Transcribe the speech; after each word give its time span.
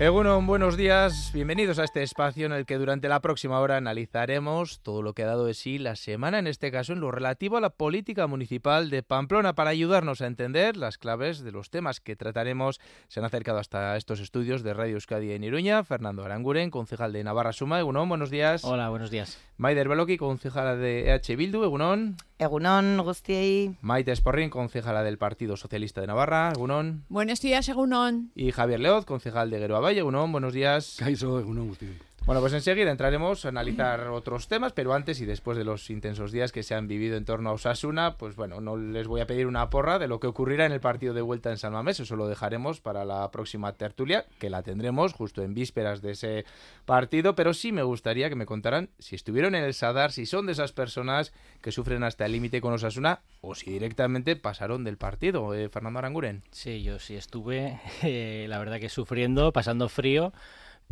Egunon, 0.00 0.44
buenos 0.44 0.76
días. 0.76 1.30
Bienvenidos 1.32 1.78
a 1.78 1.84
este 1.84 2.02
espacio 2.02 2.46
en 2.46 2.52
el 2.52 2.66
que 2.66 2.78
durante 2.78 3.08
la 3.08 3.20
próxima 3.20 3.60
hora 3.60 3.76
analizaremos 3.76 4.80
todo 4.80 5.02
lo 5.02 5.12
que 5.12 5.22
ha 5.22 5.26
dado 5.26 5.46
de 5.46 5.54
sí 5.54 5.78
la 5.78 5.94
semana, 5.94 6.40
en 6.40 6.48
este 6.48 6.72
caso 6.72 6.94
en 6.94 6.98
lo 6.98 7.12
relativo 7.12 7.58
a 7.58 7.60
la 7.60 7.70
política 7.70 8.26
municipal 8.26 8.90
de 8.90 9.04
Pamplona, 9.04 9.54
para 9.54 9.70
ayudarnos 9.70 10.20
a 10.20 10.26
entender 10.26 10.76
las 10.76 10.98
claves 10.98 11.44
de 11.44 11.52
los 11.52 11.70
temas 11.70 12.00
que 12.00 12.16
trataremos. 12.16 12.80
Se 13.06 13.20
han 13.20 13.26
acercado 13.26 13.58
hasta 13.58 13.96
estos 13.96 14.18
estudios 14.18 14.64
de 14.64 14.74
Radio 14.74 14.94
Euskadi 14.94 15.30
en 15.30 15.44
Iruña. 15.44 15.84
Fernando 15.84 16.24
Aranguren, 16.24 16.72
concejal 16.72 17.12
de 17.12 17.22
Navarra 17.22 17.52
Suma. 17.52 17.78
Egunon, 17.78 18.08
buenos 18.08 18.30
días. 18.30 18.64
Hola, 18.64 18.88
buenos 18.88 19.12
días. 19.12 19.38
Maider 19.58 19.88
Beloki, 19.88 20.16
concejala 20.16 20.74
de 20.74 21.14
EH 21.14 21.36
Bildu. 21.36 21.62
Egunon. 21.62 22.16
Egunon, 22.40 22.98
Gustiei. 23.04 23.76
Maite 23.80 24.10
Esporrin, 24.10 24.50
concejala 24.50 25.04
del 25.04 25.18
Partido 25.18 25.56
Socialista 25.56 26.00
de 26.00 26.08
Navarra. 26.08 26.50
Egunon. 26.52 27.04
Buenos 27.08 27.40
días, 27.40 27.68
Egunon. 27.68 28.32
Y 28.34 28.50
Javier 28.50 28.80
Leoz, 28.80 29.04
concejal 29.04 29.50
de 29.50 29.60
Gueroa 29.60 29.83
Valle. 29.84 30.00
Egunon, 30.00 30.32
buenos 30.32 30.54
días. 30.54 30.96
Kaiso, 30.98 31.38
Egunon, 31.38 31.68
Gustiei. 31.68 31.98
Bueno, 32.26 32.40
pues 32.40 32.54
enseguida 32.54 32.90
entraremos 32.90 33.44
a 33.44 33.50
analizar 33.50 34.00
otros 34.08 34.48
temas, 34.48 34.72
pero 34.72 34.94
antes 34.94 35.20
y 35.20 35.26
después 35.26 35.58
de 35.58 35.64
los 35.64 35.90
intensos 35.90 36.32
días 36.32 36.52
que 36.52 36.62
se 36.62 36.74
han 36.74 36.88
vivido 36.88 37.18
en 37.18 37.26
torno 37.26 37.50
a 37.50 37.52
Osasuna, 37.52 38.16
pues 38.16 38.34
bueno, 38.34 38.62
no 38.62 38.78
les 38.78 39.06
voy 39.06 39.20
a 39.20 39.26
pedir 39.26 39.46
una 39.46 39.68
porra 39.68 39.98
de 39.98 40.08
lo 40.08 40.20
que 40.20 40.26
ocurrirá 40.26 40.64
en 40.64 40.72
el 40.72 40.80
partido 40.80 41.12
de 41.12 41.20
vuelta 41.20 41.50
en 41.50 41.58
San 41.58 41.74
Mamés, 41.74 42.00
eso 42.00 42.16
lo 42.16 42.26
dejaremos 42.26 42.80
para 42.80 43.04
la 43.04 43.30
próxima 43.30 43.74
tertulia, 43.74 44.24
que 44.38 44.48
la 44.48 44.62
tendremos 44.62 45.12
justo 45.12 45.42
en 45.42 45.52
vísperas 45.52 46.00
de 46.00 46.12
ese 46.12 46.46
partido, 46.86 47.34
pero 47.34 47.52
sí 47.52 47.72
me 47.72 47.82
gustaría 47.82 48.30
que 48.30 48.36
me 48.36 48.46
contaran 48.46 48.88
si 48.98 49.16
estuvieron 49.16 49.54
en 49.54 49.62
el 49.62 49.74
Sadar, 49.74 50.10
si 50.10 50.24
son 50.24 50.46
de 50.46 50.52
esas 50.52 50.72
personas 50.72 51.34
que 51.60 51.72
sufren 51.72 52.04
hasta 52.04 52.24
el 52.24 52.32
límite 52.32 52.62
con 52.62 52.72
Osasuna 52.72 53.20
o 53.42 53.54
si 53.54 53.70
directamente 53.70 54.34
pasaron 54.34 54.82
del 54.82 54.96
partido. 54.96 55.52
Eh, 55.52 55.68
Fernando 55.68 55.98
Aranguren. 55.98 56.42
Sí, 56.52 56.82
yo 56.82 56.98
sí 56.98 57.16
estuve, 57.16 57.80
eh, 58.02 58.46
la 58.48 58.58
verdad 58.58 58.80
que 58.80 58.88
sufriendo, 58.88 59.52
pasando 59.52 59.90
frío 59.90 60.32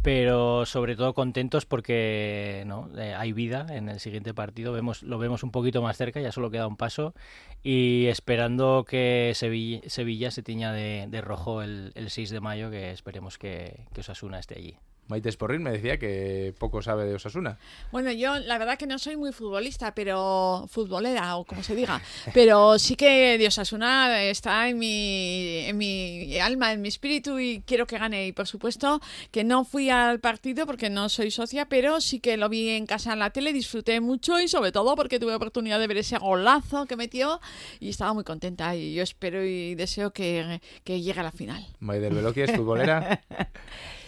pero 0.02 0.66
sobre 0.66 0.96
todo 0.96 1.14
contentos 1.14 1.64
porque 1.64 2.64
no 2.66 2.90
eh, 2.98 3.14
hay 3.14 3.32
vida 3.32 3.66
en 3.70 3.88
el 3.88 4.00
siguiente 4.00 4.34
partido. 4.34 4.72
Vemos 4.72 5.02
lo 5.02 5.18
vemos 5.18 5.42
un 5.44 5.52
poquito 5.52 5.80
más 5.80 5.96
cerca 5.96 6.20
ya 6.20 6.32
solo 6.32 6.50
queda 6.50 6.66
un 6.66 6.76
paso. 6.76 7.14
Y 7.62 8.06
esperando 8.06 8.84
que 8.86 9.32
Sevilla, 9.34 10.30
se 10.30 10.42
tiña 10.42 10.72
de, 10.72 11.06
de 11.08 11.20
rojo 11.20 11.62
el, 11.62 11.92
el, 11.94 12.10
6 12.10 12.30
de 12.30 12.40
mayo 12.40 12.70
que 12.70 12.90
esperemos 12.90 13.38
que, 13.38 13.86
que 13.94 14.00
Osasuna 14.00 14.40
esté 14.40 14.58
allí 14.58 14.76
Maite 15.08 15.30
Sporrin 15.30 15.62
me 15.62 15.72
decía 15.72 15.98
que 15.98 16.54
poco 16.58 16.80
sabe 16.80 17.04
de 17.04 17.14
Osasuna. 17.14 17.58
Bueno, 17.90 18.12
yo 18.12 18.38
la 18.38 18.56
verdad 18.56 18.78
que 18.78 18.86
no 18.86 18.98
soy 18.98 19.16
muy 19.16 19.32
futbolista, 19.32 19.94
pero 19.94 20.66
futbolera 20.70 21.36
o 21.36 21.44
como 21.44 21.62
se 21.62 21.74
diga, 21.74 22.00
pero 22.32 22.78
sí 22.78 22.96
que 22.96 23.36
de 23.36 23.46
Osasuna 23.46 24.22
está 24.22 24.68
en 24.68 24.78
mi, 24.78 25.58
en 25.66 25.76
mi 25.76 26.38
alma, 26.38 26.72
en 26.72 26.80
mi 26.80 26.88
espíritu 26.88 27.38
y 27.38 27.62
quiero 27.66 27.86
que 27.86 27.98
gane. 27.98 28.28
Y 28.28 28.32
por 28.32 28.46
supuesto 28.46 29.00
que 29.30 29.44
no 29.44 29.64
fui 29.64 29.90
al 29.90 30.20
partido 30.20 30.66
porque 30.66 30.88
no 30.88 31.08
soy 31.08 31.30
socia, 31.30 31.66
pero 31.66 32.00
sí 32.00 32.20
que 32.20 32.36
lo 32.36 32.48
vi 32.48 32.70
en 32.70 32.86
casa 32.86 33.12
en 33.12 33.18
la 33.18 33.30
tele, 33.30 33.52
disfruté 33.52 34.00
mucho 34.00 34.40
y 34.40 34.48
sobre 34.48 34.72
todo 34.72 34.96
porque 34.96 35.18
tuve 35.18 35.34
oportunidad 35.34 35.78
de 35.78 35.88
ver 35.88 35.98
ese 35.98 36.16
golazo 36.18 36.86
que 36.86 36.96
metió 36.96 37.40
y 37.80 37.88
estaba 37.90 38.14
muy 38.14 38.24
contenta 38.24 38.74
y 38.76 38.94
yo 38.94 39.02
espero 39.02 39.44
y 39.44 39.74
deseo 39.74 40.12
que, 40.12 40.60
que 40.84 41.00
llegue 41.00 41.20
a 41.20 41.24
la 41.24 41.32
final. 41.32 41.66
Maite 41.80 42.08
Beloki 42.08 42.42
es 42.42 42.52
futbolera. 42.52 43.20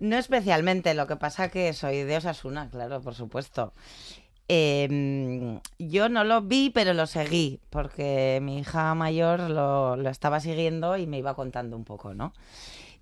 No 0.00 0.16
especialmente, 0.16 0.94
lo 0.94 1.06
que 1.06 1.16
pasa 1.16 1.50
que 1.50 1.72
soy 1.72 2.04
de 2.04 2.16
Osasuna, 2.16 2.68
claro, 2.70 3.00
por 3.00 3.14
supuesto. 3.14 3.72
Eh, 4.48 5.60
yo 5.78 6.08
no 6.08 6.24
lo 6.24 6.40
vi, 6.40 6.70
pero 6.70 6.94
lo 6.94 7.06
seguí, 7.06 7.60
porque 7.68 8.38
mi 8.42 8.58
hija 8.58 8.94
mayor 8.94 9.50
lo, 9.50 9.96
lo, 9.96 10.08
estaba 10.08 10.40
siguiendo 10.40 10.96
y 10.96 11.06
me 11.06 11.18
iba 11.18 11.34
contando 11.34 11.76
un 11.76 11.84
poco, 11.84 12.14
¿no? 12.14 12.32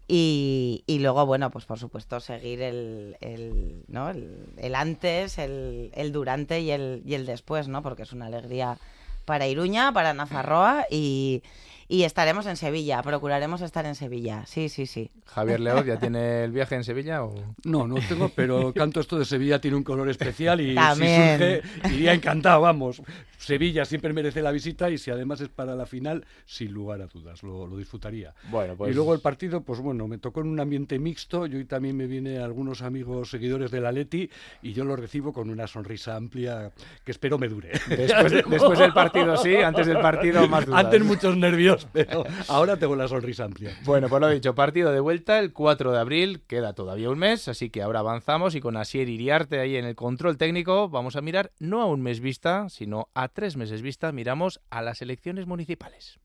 Y, 0.08 0.84
y 0.86 1.00
luego, 1.00 1.26
bueno, 1.26 1.50
pues 1.50 1.64
por 1.64 1.78
supuesto 1.78 2.20
seguir 2.20 2.62
el, 2.62 3.16
el 3.20 3.84
¿no? 3.88 4.10
el, 4.10 4.46
el 4.56 4.74
antes, 4.74 5.38
el, 5.38 5.90
el, 5.94 6.12
durante 6.12 6.60
y 6.60 6.70
el, 6.70 7.02
y 7.04 7.14
el 7.14 7.26
después, 7.26 7.68
¿no? 7.68 7.82
Porque 7.82 8.02
es 8.02 8.12
una 8.12 8.26
alegría 8.26 8.78
para 9.24 9.48
Iruña, 9.48 9.92
para 9.92 10.14
Nazarroa 10.14 10.86
y, 10.90 11.42
y 11.88 12.02
estaremos 12.02 12.46
en 12.46 12.56
Sevilla, 12.56 13.02
procuraremos 13.02 13.60
estar 13.60 13.86
en 13.86 13.94
Sevilla, 13.94 14.44
sí, 14.46 14.68
sí, 14.68 14.86
sí. 14.86 15.10
Javier 15.26 15.60
Leoz, 15.60 15.86
¿ya 15.86 15.98
tiene 15.98 16.44
el 16.44 16.52
viaje 16.52 16.74
en 16.74 16.84
Sevilla? 16.84 17.22
O... 17.22 17.34
No, 17.64 17.86
no 17.86 17.96
tengo, 18.08 18.28
pero 18.34 18.72
canto 18.72 19.00
esto 19.00 19.18
de 19.18 19.24
Sevilla 19.24 19.60
tiene 19.60 19.76
un 19.76 19.84
color 19.84 20.08
especial 20.08 20.60
y 20.60 20.74
También. 20.74 21.38
si 21.38 21.44
surge, 21.44 21.94
iría 21.94 22.12
encantado, 22.14 22.60
vamos. 22.60 23.02
Sevilla 23.46 23.84
siempre 23.84 24.12
merece 24.12 24.42
la 24.42 24.50
visita 24.50 24.90
y 24.90 24.98
si 24.98 25.12
además 25.12 25.40
es 25.40 25.48
para 25.48 25.76
la 25.76 25.86
final, 25.86 26.26
sin 26.46 26.72
lugar 26.72 27.00
a 27.00 27.06
dudas, 27.06 27.44
lo, 27.44 27.68
lo 27.68 27.76
disfrutaría. 27.76 28.34
Bueno, 28.50 28.74
pues... 28.76 28.90
Y 28.90 28.94
luego 28.94 29.14
el 29.14 29.20
partido, 29.20 29.60
pues 29.60 29.78
bueno, 29.78 30.08
me 30.08 30.18
tocó 30.18 30.40
en 30.40 30.48
un 30.48 30.58
ambiente 30.58 30.98
mixto, 30.98 31.46
yo 31.46 31.60
y 31.60 31.64
también 31.64 31.96
me 31.96 32.08
viene 32.08 32.38
algunos 32.38 32.82
amigos 32.82 33.30
seguidores 33.30 33.70
del 33.70 33.86
Atleti 33.86 34.28
y 34.62 34.72
yo 34.72 34.84
lo 34.84 34.96
recibo 34.96 35.32
con 35.32 35.48
una 35.48 35.68
sonrisa 35.68 36.16
amplia 36.16 36.72
que 37.04 37.12
espero 37.12 37.38
me 37.38 37.46
dure. 37.46 37.70
Después, 37.88 38.32
de, 38.32 38.42
después 38.48 38.78
del 38.80 38.92
partido 38.92 39.36
sí, 39.36 39.54
antes 39.54 39.86
del 39.86 40.00
partido 40.00 40.48
más 40.48 40.66
dudas. 40.66 40.84
Antes 40.84 41.04
muchos 41.04 41.36
nervios, 41.36 41.86
pero 41.92 42.24
ahora 42.48 42.76
tengo 42.76 42.96
la 42.96 43.06
sonrisa 43.06 43.44
amplia. 43.44 43.78
Bueno, 43.84 44.08
pues 44.08 44.20
lo 44.20 44.28
dicho, 44.28 44.56
partido 44.56 44.90
de 44.90 44.98
vuelta 44.98 45.38
el 45.38 45.52
4 45.52 45.92
de 45.92 45.98
abril, 46.00 46.40
queda 46.48 46.72
todavía 46.72 47.10
un 47.10 47.18
mes, 47.18 47.46
así 47.46 47.70
que 47.70 47.82
ahora 47.82 48.00
avanzamos 48.00 48.56
y 48.56 48.60
con 48.60 48.76
Asier 48.76 49.08
Iriarte 49.08 49.60
ahí 49.60 49.76
en 49.76 49.84
el 49.84 49.94
control 49.94 50.36
técnico 50.36 50.88
vamos 50.88 51.14
a 51.14 51.20
mirar 51.20 51.52
no 51.60 51.80
a 51.80 51.86
un 51.86 52.02
mes 52.02 52.18
vista, 52.18 52.68
sino 52.68 53.08
a 53.14 53.28
tres 53.36 53.56
meses 53.58 53.82
vista, 53.82 54.10
miramos 54.12 54.60
a 54.70 54.80
las 54.80 55.02
elecciones 55.02 55.46
municipales. 55.46 56.18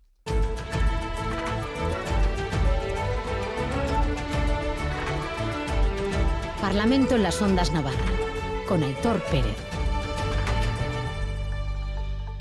Parlamento 6.62 7.16
en 7.16 7.24
las 7.24 7.42
Ondas 7.42 7.74
Navarra, 7.74 7.98
con 8.66 8.82
Aitor 8.82 9.22
Pérez. 9.24 9.71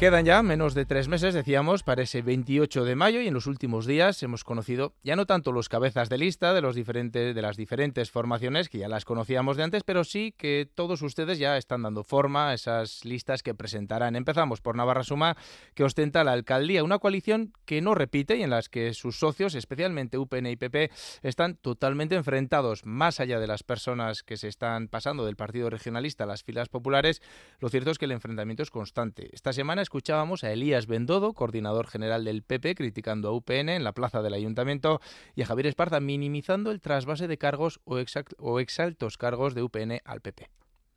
Quedan 0.00 0.25
ya 0.25 0.43
menos 0.43 0.72
de 0.72 0.87
tres 0.87 1.09
meses, 1.09 1.34
decíamos, 1.34 1.83
para 1.83 2.00
ese 2.00 2.22
28 2.22 2.84
de 2.84 2.97
mayo 2.97 3.21
y 3.21 3.28
en 3.28 3.34
los 3.34 3.47
últimos 3.47 3.84
días 3.84 4.22
hemos 4.22 4.44
conocido 4.44 4.94
ya 5.03 5.15
no 5.15 5.27
tanto 5.27 5.53
los 5.53 5.69
cabezas 5.69 6.09
de 6.09 6.16
lista 6.16 6.55
de, 6.55 6.62
los 6.62 6.75
diferentes, 6.75 7.34
de 7.34 7.43
las 7.43 7.59
diferentes 7.59 8.10
formaciones, 8.10 8.71
que 8.71 8.78
ya 8.78 8.89
las 8.89 9.05
conocíamos 9.05 9.59
de 9.59 9.65
antes, 9.65 9.83
pero 9.84 10.05
sí 10.05 10.34
que 10.39 10.66
todos 10.75 11.03
ustedes 11.03 11.39
ya 11.39 11.59
están 11.59 11.83
dando 11.83 12.03
forma 12.03 12.49
a 12.49 12.55
esas 12.55 13.05
listas 13.05 13.43
que 13.43 13.55
presentarán. 13.55 14.16
Empezamos 14.16 14.62
por 14.62 14.75
Navarra 14.75 15.05
Suma, 15.05 15.37
que 15.75 15.84
ostenta 15.84 16.25
la 16.25 16.33
alcaldía, 16.33 16.83
una 16.83 16.99
coalición 16.99 17.53
que 17.66 17.83
no 17.83 17.94
repite 17.94 18.39
y 18.39 18.43
en 18.43 18.49
las 18.49 18.71
que 18.71 18.94
sus 18.94 19.19
socios, 19.19 19.55
especialmente 19.55 20.16
UPN 20.16 20.47
y 20.47 20.56
PP, 20.56 20.91
están 21.21 21.56
totalmente 21.56 22.15
enfrentados. 22.15 22.87
Más 22.87 23.21
allá 23.21 23.39
de 23.39 23.47
las 23.47 23.65
personas 23.65 24.22
que 24.22 24.39
se 24.39 24.49
están 24.49 24.89
pasando 24.89 25.27
del 25.27 25.37
partido 25.37 25.69
regionalista 25.69 26.25
a 26.25 26.27
las 26.27 26.43
filas 26.43 26.71
populares, 26.71 27.21
lo 27.59 27.69
cierto 27.69 27.91
es 27.91 27.99
que 27.99 28.06
el 28.06 28.12
enfrentamiento 28.12 28.62
es 28.62 28.71
constante. 28.71 29.28
Esta 29.34 29.53
semana 29.53 29.90
escuchábamos 29.91 30.45
a 30.45 30.53
Elías 30.53 30.87
Bendodo, 30.87 31.33
coordinador 31.33 31.89
general 31.89 32.25
del 32.25 32.45
PP, 32.45 32.77
criticando 32.77 33.28
a 33.28 33.33
UPN 33.33 33.71
en 33.71 33.83
la 33.83 33.91
plaza 33.91 34.23
del 34.23 34.34
ayuntamiento, 34.34 35.01
y 35.34 35.43
a 35.43 35.47
Javier 35.47 35.67
Esparza 35.67 35.99
minimizando 35.99 36.71
el 36.71 36.81
trasvase 36.81 37.27
de 37.27 37.39
cargos 37.39 37.81
o, 37.83 37.99
o 38.39 38.61
exaltos 38.61 39.19
cargos 39.19 39.53
de 39.56 39.65
UPN 39.65 40.01
al 40.05 40.21
PP. 40.21 40.49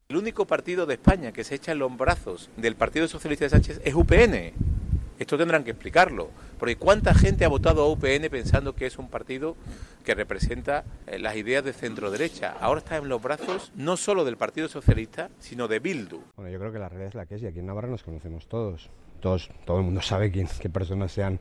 El 0.10 0.18
único 0.18 0.46
partido 0.46 0.86
de 0.86 0.94
España 0.94 1.32
que 1.32 1.44
se 1.44 1.56
echa 1.56 1.72
en 1.72 1.80
los 1.80 1.98
brazos 1.98 2.52
del 2.56 2.76
Partido 2.76 3.08
Socialista 3.08 3.46
de 3.46 3.50
Sánchez 3.50 3.82
es 3.84 3.96
UPN. 3.96 4.73
Esto 5.20 5.38
tendrán 5.38 5.64
que 5.64 5.72
explicarlo, 5.72 6.30
porque 6.60 6.76
¿cuánta 6.76 7.14
gente 7.14 7.46
ha 7.46 7.48
votado 7.48 7.84
a 7.84 7.90
UPN 7.90 8.30
pensando 8.32 8.74
que 8.74 8.88
es 8.88 8.98
un 8.98 9.10
partido 9.10 9.56
que 10.04 10.16
representa 10.16 10.84
las 11.20 11.36
ideas 11.36 11.64
de 11.64 11.72
centro 11.72 12.10
derecha? 12.10 12.56
Ahora 12.60 12.80
está 12.80 12.98
en 12.98 13.08
los 13.10 13.22
brazos 13.22 13.72
no 13.76 13.96
solo 13.96 14.26
del 14.26 14.38
Partido 14.38 14.68
Socialista, 14.68 15.30
sino 15.40 15.68
de 15.68 15.80
Bildu. 15.80 16.20
Bueno, 16.36 16.52
yo 16.52 16.60
creo 16.60 16.72
que 16.72 16.80
la 16.80 16.90
realidad 16.90 17.10
es 17.10 17.16
la 17.16 17.26
que 17.26 17.36
es 17.36 17.44
y 17.44 17.48
aquí 17.48 17.60
en 17.60 17.68
Navarra 17.68 17.88
nos 17.88 18.04
conocemos 18.04 18.48
todos. 18.48 18.90
Todos, 19.22 19.50
todo 19.66 19.78
el 19.78 19.84
mundo 19.84 20.02
sabe 20.02 20.32
quién, 20.32 20.50
qué 20.60 20.70
personas 20.70 21.12
se 21.12 21.24
han, 21.24 21.40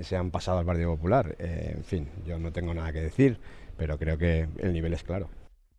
se 0.00 0.16
han 0.16 0.30
pasado 0.30 0.58
al 0.58 0.66
Partido 0.66 0.96
Popular. 0.96 1.36
Eh, 1.38 1.74
en 1.76 1.84
fin, 1.84 2.08
yo 2.26 2.38
no 2.38 2.50
tengo 2.50 2.72
nada 2.72 2.92
que 2.92 3.00
decir, 3.00 3.38
pero 3.76 3.98
creo 3.98 4.16
que 4.16 4.48
el 4.58 4.72
nivel 4.72 4.94
es 4.94 5.02
claro. 5.02 5.28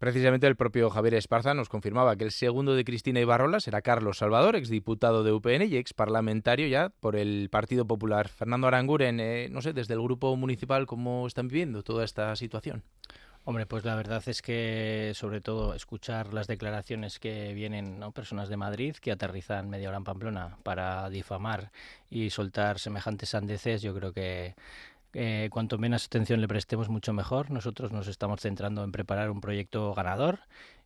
Precisamente 0.03 0.47
el 0.47 0.57
propio 0.57 0.89
Javier 0.89 1.13
Esparza 1.13 1.53
nos 1.53 1.69
confirmaba 1.69 2.17
que 2.17 2.25
el 2.25 2.31
segundo 2.31 2.75
de 2.75 2.83
Cristina 2.83 3.21
Ibarrola 3.21 3.61
será 3.61 3.81
Carlos 3.81 4.17
Salvador, 4.17 4.57
exdiputado 4.57 5.23
de 5.23 5.31
UPN 5.31 5.61
y 5.61 5.77
ex 5.77 5.93
parlamentario 5.93 6.67
ya 6.67 6.89
por 6.89 7.15
el 7.15 7.47
Partido 7.49 7.87
Popular. 7.87 8.27
Fernando 8.27 8.67
Aranguren, 8.67 9.21
eh, 9.21 9.47
no 9.49 9.61
sé, 9.61 9.71
desde 9.71 9.93
el 9.93 10.01
grupo 10.01 10.35
municipal, 10.35 10.87
¿cómo 10.87 11.25
están 11.25 11.47
viviendo 11.47 11.83
toda 11.83 12.03
esta 12.03 12.35
situación? 12.35 12.83
Hombre, 13.45 13.65
pues 13.65 13.85
la 13.85 13.95
verdad 13.95 14.21
es 14.27 14.41
que 14.41 15.13
sobre 15.15 15.39
todo 15.39 15.73
escuchar 15.73 16.33
las 16.33 16.47
declaraciones 16.47 17.17
que 17.17 17.53
vienen 17.53 18.01
personas 18.13 18.49
de 18.49 18.57
Madrid 18.57 18.95
que 18.95 19.11
aterrizan 19.11 19.69
media 19.69 19.87
hora 19.87 19.99
en 19.99 20.03
Pamplona 20.03 20.57
para 20.63 21.09
difamar 21.09 21.71
y 22.09 22.29
soltar 22.29 22.79
semejantes 22.79 23.29
sandeces, 23.29 23.81
yo 23.81 23.93
creo 23.93 24.11
que 24.11 24.55
eh, 25.13 25.49
cuanto 25.51 25.77
menos 25.77 26.05
atención 26.05 26.41
le 26.41 26.47
prestemos, 26.47 26.89
mucho 26.89 27.13
mejor. 27.13 27.51
Nosotros 27.51 27.91
nos 27.91 28.07
estamos 28.07 28.41
centrando 28.41 28.83
en 28.83 28.91
preparar 28.91 29.29
un 29.29 29.41
proyecto 29.41 29.93
ganador 29.93 30.39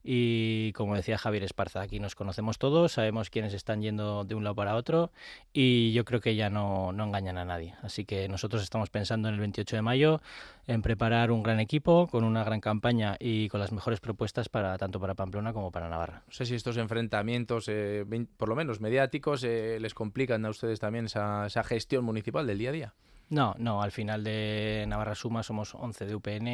y, 0.09 0.71
como 0.73 0.95
decía 0.95 1.17
Javier 1.17 1.43
Esparza, 1.43 1.81
aquí 1.81 1.99
nos 1.99 2.15
conocemos 2.15 2.57
todos, 2.57 2.93
sabemos 2.93 3.29
quiénes 3.29 3.53
están 3.53 3.81
yendo 3.81 4.23
de 4.23 4.35
un 4.35 4.43
lado 4.45 4.55
para 4.55 4.75
otro 4.75 5.11
y 5.51 5.91
yo 5.91 6.05
creo 6.05 6.21
que 6.21 6.35
ya 6.35 6.49
no, 6.49 6.93
no 6.93 7.03
engañan 7.03 7.37
a 7.37 7.43
nadie. 7.43 7.75
Así 7.81 8.05
que 8.05 8.29
nosotros 8.29 8.63
estamos 8.63 8.89
pensando 8.89 9.27
en 9.27 9.33
el 9.33 9.39
28 9.41 9.75
de 9.75 9.81
mayo 9.81 10.21
en 10.65 10.81
preparar 10.81 11.29
un 11.31 11.43
gran 11.43 11.59
equipo 11.59 12.07
con 12.07 12.23
una 12.23 12.43
gran 12.45 12.61
campaña 12.61 13.17
y 13.19 13.49
con 13.49 13.59
las 13.59 13.71
mejores 13.71 13.99
propuestas 13.99 14.47
para 14.47 14.77
tanto 14.77 14.99
para 14.99 15.13
Pamplona 15.15 15.51
como 15.51 15.71
para 15.71 15.89
Navarra. 15.89 16.23
No 16.25 16.33
sé 16.33 16.45
si 16.45 16.55
estos 16.55 16.77
enfrentamientos, 16.77 17.65
eh, 17.67 18.05
por 18.37 18.47
lo 18.47 18.55
menos 18.55 18.79
mediáticos, 18.79 19.43
eh, 19.43 19.77
les 19.81 19.93
complican 19.93 20.45
a 20.45 20.49
ustedes 20.49 20.79
también 20.79 21.05
esa, 21.05 21.47
esa 21.47 21.63
gestión 21.63 22.05
municipal 22.05 22.47
del 22.47 22.57
día 22.57 22.69
a 22.69 22.73
día. 22.73 22.93
No, 23.29 23.55
no, 23.57 23.81
al 23.81 23.91
final 23.91 24.23
de 24.23 24.85
Navarra 24.87 25.15
Suma 25.15 25.43
somos 25.43 25.75
11 25.75 26.05
de 26.05 26.15
UPN, 26.15 26.47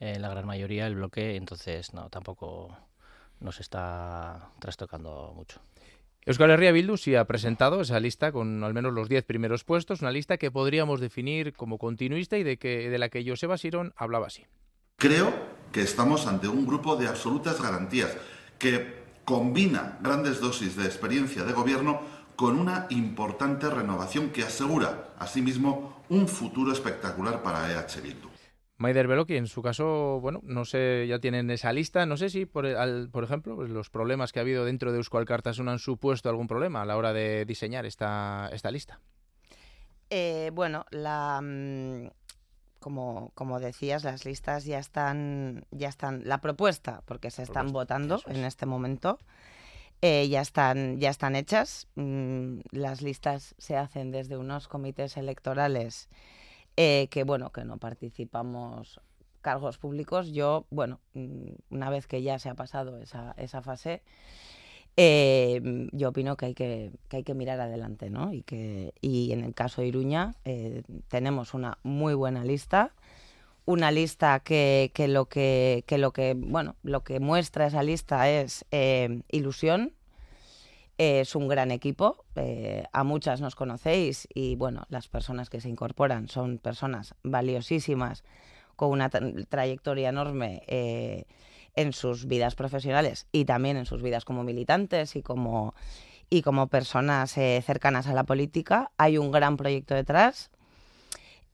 eh, 0.00 0.18
la 0.18 0.28
gran 0.28 0.46
mayoría 0.46 0.84
del 0.84 0.94
bloque, 0.94 1.36
entonces 1.36 1.92
no, 1.94 2.08
tampoco 2.10 2.76
nos 3.40 3.58
está 3.60 4.50
trastocando 4.60 5.32
mucho. 5.34 5.60
Euskal 6.24 6.50
Herria 6.50 6.70
Bildu 6.70 6.96
sí 6.96 7.16
ha 7.16 7.24
presentado 7.24 7.80
esa 7.80 7.98
lista 7.98 8.30
con 8.30 8.62
al 8.62 8.74
menos 8.74 8.92
los 8.92 9.08
10 9.08 9.24
primeros 9.24 9.64
puestos, 9.64 10.02
una 10.02 10.12
lista 10.12 10.36
que 10.36 10.52
podríamos 10.52 11.00
definir 11.00 11.52
como 11.52 11.78
continuista 11.78 12.38
y 12.38 12.44
de, 12.44 12.58
que, 12.58 12.88
de 12.88 12.98
la 12.98 13.08
que 13.08 13.28
Joseba 13.28 13.58
Sirón 13.58 13.92
hablaba 13.96 14.28
así. 14.28 14.46
Creo 14.98 15.34
que 15.72 15.82
estamos 15.82 16.28
ante 16.28 16.46
un 16.46 16.64
grupo 16.64 16.94
de 16.94 17.08
absolutas 17.08 17.60
garantías 17.60 18.16
que 18.60 19.02
combina 19.24 19.98
grandes 20.00 20.40
dosis 20.40 20.76
de 20.76 20.84
experiencia 20.84 21.42
de 21.42 21.52
gobierno 21.52 22.02
con 22.36 22.58
una 22.58 22.86
importante 22.90 23.68
renovación 23.68 24.30
que 24.30 24.42
asegura, 24.42 25.14
asimismo, 25.18 26.02
un 26.08 26.28
futuro 26.28 26.72
espectacular 26.72 27.42
para 27.42 27.70
EH 27.72 28.00
Bildu. 28.02 28.28
Maider 28.78 29.06
Beloki, 29.06 29.36
en 29.36 29.46
su 29.46 29.62
caso, 29.62 30.18
bueno, 30.20 30.40
no 30.42 30.64
sé, 30.64 31.06
ya 31.06 31.20
tienen 31.20 31.50
esa 31.50 31.72
lista. 31.72 32.04
No 32.04 32.16
sé 32.16 32.30
si, 32.30 32.46
por, 32.46 32.66
por 33.10 33.24
ejemplo, 33.24 33.54
pues 33.54 33.70
los 33.70 33.90
problemas 33.90 34.32
que 34.32 34.40
ha 34.40 34.42
habido 34.42 34.64
dentro 34.64 34.90
de 34.90 34.98
Euskal 34.98 35.24
no 35.62 35.70
han 35.70 35.78
supuesto 35.78 36.28
algún 36.28 36.48
problema 36.48 36.82
a 36.82 36.84
la 36.84 36.96
hora 36.96 37.12
de 37.12 37.44
diseñar 37.44 37.86
esta, 37.86 38.50
esta 38.52 38.72
lista. 38.72 38.98
Eh, 40.10 40.50
bueno, 40.52 40.84
la, 40.90 41.40
mm, 41.40 42.08
como, 42.80 43.30
como 43.34 43.60
decías, 43.60 44.04
las 44.04 44.26
listas 44.26 44.64
ya 44.64 44.78
están, 44.78 45.64
ya 45.70 45.88
están, 45.88 46.22
la 46.24 46.38
propuesta, 46.38 47.02
porque 47.06 47.30
se 47.30 47.44
están 47.44 47.72
votando 47.72 48.20
en 48.26 48.44
este 48.44 48.66
momento, 48.66 49.18
eh, 50.02 50.28
ya, 50.28 50.40
están, 50.40 50.98
ya 50.98 51.10
están 51.10 51.36
hechas. 51.36 51.86
Mm, 51.94 52.58
las 52.72 53.02
listas 53.02 53.54
se 53.56 53.76
hacen 53.76 54.10
desde 54.10 54.36
unos 54.36 54.66
comités 54.66 55.16
electorales 55.16 56.08
eh, 56.76 57.06
que, 57.10 57.22
bueno, 57.22 57.52
que 57.52 57.64
no 57.64 57.78
participamos 57.78 59.00
cargos 59.40 59.78
públicos. 59.78 60.32
Yo, 60.32 60.66
bueno, 60.70 60.98
mm, 61.14 61.50
una 61.70 61.88
vez 61.88 62.08
que 62.08 62.20
ya 62.20 62.40
se 62.40 62.48
ha 62.48 62.54
pasado 62.54 62.98
esa, 62.98 63.34
esa 63.38 63.62
fase, 63.62 64.02
eh, 64.96 65.88
yo 65.92 66.08
opino 66.08 66.36
que 66.36 66.46
hay 66.46 66.54
que, 66.54 66.90
que, 67.08 67.18
hay 67.18 67.22
que 67.22 67.34
mirar 67.34 67.60
adelante, 67.60 68.10
¿no? 68.10 68.32
Y, 68.32 68.42
que, 68.42 68.94
y 69.00 69.30
en 69.30 69.44
el 69.44 69.54
caso 69.54 69.82
de 69.82 69.88
Iruña 69.88 70.34
tenemos 71.08 71.54
una 71.54 71.78
muy 71.84 72.14
buena 72.14 72.44
lista 72.44 72.92
una 73.64 73.90
lista 73.90 74.40
que, 74.40 74.90
que, 74.94 75.08
lo 75.08 75.26
que, 75.26 75.84
que, 75.86 75.98
lo 75.98 76.12
que 76.12 76.34
bueno 76.36 76.76
lo 76.82 77.04
que 77.04 77.20
muestra 77.20 77.66
esa 77.66 77.82
lista 77.82 78.28
es 78.28 78.64
eh, 78.70 79.22
ilusión. 79.30 79.94
Es 80.98 81.34
un 81.34 81.48
gran 81.48 81.70
equipo 81.70 82.24
eh, 82.36 82.84
a 82.92 83.02
muchas 83.02 83.40
nos 83.40 83.56
conocéis 83.56 84.28
y 84.34 84.56
bueno 84.56 84.84
las 84.88 85.08
personas 85.08 85.48
que 85.48 85.60
se 85.60 85.68
incorporan 85.68 86.28
son 86.28 86.58
personas 86.58 87.14
valiosísimas 87.24 88.24
con 88.76 88.90
una 88.90 89.08
trayectoria 89.08 90.10
enorme 90.10 90.62
eh, 90.66 91.24
en 91.74 91.92
sus 91.92 92.26
vidas 92.26 92.54
profesionales 92.54 93.26
y 93.32 93.46
también 93.46 93.78
en 93.78 93.86
sus 93.86 94.02
vidas 94.02 94.24
como 94.24 94.44
militantes 94.44 95.16
y 95.16 95.22
como 95.22 95.74
y 96.28 96.42
como 96.42 96.68
personas 96.68 97.32
cercanas 97.32 98.06
a 98.06 98.14
la 98.14 98.24
política. 98.24 98.90
Hay 98.96 99.18
un 99.18 99.32
gran 99.32 99.56
proyecto 99.56 99.94
detrás 99.94 100.50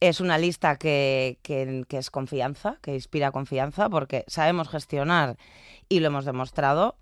es 0.01 0.21
una 0.21 0.39
lista 0.39 0.77
que, 0.77 1.39
es 1.89 2.11
confianza, 2.11 2.79
que 2.83 2.95
inspira 2.95 3.33
confianza, 3.33 3.89
porque 3.89 4.25
sabemos 4.29 4.69
gestionar 4.69 5.37
y 5.89 6.01
lo 6.01 6.09
hemos 6.09 6.25
demostrado. 6.25 6.97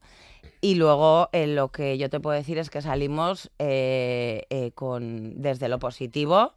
Y 0.61 0.77
luego 0.77 1.29
eh, 1.33 1.47
lo 1.47 1.71
que 1.71 1.99
yo 1.99 2.09
te 2.09 2.21
puedo 2.21 2.37
decir 2.37 2.59
es 2.59 2.71
que 2.71 2.81
salimos 2.81 3.51
eh, 3.59 4.47
eh, 4.51 4.71
con, 4.75 5.43
desde 5.43 5.69
lo 5.69 5.79
positivo, 5.79 6.55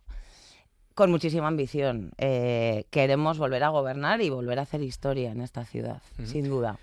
con 0.96 1.12
muchísima 1.12 1.48
ambición. 1.48 2.12
queremos 2.18 3.38
volver 3.38 3.64
a 3.64 3.70
gobernar 3.70 4.22
y 4.22 4.30
volver 4.30 4.60
a 4.60 4.64
hacer 4.64 4.82
historia 4.82 5.32
en 5.32 5.42
esta 5.42 5.66
ciudad, 5.66 6.02
sin 6.26 6.50
duda. 6.50 6.78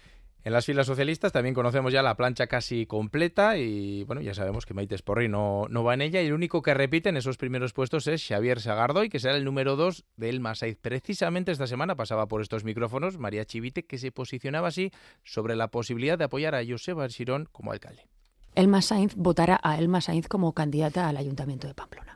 En 0.46 0.52
las 0.52 0.64
filas 0.64 0.86
socialistas 0.86 1.32
también 1.32 1.56
conocemos 1.56 1.92
ya 1.92 2.04
la 2.04 2.16
plancha 2.16 2.46
casi 2.46 2.86
completa 2.86 3.58
y 3.58 4.04
bueno, 4.04 4.22
ya 4.22 4.32
sabemos 4.32 4.64
que 4.64 4.74
Maite 4.74 4.96
Sporri 4.96 5.28
no, 5.28 5.66
no 5.70 5.82
va 5.82 5.94
en 5.94 6.02
ella 6.02 6.22
y 6.22 6.28
el 6.28 6.34
único 6.34 6.62
que 6.62 6.72
repite 6.72 7.08
en 7.08 7.16
esos 7.16 7.36
primeros 7.36 7.72
puestos 7.72 8.06
es 8.06 8.24
Xavier 8.24 8.60
Sagardoy, 8.60 9.08
que 9.08 9.18
será 9.18 9.36
el 9.36 9.44
número 9.44 9.74
2 9.74 10.04
del 10.16 10.38
Masaiz. 10.38 10.78
Precisamente 10.80 11.50
esta 11.50 11.66
semana 11.66 11.96
pasaba 11.96 12.28
por 12.28 12.42
estos 12.42 12.62
micrófonos 12.62 13.18
María 13.18 13.44
Chivite, 13.44 13.86
que 13.86 13.98
se 13.98 14.12
posicionaba 14.12 14.68
así 14.68 14.92
sobre 15.24 15.56
la 15.56 15.66
posibilidad 15.72 16.16
de 16.16 16.26
apoyar 16.26 16.54
a 16.54 16.64
Joseba 16.64 17.08
Sirón 17.08 17.48
como 17.50 17.72
alcalde. 17.72 18.06
Elma 18.54 18.82
Sainz 18.82 19.16
votará 19.16 19.58
a 19.64 19.80
Elma 19.80 20.00
Sainz 20.00 20.28
como 20.28 20.52
candidata 20.52 21.08
al 21.08 21.16
Ayuntamiento 21.16 21.66
de 21.66 21.74
Pamplona 21.74 22.15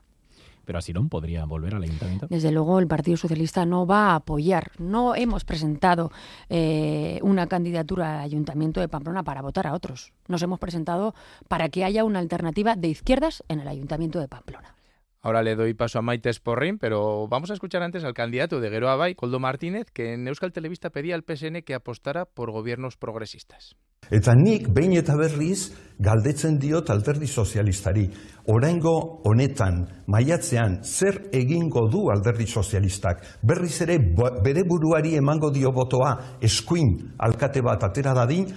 pero 0.71 0.79
Asirón 0.79 1.09
podría 1.09 1.45
volver 1.47 1.75
al 1.75 1.83
ayuntamiento. 1.83 2.29
Desde 2.31 2.53
luego 2.53 2.79
el 2.79 2.87
Partido 2.87 3.17
Socialista 3.17 3.67
no 3.67 3.89
va 3.89 4.13
a 4.13 4.15
apoyar, 4.15 4.71
no 4.79 5.17
hemos 5.17 5.43
presentado 5.43 6.13
eh, 6.49 7.19
una 7.23 7.49
candidatura 7.49 8.15
al 8.15 8.21
ayuntamiento 8.21 8.79
de 8.79 8.87
Pamplona 8.87 9.25
para 9.25 9.43
votar 9.43 9.67
a 9.67 9.75
otros. 9.75 10.13
Nos 10.29 10.43
hemos 10.43 10.61
presentado 10.61 11.13
para 11.49 11.71
que 11.71 11.83
haya 11.83 12.05
una 12.05 12.21
alternativa 12.21 12.77
de 12.77 12.87
izquierdas 12.87 13.43
en 13.49 13.59
el 13.59 13.67
ayuntamiento 13.67 14.21
de 14.21 14.29
Pamplona. 14.29 14.77
Ahora 15.23 15.43
le 15.43 15.55
doy 15.55 15.75
paso 15.75 15.99
a 15.99 16.03
Maite 16.03 16.33
Sporrin, 16.33 16.79
pero 16.79 17.29
vamos 17.29 17.51
a 17.51 17.55
escuchar 17.55 17.83
antes 17.83 18.05
al 18.05 18.15
candidato 18.15 18.59
de 18.59 18.71
Geroa 18.71 18.97
Bay, 18.97 19.15
Coldo 19.15 19.39
Martínez, 19.39 19.91
que 19.93 20.15
en 20.15 20.27
Euskal 20.27 20.53
Televista 20.53 20.89
pedía 20.89 21.15
al 21.15 21.25
PSN 21.25 21.61
que 21.63 21.75
apostara 21.75 22.25
por 22.25 22.51
gobiernos 22.51 22.97
progresistas. 22.97 23.77
Eta 24.09 24.33
nik 24.35 24.71
behin 24.73 24.97
eta 24.97 25.15
berriz 25.15 25.69
galdetzen 26.01 26.57
diot 26.59 26.89
alderdi 26.91 27.29
sozialistari. 27.29 28.07
Oraingo 28.49 29.21
honetan, 29.29 29.85
maiatzean, 30.09 30.81
zer 30.83 31.29
egingo 31.37 31.85
du 31.93 32.09
alderdi 32.11 32.49
sozialistak? 32.49 33.21
Berriz 33.43 33.77
ere 33.85 33.99
bere 34.43 34.65
buruari 34.67 35.15
emango 35.21 35.53
dio 35.53 35.71
botoa 35.71 36.41
eskuin 36.41 36.97
alkate 37.19 37.61
bat 37.61 37.85
atera 37.85 38.17
dadin, 38.17 38.49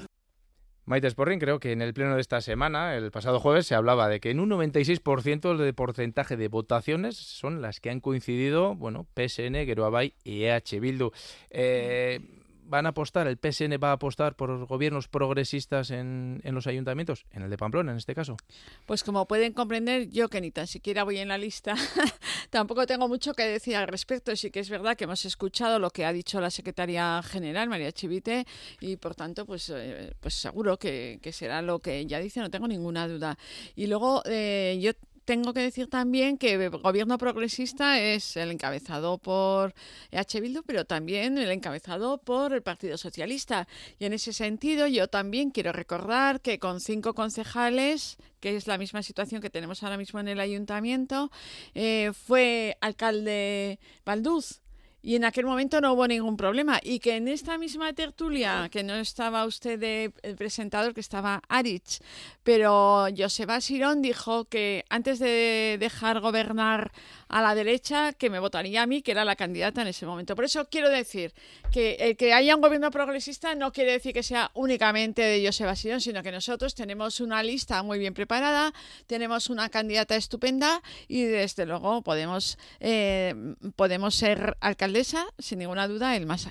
Maite 0.85 1.07
Sporring, 1.07 1.39
creo 1.39 1.59
que 1.59 1.71
en 1.71 1.81
el 1.81 1.93
pleno 1.93 2.15
de 2.15 2.21
esta 2.21 2.41
semana, 2.41 2.95
el 2.95 3.09
pasado 3.09 3.39
jueves, 3.39 3.65
se 3.65 3.75
hablaba 3.75 4.09
de 4.09 4.19
que 4.19 4.31
en 4.31 4.41
un 4.41 4.49
96% 4.49 5.55
de 5.55 5.73
porcentaje 5.73 6.35
de 6.35 6.49
votaciones 6.49 7.15
son 7.15 7.61
las 7.61 7.79
que 7.79 7.89
han 7.89 8.01
coincidido, 8.01 8.75
bueno, 8.75 9.07
PSN, 9.15 9.65
Geroabay 9.65 10.13
y 10.25 10.43
EH 10.43 10.79
Bildu. 10.81 11.11
Eh, 11.51 12.19
van 12.65 12.85
a 12.85 12.89
apostar, 12.89 13.27
el 13.27 13.37
PSN 13.37 13.77
va 13.81 13.89
a 13.89 13.93
apostar 13.93 14.35
por 14.35 14.65
gobiernos 14.65 15.07
progresistas 15.07 15.91
en, 15.91 16.41
en, 16.43 16.55
los 16.55 16.67
ayuntamientos, 16.67 17.25
en 17.31 17.43
el 17.43 17.49
de 17.49 17.57
Pamplona 17.57 17.91
en 17.91 17.97
este 17.97 18.15
caso? 18.15 18.37
Pues 18.85 19.03
como 19.03 19.27
pueden 19.27 19.53
comprender, 19.53 20.09
yo 20.09 20.29
que 20.29 20.41
ni 20.41 20.51
tan 20.51 20.67
siquiera 20.67 21.03
voy 21.03 21.17
en 21.17 21.27
la 21.27 21.37
lista, 21.37 21.75
tampoco 22.49 22.85
tengo 22.85 23.07
mucho 23.07 23.33
que 23.33 23.43
decir 23.43 23.75
al 23.75 23.87
respecto. 23.87 24.35
Sí 24.35 24.51
que 24.51 24.59
es 24.59 24.69
verdad 24.69 24.95
que 24.95 25.03
hemos 25.05 25.25
escuchado 25.25 25.79
lo 25.79 25.89
que 25.89 26.05
ha 26.05 26.13
dicho 26.13 26.39
la 26.39 26.51
secretaria 26.51 27.21
general, 27.23 27.69
María 27.69 27.91
Chivite, 27.91 28.45
y 28.79 28.97
por 28.97 29.15
tanto, 29.15 29.45
pues, 29.45 29.69
eh, 29.69 30.13
pues 30.19 30.33
seguro 30.33 30.77
que, 30.77 31.19
que, 31.21 31.31
será 31.31 31.61
lo 31.61 31.79
que 31.79 31.99
ella 31.99 32.19
dice, 32.19 32.39
no 32.39 32.49
tengo 32.49 32.67
ninguna 32.67 33.07
duda. 33.07 33.37
Y 33.75 33.87
luego 33.87 34.21
eh, 34.25 34.79
yo 34.81 34.91
tengo 35.25 35.53
que 35.53 35.61
decir 35.61 35.87
también 35.87 36.37
que 36.37 36.53
el 36.53 36.69
gobierno 36.69 37.17
progresista 37.17 37.99
es 37.99 38.35
el 38.37 38.51
encabezado 38.51 39.17
por 39.17 39.73
EH 40.11 40.41
Bildu, 40.41 40.63
pero 40.63 40.85
también 40.85 41.37
el 41.37 41.51
encabezado 41.51 42.17
por 42.17 42.53
el 42.53 42.61
Partido 42.61 42.97
Socialista. 42.97 43.67
Y 43.99 44.05
en 44.05 44.13
ese 44.13 44.33
sentido, 44.33 44.87
yo 44.87 45.07
también 45.07 45.51
quiero 45.51 45.71
recordar 45.71 46.41
que 46.41 46.59
con 46.59 46.79
cinco 46.79 47.13
concejales, 47.13 48.17
que 48.39 48.55
es 48.55 48.67
la 48.67 48.77
misma 48.77 49.03
situación 49.03 49.41
que 49.41 49.49
tenemos 49.49 49.83
ahora 49.83 49.97
mismo 49.97 50.19
en 50.19 50.27
el 50.27 50.39
ayuntamiento, 50.39 51.31
eh, 51.73 52.11
fue 52.13 52.77
alcalde 52.81 53.79
Valduz 54.05 54.62
y 55.03 55.17
en 55.17 55.25
aquel 55.25 55.45
momento 55.45 55.81
no 55.81 55.93
hubo 55.93 56.07
ningún 56.07 56.37
problema. 56.37 56.79
Y 56.81 56.99
que 56.99 57.17
en 57.17 57.27
esta 57.27 57.57
misma 57.57 57.91
tertulia, 57.91 58.69
que 58.71 58.83
no 58.83 58.95
estaba 58.95 59.45
usted 59.45 59.83
el 60.23 60.35
presentador, 60.37 60.93
que 60.93 61.01
estaba 61.01 61.41
Aritz, 61.49 61.99
pero 62.43 63.07
Joseba 63.15 63.59
Sirón 63.59 64.01
dijo 64.01 64.45
que 64.45 64.85
antes 64.89 65.19
de 65.19 65.75
dejar 65.77 66.21
gobernar 66.21 66.93
a 67.33 67.41
la 67.41 67.55
derecha, 67.55 68.13
que 68.13 68.29
me 68.29 68.37
votaría 68.37 68.83
a 68.83 68.85
mí, 68.85 69.01
que 69.01 69.09
era 69.09 69.25
la 69.25 69.35
candidata 69.35 69.81
en 69.81 69.87
ese 69.87 70.05
momento. 70.05 70.35
Por 70.35 70.45
eso 70.45 70.67
quiero 70.69 70.89
decir 70.89 71.33
que 71.71 71.95
el 71.95 72.15
que 72.15 72.31
haya 72.31 72.55
un 72.55 72.61
gobierno 72.61 72.91
progresista 72.91 73.55
no 73.55 73.71
quiere 73.71 73.93
decir 73.93 74.13
que 74.13 74.21
sea 74.21 74.51
únicamente 74.53 75.23
de 75.23 75.51
Sirón, 75.75 75.99
sino 75.99 76.21
que 76.21 76.31
nosotros 76.31 76.75
tenemos 76.75 77.19
una 77.21 77.41
lista 77.41 77.81
muy 77.81 77.97
bien 77.97 78.13
preparada, 78.13 78.71
tenemos 79.07 79.49
una 79.49 79.69
candidata 79.69 80.15
estupenda 80.15 80.83
y 81.07 81.23
desde 81.23 81.65
luego 81.65 82.03
podemos, 82.03 82.59
eh, 82.79 83.33
podemos 83.75 84.13
ser 84.13 84.55
alcaldes 84.59 85.15
sin 85.39 85.57
ninguna 85.57 85.87
duda, 85.87 86.15
el 86.15 86.27
más 86.27 86.45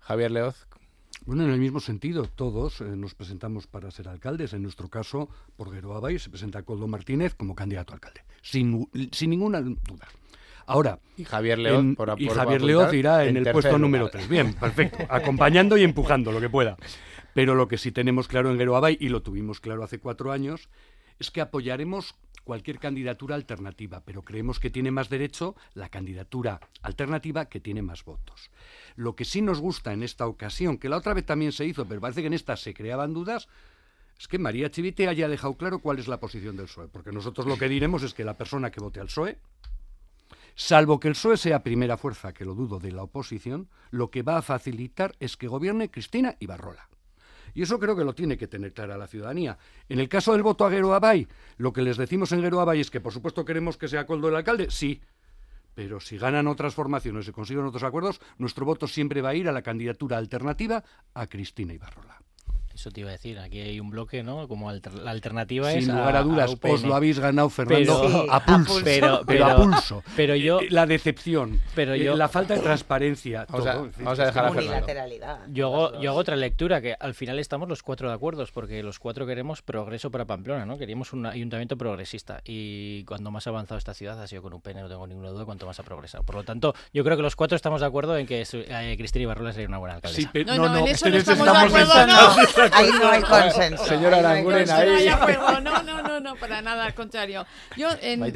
Javier 0.00 0.30
Leoz. 0.30 0.69
Bueno, 1.30 1.44
en 1.44 1.52
el 1.52 1.60
mismo 1.60 1.78
sentido, 1.78 2.24
todos 2.24 2.80
eh, 2.80 2.84
nos 2.96 3.14
presentamos 3.14 3.68
para 3.68 3.88
ser 3.92 4.08
alcaldes. 4.08 4.52
En 4.52 4.62
nuestro 4.64 4.88
caso, 4.88 5.28
por 5.56 5.68
Abay 5.72 6.18
se 6.18 6.28
presenta 6.28 6.64
Coldo 6.64 6.88
Martínez 6.88 7.36
como 7.36 7.54
candidato 7.54 7.92
a 7.92 7.94
alcalde, 7.94 8.22
sin, 8.42 8.88
sin 9.12 9.30
ninguna 9.30 9.60
duda. 9.60 10.08
Ahora, 10.66 10.98
y 11.16 11.22
Javier 11.22 11.60
Leoz, 11.60 11.84
y 12.18 12.28
Javier 12.28 12.62
Leoz 12.62 12.92
irá 12.94 13.26
en, 13.26 13.36
el 13.36 13.48
puesto 13.52 13.78
número 13.78 14.08
3. 14.08 14.28
Bien, 14.28 14.54
perfecto. 14.54 14.98
Acompañando 15.08 15.76
y 15.76 15.84
empujando 15.84 16.32
lo 16.32 16.40
que 16.40 16.50
pueda. 16.50 16.76
Pero 17.32 17.54
lo 17.54 17.68
que 17.68 17.78
sí 17.78 17.92
tenemos 17.92 18.26
claro 18.26 18.50
en 18.50 18.58
Guero 18.58 18.74
Abay, 18.74 18.98
y 18.98 19.08
lo 19.08 19.22
tuvimos 19.22 19.60
claro 19.60 19.84
hace 19.84 20.00
cuatro 20.00 20.32
años, 20.32 20.68
es 21.20 21.30
que 21.30 21.40
apoyaremos 21.40 22.16
cualquier 22.44 22.78
candidatura 22.78 23.34
alternativa, 23.34 24.02
pero 24.04 24.22
creemos 24.22 24.58
que 24.58 24.70
tiene 24.70 24.90
más 24.90 25.08
derecho 25.08 25.54
la 25.74 25.88
candidatura 25.88 26.60
alternativa 26.82 27.48
que 27.48 27.60
tiene 27.60 27.82
más 27.82 28.04
votos. 28.04 28.50
Lo 28.96 29.14
que 29.14 29.24
sí 29.24 29.42
nos 29.42 29.60
gusta 29.60 29.92
en 29.92 30.02
esta 30.02 30.26
ocasión, 30.26 30.78
que 30.78 30.88
la 30.88 30.96
otra 30.96 31.14
vez 31.14 31.26
también 31.26 31.52
se 31.52 31.66
hizo, 31.66 31.86
pero 31.86 32.00
parece 32.00 32.20
que 32.22 32.26
en 32.26 32.34
esta 32.34 32.56
se 32.56 32.74
creaban 32.74 33.12
dudas, 33.12 33.48
es 34.18 34.28
que 34.28 34.38
María 34.38 34.70
Chivite 34.70 35.08
haya 35.08 35.28
dejado 35.28 35.56
claro 35.56 35.78
cuál 35.78 35.98
es 35.98 36.06
la 36.06 36.20
posición 36.20 36.56
del 36.56 36.66
PSOE, 36.66 36.88
porque 36.88 37.10
nosotros 37.12 37.46
lo 37.46 37.56
que 37.56 37.68
diremos 37.68 38.02
es 38.02 38.12
que 38.12 38.24
la 38.24 38.36
persona 38.36 38.70
que 38.70 38.80
vote 38.80 39.00
al 39.00 39.06
PSOE, 39.06 39.38
salvo 40.54 41.00
que 41.00 41.08
el 41.08 41.14
PSOE 41.14 41.38
sea 41.38 41.62
primera 41.62 41.96
fuerza, 41.96 42.34
que 42.34 42.44
lo 42.44 42.54
dudo, 42.54 42.78
de 42.78 42.92
la 42.92 43.02
oposición, 43.02 43.70
lo 43.90 44.10
que 44.10 44.22
va 44.22 44.36
a 44.36 44.42
facilitar 44.42 45.14
es 45.20 45.38
que 45.38 45.48
gobierne 45.48 45.90
Cristina 45.90 46.36
Ibarrola. 46.38 46.90
Y 47.54 47.62
eso 47.62 47.78
creo 47.78 47.96
que 47.96 48.04
lo 48.04 48.14
tiene 48.14 48.36
que 48.36 48.46
tener 48.46 48.72
clara 48.72 48.96
la 48.96 49.06
ciudadanía. 49.06 49.58
En 49.88 50.00
el 50.00 50.08
caso 50.08 50.32
del 50.32 50.42
voto 50.42 50.64
a 50.64 50.70
Guero 50.70 50.94
Abay, 50.94 51.26
lo 51.56 51.72
que 51.72 51.82
les 51.82 51.96
decimos 51.96 52.32
en 52.32 52.42
Guero 52.42 52.60
Abay 52.60 52.80
es 52.80 52.90
que 52.90 53.00
por 53.00 53.12
supuesto 53.12 53.44
queremos 53.44 53.76
que 53.76 53.88
sea 53.88 54.06
Coldo 54.06 54.28
el 54.28 54.36
alcalde, 54.36 54.70
sí. 54.70 55.00
Pero 55.74 56.00
si 56.00 56.18
ganan 56.18 56.46
otras 56.46 56.74
formaciones 56.74 57.28
y 57.28 57.32
consiguen 57.32 57.64
otros 57.64 57.82
acuerdos, 57.82 58.20
nuestro 58.38 58.66
voto 58.66 58.86
siempre 58.86 59.22
va 59.22 59.30
a 59.30 59.34
ir 59.34 59.48
a 59.48 59.52
la 59.52 59.62
candidatura 59.62 60.18
alternativa 60.18 60.82
a 61.14 61.26
Cristina 61.26 61.72
Ibarrola. 61.72 62.20
Eso 62.80 62.90
te 62.90 63.02
iba 63.02 63.10
a 63.10 63.12
decir, 63.12 63.38
aquí 63.38 63.60
hay 63.60 63.78
un 63.78 63.90
bloque, 63.90 64.22
¿no? 64.22 64.48
Como 64.48 64.72
la 64.72 65.10
alternativa 65.10 65.70
es. 65.70 65.84
Sin 65.84 65.94
lugar 65.94 66.16
a, 66.16 66.22
dudas, 66.22 66.56
os 66.62 66.82
lo 66.82 66.94
habéis 66.94 67.18
ganado, 67.18 67.50
Fernando, 67.50 68.26
a, 68.30 68.42
pulso, 68.42 68.80
pero, 68.82 69.20
a 69.44 69.56
pulso. 69.56 70.02
Pero 70.16 70.34
yo. 70.34 70.60
Eh, 70.60 70.68
la 70.70 70.86
decepción, 70.86 71.60
pero 71.74 71.92
eh, 71.92 72.02
yo, 72.02 72.16
la 72.16 72.30
falta 72.30 72.54
de 72.54 72.60
transparencia. 72.60 73.44
Vamos, 73.50 73.66
todo, 73.66 73.84
a, 73.84 73.90
vamos 74.02 74.18
a 74.18 74.24
dejar 74.24 74.46
a 74.46 74.50
Unilateralidad. 74.52 75.40
Yo 75.50 75.66
hago, 75.66 76.00
yo 76.00 76.08
hago 76.08 76.20
otra 76.20 76.36
lectura, 76.36 76.80
que 76.80 76.96
al 76.98 77.12
final 77.12 77.38
estamos 77.38 77.68
los 77.68 77.82
cuatro 77.82 78.08
de 78.08 78.14
acuerdo, 78.14 78.46
porque 78.50 78.82
los 78.82 78.98
cuatro 78.98 79.26
queremos 79.26 79.60
progreso 79.60 80.10
para 80.10 80.24
Pamplona, 80.24 80.64
¿no? 80.64 80.78
Queríamos 80.78 81.12
un 81.12 81.26
ayuntamiento 81.26 81.76
progresista. 81.76 82.40
Y 82.46 83.04
cuando 83.04 83.30
más 83.30 83.46
ha 83.46 83.50
avanzado 83.50 83.76
esta 83.76 83.92
ciudad 83.92 84.22
ha 84.22 84.26
sido 84.26 84.40
con 84.40 84.54
un 84.54 84.62
pene, 84.62 84.80
no 84.80 84.88
tengo 84.88 85.06
ninguna 85.06 85.28
duda, 85.28 85.44
cuanto 85.44 85.66
más 85.66 85.78
ha 85.78 85.82
progresado. 85.82 86.24
Por 86.24 86.36
lo 86.36 86.44
tanto, 86.44 86.74
yo 86.94 87.04
creo 87.04 87.18
que 87.18 87.22
los 87.22 87.36
cuatro 87.36 87.56
estamos 87.56 87.82
de 87.82 87.88
acuerdo 87.88 88.16
en 88.16 88.26
que 88.26 88.42
eh, 88.50 88.94
Cristina 88.96 89.24
Ibarrola 89.24 89.52
sería 89.52 89.68
una 89.68 89.76
buena 89.76 89.96
alcaldesa. 89.96 90.22
Sí, 90.22 90.28
pero, 90.32 90.54
no, 90.56 90.66
no, 90.66 90.78
en 90.78 90.86
eso 90.86 91.10
no 91.10 91.16
estamos, 91.18 91.44
de 91.44 91.50
acuerdo, 91.50 91.92
no. 92.70 92.76
Ahí 92.76 92.90
no 92.90 93.10
hay 93.10 93.76
Señora 93.78 94.18
Aranguren 94.18 94.70
ahí. 94.70 95.08
No, 95.08 95.60
no, 95.60 96.02
no, 96.02 96.20
no, 96.20 96.36
para 96.36 96.62
nada, 96.62 96.84
al 96.84 96.94
contrario. 96.94 97.46
Yo, 97.76 97.88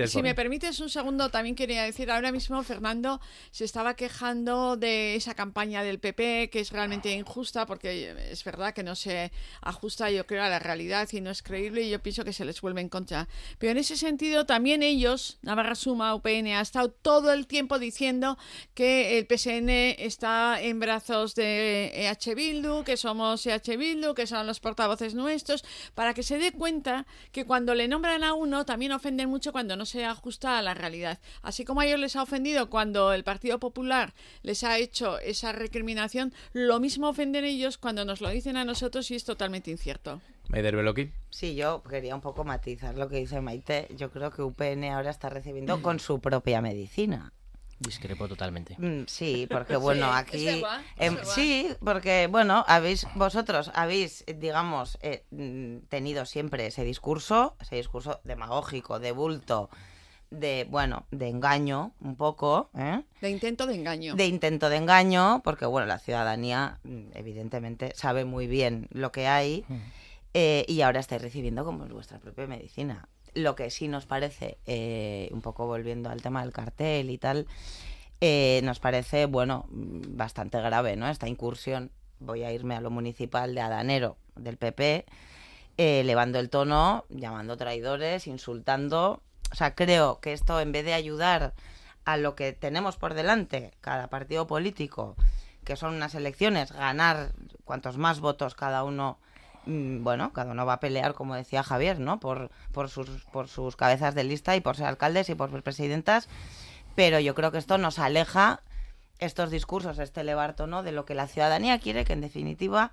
si 0.07 0.23
me 0.23 0.35
permites 0.35 0.81
un 0.81 0.91
segundo, 0.91 1.29
también 1.29 1.55
quería 1.55 1.83
decir, 1.83 2.11
ahora 2.11 2.33
mismo 2.33 2.63
Fernando 2.63 3.21
se 3.51 3.65
estaba 3.65 3.95
quejando 3.95 4.77
de 4.77 5.17
esa 5.17 5.35
campaña 5.35 5.83
del 5.83 5.99
PP, 5.99 6.51
que 6.51 6.61
es 6.61 6.71
realmente 6.71 7.13
injusta, 7.13 7.67
porque 7.67 8.15
es 8.31 8.45
verdad 8.45 8.75
que 8.75 8.83
no 8.83 8.95
se 8.95 9.33
ajusta, 9.63 10.11
yo 10.11 10.27
creo, 10.27 10.43
a 10.43 10.49
la 10.49 10.59
realidad 10.59 11.09
y 11.13 11.21
no 11.21 11.31
es 11.31 11.43
creíble, 11.43 11.83
y 11.83 11.91
yo 11.91 12.01
pienso 12.01 12.25
que 12.25 12.33
se 12.33 12.45
les 12.45 12.61
vuelve 12.61 12.81
en 12.81 12.89
contra. 12.89 13.29
Pero 13.59 13.73
en 13.73 13.79
ese 13.79 13.97
sentido, 13.97 14.47
también 14.47 14.83
ellos, 14.83 15.39
Navarra 15.43 15.75
Suma, 15.75 16.15
UPN, 16.15 16.49
ha 16.49 16.61
estado 16.61 16.91
todo 16.91 17.33
el 17.33 17.47
tiempo 17.47 17.79
diciendo 17.79 18.39
que 18.75 19.19
el 19.19 19.27
PSN 19.27 19.69
está 19.99 20.61
en 20.61 20.81
brazos 20.81 21.35
de 21.35 21.93
EH 21.95 22.35
Bildu, 22.35 22.85
que 22.85 22.97
somos 22.97 23.47
EH 23.47 23.77
Bildu, 23.77 24.14
que 24.15 24.27
son 24.27 24.47
los 24.47 24.61
portavoces 24.61 25.15
nuestros, 25.15 25.65
para 25.95 26.15
que 26.15 26.23
se 26.23 26.39
dé 26.39 26.53
cuenta 26.53 27.07
que 27.33 27.45
cuando 27.45 27.75
le 27.75 27.89
nombran 27.89 28.25
a 28.25 28.35
uno 28.35 28.65
también 28.65 28.93
ofenden 28.93 29.29
mucho 29.29 29.53
cuando 29.53 29.77
no 29.77 29.87
se 29.87 30.05
ajusta 30.05 30.59
a 30.59 30.63
la 30.63 30.75
realidad. 30.75 31.19
Así 31.43 31.65
como 31.65 31.81
a 31.81 31.87
ellos 31.87 32.01
les 32.01 32.17
ha 32.17 32.23
ofendido 32.23 32.71
cuando 32.71 33.13
el 33.13 33.25
Partido 33.25 33.59
Popular 33.59 34.15
les 34.43 34.65
ha 34.65 34.79
hecho 34.79 35.19
esa 35.19 35.53
recriminación, 35.53 36.33
lo 36.53 36.81
mismo 36.81 37.09
ofenden 37.09 37.45
ellos 37.45 37.79
cuando 37.79 38.05
nos 38.05 38.21
lo 38.21 38.29
dicen 38.31 38.57
a 38.57 38.65
nosotros 38.65 39.11
y 39.11 39.17
es 39.17 39.25
totalmente 39.25 39.71
incierto. 39.71 40.21
Maider 40.49 40.77
Beloki. 40.77 41.11
Sí, 41.31 41.55
yo 41.55 41.83
quería 41.83 42.15
un 42.15 42.21
poco 42.21 42.45
matizar 42.45 42.97
lo 42.97 43.09
que 43.09 43.17
dice 43.17 43.41
Maite. 43.41 43.89
Yo 43.97 44.11
creo 44.11 44.31
que 44.31 44.43
UPN 44.43 44.85
ahora 44.85 45.11
está 45.11 45.31
recibiendo 45.31 45.83
con 45.83 45.99
su 45.99 46.21
propia 46.21 46.61
medicina. 46.61 47.33
Discrepo 47.79 48.29
totalmente. 48.29 48.77
Mm, 48.79 49.05
sí, 49.07 49.47
porque 49.51 49.77
bueno, 49.77 50.13
aquí... 50.13 50.63
Em, 50.97 51.19
sí, 51.25 51.69
porque 51.85 52.29
bueno, 52.29 52.65
habéis 52.67 53.07
vosotros 53.15 53.71
habéis, 53.75 54.25
digamos, 54.27 54.99
eh, 55.03 55.25
mm, 55.31 55.87
tenido 55.89 56.27
siempre 56.27 56.67
ese 56.67 56.85
discurso, 56.85 57.57
ese 57.61 57.77
discurso 57.77 58.21
demagógico, 58.25 58.99
de 58.99 59.13
bulto, 59.13 59.71
de, 60.31 60.67
bueno, 60.69 61.07
de 61.11 61.29
engaño 61.29 61.93
un 62.01 62.17
poco. 62.17 62.71
¿eh? 62.77 63.03
De 63.21 63.31
intento 63.31 63.67
de 63.67 63.75
engaño. 63.75 64.15
De 64.15 64.27
intento 64.27 64.69
de 64.69 64.77
engaño, 64.77 65.43
porque 65.45 65.67
bueno, 65.67 65.87
la 65.87 65.99
ciudadanía 65.99 66.79
mm, 66.85 67.11
evidentemente 67.15 67.93
sabe 67.95 68.25
muy 68.25 68.47
bien 68.47 68.89
lo 68.91 69.13
que 69.13 69.27
hay. 69.27 69.65
Eh, 70.37 70.65
y 70.67 70.81
ahora 70.81 70.99
estáis 70.99 71.23
recibiendo 71.23 71.65
como 71.65 71.87
vuestra 71.87 72.19
propia 72.19 72.47
medicina. 72.47 73.09
Lo 73.35 73.55
que 73.57 73.71
sí 73.71 73.89
nos 73.89 74.07
parece, 74.07 74.59
eh, 74.67 75.29
un 75.33 75.41
poco 75.41 75.67
volviendo 75.67 76.11
al 76.11 76.23
tema 76.23 76.43
del 76.43 76.53
cartel 76.53 77.11
y 77.11 77.19
tal, 77.19 77.47
eh, 78.21 78.61
nos 78.65 78.79
parece, 78.79 79.27
bueno, 79.27 79.67
bastante 79.71 80.61
grave, 80.61 80.97
¿no? 80.97 81.09
Esta 81.09 81.29
incursión, 81.29 81.91
voy 82.21 82.45
a 82.45 82.53
irme 82.53 82.77
a 82.77 82.81
lo 82.81 82.91
municipal 82.91 83.55
de 83.55 83.61
Adanero, 83.61 84.17
del 84.37 84.57
PP, 84.57 85.05
eh, 85.77 86.01
elevando 86.01 86.39
el 86.39 86.49
tono, 86.49 87.05
llamando 87.09 87.57
traidores, 87.57 88.27
insultando. 88.27 89.21
O 89.51 89.55
sea, 89.55 89.75
creo 89.75 90.21
que 90.21 90.33
esto, 90.33 90.61
en 90.61 90.73
vez 90.73 90.85
de 90.85 90.95
ayudar 90.95 91.55
a 92.05 92.17
lo 92.17 92.35
que 92.35 92.53
tenemos 92.53 92.97
por 92.97 93.15
delante, 93.15 93.73
cada 93.81 94.09
partido 94.09 94.47
político, 94.47 95.17
que 95.65 95.77
son 95.77 95.95
unas 95.95 96.15
elecciones, 96.15 96.73
ganar 96.73 97.33
cuantos 97.65 97.99
más 97.99 98.21
votos 98.21 98.55
cada 98.55 98.85
uno 98.85 99.19
Mm, 99.19 99.34
bueno, 99.67 100.33
cada 100.33 100.53
uno 100.53 100.67
va 100.67 100.75
a 100.75 100.81
pelear, 100.81 101.15
como 101.15 101.35
decía 101.35 101.63
Javier, 101.63 102.01
¿no? 102.01 102.21
Por, 102.21 102.51
por, 102.73 102.89
sus, 102.89 103.09
por 103.33 103.49
sus 103.49 103.77
cabezas 103.77 104.15
de 104.15 104.25
lista 104.25 104.57
y 104.57 104.61
por 104.61 104.77
ser 104.77 104.87
alcaldes 104.87 105.29
y 105.29 105.35
por 105.35 105.51
ser 105.51 105.63
presidentas. 105.63 106.29
Pero 106.95 107.19
yo 107.19 107.35
creo 107.35 107.51
que 107.51 107.59
esto 107.59 107.79
nos 107.79 107.99
aleja, 107.99 108.63
estos 109.19 109.51
discursos, 109.51 109.99
este 109.99 110.21
elevar 110.21 110.55
tono, 110.55 110.83
de 110.83 110.93
lo 110.93 111.05
que 111.05 111.15
la 111.15 111.27
ciudadanía 111.27 111.79
quiere, 111.79 112.05
que 112.05 112.13
en 112.13 112.21
definitiva 112.21 112.93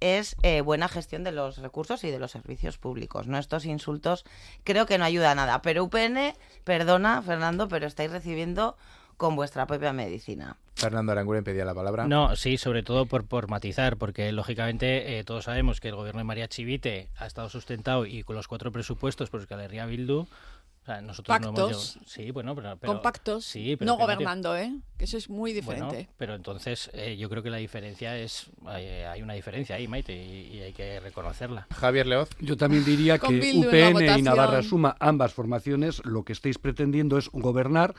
es 0.00 0.36
eh, 0.42 0.60
buena 0.60 0.88
gestión 0.88 1.24
de 1.24 1.32
los 1.32 1.58
recursos 1.58 2.04
y 2.04 2.10
de 2.10 2.18
los 2.18 2.30
servicios 2.30 2.78
públicos. 2.78 3.26
¿no? 3.26 3.38
Estos 3.38 3.64
insultos 3.64 4.24
creo 4.64 4.86
que 4.86 4.98
no 4.98 5.04
ayuda 5.04 5.30
a 5.30 5.34
nada. 5.34 5.62
Pero 5.62 5.84
UPN, 5.84 6.34
perdona, 6.64 7.22
Fernando, 7.22 7.68
pero 7.68 7.86
estáis 7.86 8.10
recibiendo 8.10 8.76
con 9.16 9.36
vuestra 9.36 9.66
propia 9.66 9.92
medicina. 9.92 10.56
Fernando 10.76 11.12
Aranguren 11.12 11.42
pedía 11.42 11.64
la 11.64 11.74
palabra. 11.74 12.06
No, 12.06 12.36
sí, 12.36 12.58
sobre 12.58 12.82
todo 12.82 13.06
por, 13.06 13.24
por 13.24 13.48
matizar, 13.48 13.96
porque 13.96 14.30
lógicamente 14.32 15.18
eh, 15.18 15.24
todos 15.24 15.44
sabemos 15.44 15.80
que 15.80 15.88
el 15.88 15.96
gobierno 15.96 16.18
de 16.18 16.24
María 16.24 16.48
Chivite 16.48 17.08
ha 17.16 17.26
estado 17.26 17.48
sustentado 17.48 18.04
y 18.04 18.22
con 18.22 18.36
los 18.36 18.46
cuatro 18.46 18.70
presupuestos 18.70 19.30
por 19.30 19.40
Escalería 19.40 19.86
Bildu. 19.86 20.26
nosotros 21.02 21.38
pactos. 21.38 21.98
sí, 22.04 22.30
bueno, 22.30 22.54
pero, 22.54 22.78
con 22.78 23.00
pactos. 23.00 23.46
Sí, 23.46 23.78
no 23.80 23.96
gobernando, 23.96 24.54
¿eh? 24.54 24.70
Que 24.98 25.06
eso 25.06 25.16
es 25.16 25.30
muy 25.30 25.54
diferente. 25.54 26.10
pero 26.18 26.34
entonces 26.34 26.90
eh, 26.92 27.16
yo 27.16 27.30
creo 27.30 27.42
que 27.42 27.50
la 27.50 27.56
diferencia 27.56 28.18
es 28.18 28.50
hay, 28.66 29.22
una 29.22 29.32
diferencia 29.32 29.76
ahí, 29.76 29.88
Maite, 29.88 30.14
y, 30.14 30.60
hay 30.60 30.74
que 30.74 31.00
reconocerla. 31.00 31.68
Javier 31.74 32.06
Leoz. 32.06 32.28
Yo 32.38 32.58
también 32.58 32.84
diría 32.84 33.18
que 33.18 33.28
UPN 33.28 34.18
y 34.18 34.22
Navarra 34.22 34.62
Suma, 34.62 34.94
ambas 35.00 35.32
formaciones, 35.32 36.04
lo 36.04 36.22
que 36.22 36.34
estáis 36.34 36.58
pretendiendo 36.58 37.16
es 37.16 37.30
gobernar. 37.30 37.94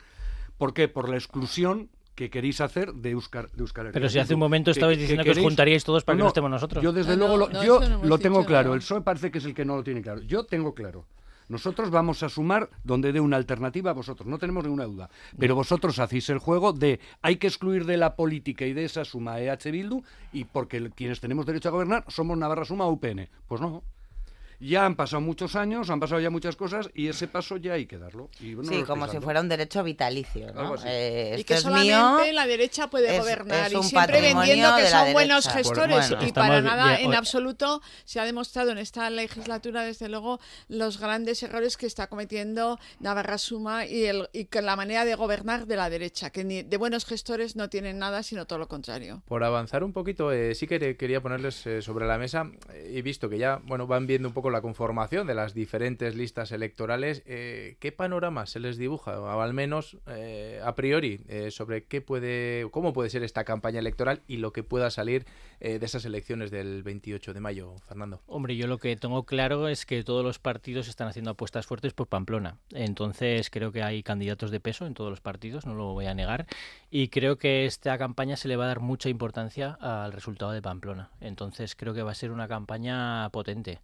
¿Por 0.58 0.74
qué? 0.74 0.88
Por 0.88 1.08
la 1.08 1.16
exclusión 1.16 1.88
que 2.14 2.30
queréis 2.30 2.60
hacer 2.60 2.92
de 2.94 3.10
Euskar, 3.10 3.48
de 3.52 3.60
Euskal 3.62 3.90
Pero 3.92 4.08
si 4.08 4.18
hace 4.18 4.34
un 4.34 4.40
momento 4.40 4.72
estabais 4.72 4.98
diciendo 4.98 5.22
que, 5.22 5.30
os 5.30 5.38
juntaríais 5.38 5.84
todos 5.84 6.02
para 6.02 6.16
que 6.16 6.22
no 6.22 6.28
estemos 6.28 6.50
nosotros. 6.50 6.82
Yo 6.82 6.92
desde 6.92 7.16
luego 7.16 7.36
lo, 7.36 7.62
yo 7.62 7.80
lo 8.02 8.18
tengo 8.18 8.44
claro. 8.44 8.74
El 8.74 8.80
PSOE 8.80 9.02
parece 9.02 9.30
que 9.30 9.38
es 9.38 9.44
el 9.44 9.54
que 9.54 9.64
no 9.64 9.76
lo 9.76 9.84
tiene 9.84 10.02
claro. 10.02 10.20
Yo 10.22 10.44
tengo 10.44 10.74
claro. 10.74 11.06
Nosotros 11.48 11.90
vamos 11.90 12.22
a 12.22 12.28
sumar 12.28 12.68
donde 12.84 13.12
dé 13.12 13.20
una 13.20 13.36
alternativa 13.36 13.92
a 13.92 13.94
vosotros, 13.94 14.28
no 14.28 14.38
tenemos 14.38 14.64
ninguna 14.64 14.84
duda. 14.84 15.08
Pero 15.38 15.54
vosotros 15.54 15.98
hacéis 15.98 16.28
el 16.28 16.38
juego 16.38 16.72
de 16.72 17.00
hay 17.22 17.36
que 17.36 17.46
excluir 17.46 17.86
de 17.86 17.96
la 17.96 18.16
política 18.16 18.66
y 18.66 18.74
de 18.74 18.84
esa 18.84 19.04
suma 19.04 19.40
EH 19.40 19.70
Bildu 19.70 20.02
y 20.32 20.44
porque 20.44 20.90
quienes 20.90 21.20
tenemos 21.20 21.46
derecho 21.46 21.70
a 21.70 21.72
gobernar 21.72 22.04
somos 22.08 22.36
Navarra 22.36 22.66
Suma 22.66 22.84
o 22.84 22.92
UPN. 22.92 23.28
Pues 23.46 23.60
no, 23.60 23.82
ya 24.60 24.84
han 24.84 24.96
pasado 24.96 25.20
muchos 25.20 25.54
años, 25.56 25.88
han 25.90 26.00
pasado 26.00 26.20
ya 26.20 26.30
muchas 26.30 26.56
cosas 26.56 26.90
y 26.94 27.08
ese 27.08 27.28
paso 27.28 27.56
ya 27.56 27.74
hay 27.74 27.86
que 27.86 27.98
darlo. 27.98 28.28
sí, 28.38 28.56
como 28.86 29.08
si 29.08 29.20
fuera 29.20 29.40
un 29.40 29.48
derecho 29.48 29.84
vitalicio. 29.84 30.52
¿no? 30.52 30.74
Eh, 30.84 31.36
y 31.38 31.44
que 31.44 31.58
solamente 31.58 32.32
la 32.32 32.46
derecha 32.46 32.90
puede 32.90 33.18
gobernar 33.18 33.72
y 33.72 33.82
siempre 33.82 34.20
vendiendo 34.20 34.76
que 34.76 34.86
son 34.86 35.12
buenos 35.12 35.48
gestores 35.48 36.12
y 36.20 36.32
para 36.32 36.60
nada, 36.60 37.00
en 37.00 37.14
absoluto, 37.14 37.80
se 38.04 38.20
ha 38.20 38.24
demostrado 38.24 38.70
en 38.70 38.78
esta 38.78 39.08
legislatura, 39.10 39.82
desde 39.82 40.08
luego, 40.08 40.40
los 40.68 40.98
grandes 40.98 41.42
errores 41.42 41.76
que 41.76 41.86
está 41.86 42.08
cometiendo 42.08 42.78
Navarra 43.00 43.38
Suma 43.38 43.86
y, 43.86 44.04
el, 44.04 44.28
y 44.32 44.46
que 44.46 44.62
la 44.62 44.76
manera 44.76 45.04
de 45.04 45.14
gobernar 45.14 45.66
de 45.66 45.76
la 45.76 45.90
derecha, 45.90 46.30
que 46.30 46.44
ni 46.44 46.62
de 46.62 46.76
buenos 46.76 47.04
gestores 47.04 47.56
no 47.56 47.68
tienen 47.68 47.98
nada, 47.98 48.22
sino 48.22 48.46
todo 48.46 48.58
lo 48.58 48.68
contrario. 48.68 49.22
Por 49.26 49.44
avanzar 49.44 49.84
un 49.84 49.92
poquito, 49.92 50.32
eh, 50.32 50.54
sí 50.54 50.66
que 50.66 50.96
quería 50.96 51.20
ponerles 51.20 51.66
eh, 51.66 51.82
sobre 51.82 52.06
la 52.06 52.18
mesa, 52.18 52.50
he 52.74 53.02
visto 53.02 53.28
que 53.28 53.38
ya 53.38 53.60
bueno 53.64 53.86
van 53.86 54.06
viendo 54.06 54.28
un 54.28 54.34
poco 54.34 54.47
la 54.50 54.60
conformación 54.60 55.26
de 55.26 55.34
las 55.34 55.54
diferentes 55.54 56.14
listas 56.14 56.52
electorales, 56.52 57.22
eh, 57.26 57.76
¿qué 57.80 57.92
panorama 57.92 58.46
se 58.46 58.60
les 58.60 58.76
dibuja, 58.76 59.20
o 59.20 59.40
al 59.40 59.54
menos 59.54 59.98
eh, 60.06 60.60
a 60.64 60.74
priori, 60.74 61.20
eh, 61.28 61.50
sobre 61.50 61.84
qué 61.84 62.00
puede, 62.00 62.68
cómo 62.70 62.92
puede 62.92 63.10
ser 63.10 63.22
esta 63.22 63.44
campaña 63.44 63.78
electoral 63.78 64.22
y 64.26 64.38
lo 64.38 64.52
que 64.52 64.62
pueda 64.62 64.90
salir 64.90 65.26
de 65.60 65.84
esas 65.84 66.04
elecciones 66.04 66.52
del 66.52 66.84
28 66.84 67.34
de 67.34 67.40
mayo, 67.40 67.74
Fernando? 67.88 68.20
Hombre, 68.28 68.54
yo 68.54 68.68
lo 68.68 68.78
que 68.78 68.94
tengo 68.94 69.24
claro 69.24 69.66
es 69.66 69.86
que 69.86 70.04
todos 70.04 70.24
los 70.24 70.38
partidos 70.38 70.86
están 70.86 71.08
haciendo 71.08 71.32
apuestas 71.32 71.66
fuertes 71.66 71.94
por 71.94 72.06
Pamplona. 72.06 72.58
Entonces 72.70 73.50
creo 73.50 73.72
que 73.72 73.82
hay 73.82 74.04
candidatos 74.04 74.52
de 74.52 74.60
peso 74.60 74.86
en 74.86 74.94
todos 74.94 75.10
los 75.10 75.20
partidos, 75.20 75.66
no 75.66 75.74
lo 75.74 75.94
voy 75.94 76.06
a 76.06 76.14
negar, 76.14 76.46
y 76.92 77.08
creo 77.08 77.38
que 77.38 77.66
esta 77.66 77.98
campaña 77.98 78.36
se 78.36 78.46
le 78.46 78.56
va 78.56 78.66
a 78.66 78.68
dar 78.68 78.78
mucha 78.78 79.08
importancia 79.08 79.76
al 79.80 80.12
resultado 80.12 80.52
de 80.52 80.62
Pamplona. 80.62 81.10
Entonces 81.20 81.74
creo 81.74 81.92
que 81.92 82.02
va 82.02 82.12
a 82.12 82.14
ser 82.14 82.30
una 82.30 82.46
campaña 82.46 83.28
potente. 83.30 83.80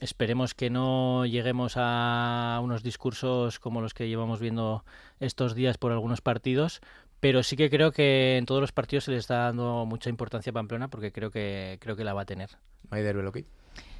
Esperemos 0.00 0.54
que 0.54 0.70
no 0.70 1.24
lleguemos 1.24 1.74
a 1.76 2.60
unos 2.62 2.82
discursos 2.82 3.60
como 3.60 3.80
los 3.80 3.94
que 3.94 4.08
llevamos 4.08 4.40
viendo 4.40 4.84
estos 5.20 5.54
días 5.54 5.78
por 5.78 5.92
algunos 5.92 6.20
partidos, 6.20 6.80
pero 7.20 7.42
sí 7.42 7.56
que 7.56 7.70
creo 7.70 7.92
que 7.92 8.36
en 8.36 8.44
todos 8.44 8.60
los 8.60 8.72
partidos 8.72 9.04
se 9.04 9.12
le 9.12 9.18
está 9.18 9.36
dando 9.44 9.86
mucha 9.86 10.10
importancia 10.10 10.50
a 10.50 10.54
Pamplona 10.54 10.88
porque 10.88 11.12
creo 11.12 11.30
que 11.30 11.78
creo 11.80 11.96
que 11.96 12.04
la 12.04 12.12
va 12.12 12.22
a 12.22 12.26
tener. 12.26 12.50
Maider 12.90 13.16
Beloki. 13.16 13.46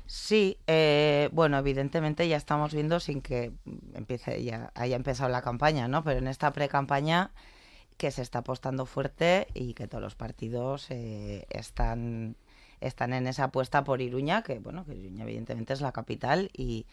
Sí, 0.07 0.59
eh, 0.67 1.31
bueno, 1.33 1.57
evidentemente 1.57 2.29
ya 2.29 2.37
estamos 2.37 2.75
viendo 2.75 3.01
sin 3.01 3.23
que 3.23 3.53
empiece 3.95 4.43
ya 4.45 4.71
haya 4.75 4.97
empezado 4.97 5.31
la 5.31 5.41
campaña, 5.43 5.89
¿no? 5.89 6.05
Pero 6.05 6.19
en 6.19 6.27
esta 6.27 6.53
pre-campaña 6.53 7.31
que 7.97 8.11
se 8.11 8.23
está 8.23 8.41
apostando 8.41 8.85
fuerte 8.85 9.47
y 9.55 9.75
que 9.75 9.89
todos 9.89 10.03
los 10.03 10.17
partidos 10.17 10.91
eh, 10.91 11.47
están 11.49 12.37
están 12.87 13.13
en 13.13 13.27
esa 13.27 13.45
apuesta 13.45 13.85
por 13.85 14.01
Iruña, 14.01 14.43
que 14.43 14.59
bueno, 14.59 14.85
que 14.85 14.95
Iruña 14.95 15.25
evidentemente 15.25 15.73
es 15.73 15.81
la 15.81 15.93
capital 15.93 16.51
y, 16.53 16.87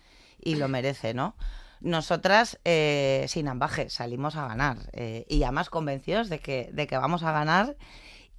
lo 0.44 0.68
merece, 0.68 1.14
¿no? 1.14 1.36
Nosotras, 1.82 2.60
eh, 2.66 3.26
sin 3.28 3.48
ambaje, 3.48 3.90
salimos 3.90 4.36
a 4.36 4.48
ganar 4.48 4.78
eh, 4.94 5.26
y 5.30 5.44
además 5.44 5.70
convencidos 5.70 6.30
de 6.30 6.40
que, 6.40 6.70
de 6.74 6.88
que 6.88 6.98
vamos 6.98 7.24
a 7.24 7.32
ganar 7.32 7.76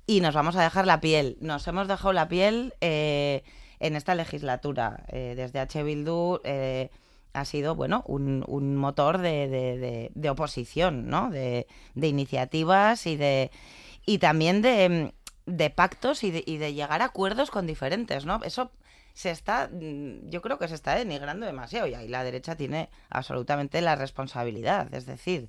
y 0.07 0.21
nos 0.21 0.35
vamos 0.35 0.57
a 0.57 0.63
dejar 0.63 0.87
la 0.87 1.01
piel. 1.01 1.37
Nos 1.41 1.67
hemos 1.67 1.89
dejado 1.89 2.13
la 2.13 2.29
piel 2.29 2.75
eh, 2.81 3.43
en 3.81 3.97
esta 3.97 4.15
legislatura. 4.15 5.05
desde 5.11 5.59
H. 5.59 5.83
Bildu 5.83 6.41
ha 7.35 7.45
sido, 7.45 7.75
bueno, 7.75 8.03
un, 8.07 8.45
un 8.47 8.77
motor 8.77 9.19
de, 9.19 9.49
de, 9.49 10.11
de, 10.15 10.31
oposición, 10.31 11.09
¿no? 11.09 11.31
De, 11.31 11.67
de 11.95 12.09
iniciativas 12.09 13.07
y 13.07 13.17
de 13.17 13.51
y 14.05 14.19
también 14.19 14.63
de 14.63 15.13
de 15.47 15.71
pactos 15.71 16.25
y 16.25 16.31
de, 16.31 16.45
y 16.47 16.59
de 16.59 16.75
llegar 16.75 17.03
a 17.03 17.07
acuerdos 17.07 17.51
con 17.51 17.67
diferentes, 17.67 18.25
¿no? 18.27 18.41
Eso 18.45 18.71
se 19.15 19.31
está, 19.31 19.69
mm, 19.69 20.31
yo 20.31 20.43
creo 20.43 20.59
que 20.59 20.69
se 20.69 20.75
está 20.75 20.95
denigrando 20.95 21.47
demasiado 21.47 21.87
y 21.87 21.95
ahí 21.95 22.09
la 22.09 22.25
derecha 22.25 22.57
tiene 22.57 22.91
absolutamente 23.11 23.81
la 23.81 23.97
responsabilidad. 23.97 24.93
Es 24.95 25.07
decir, 25.07 25.49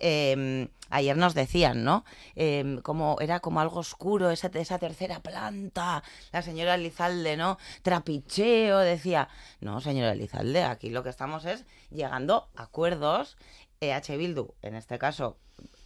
em, 0.00 0.68
ayer 0.90 1.16
nos 1.16 1.34
decían, 1.34 1.84
¿no? 1.84 2.04
Eh, 2.34 2.80
como 2.82 3.16
era 3.20 3.40
como 3.40 3.60
algo 3.60 3.78
oscuro 3.80 4.30
esa, 4.30 4.50
tercera 4.50 5.20
planta, 5.20 6.02
la 6.32 6.42
señora 6.42 6.76
Lizalde, 6.76 7.36
¿no? 7.36 7.58
Trapicheo, 7.82 8.78
decía, 8.80 9.28
no, 9.60 9.80
señora 9.80 10.14
Lizalde, 10.14 10.64
aquí 10.64 10.90
lo 10.90 11.02
que 11.02 11.10
estamos 11.10 11.44
es 11.44 11.64
llegando 11.90 12.48
a 12.56 12.64
acuerdos. 12.64 13.36
EH 13.80 14.16
Bildu, 14.16 14.54
en 14.62 14.74
este 14.74 14.98
caso, 14.98 15.36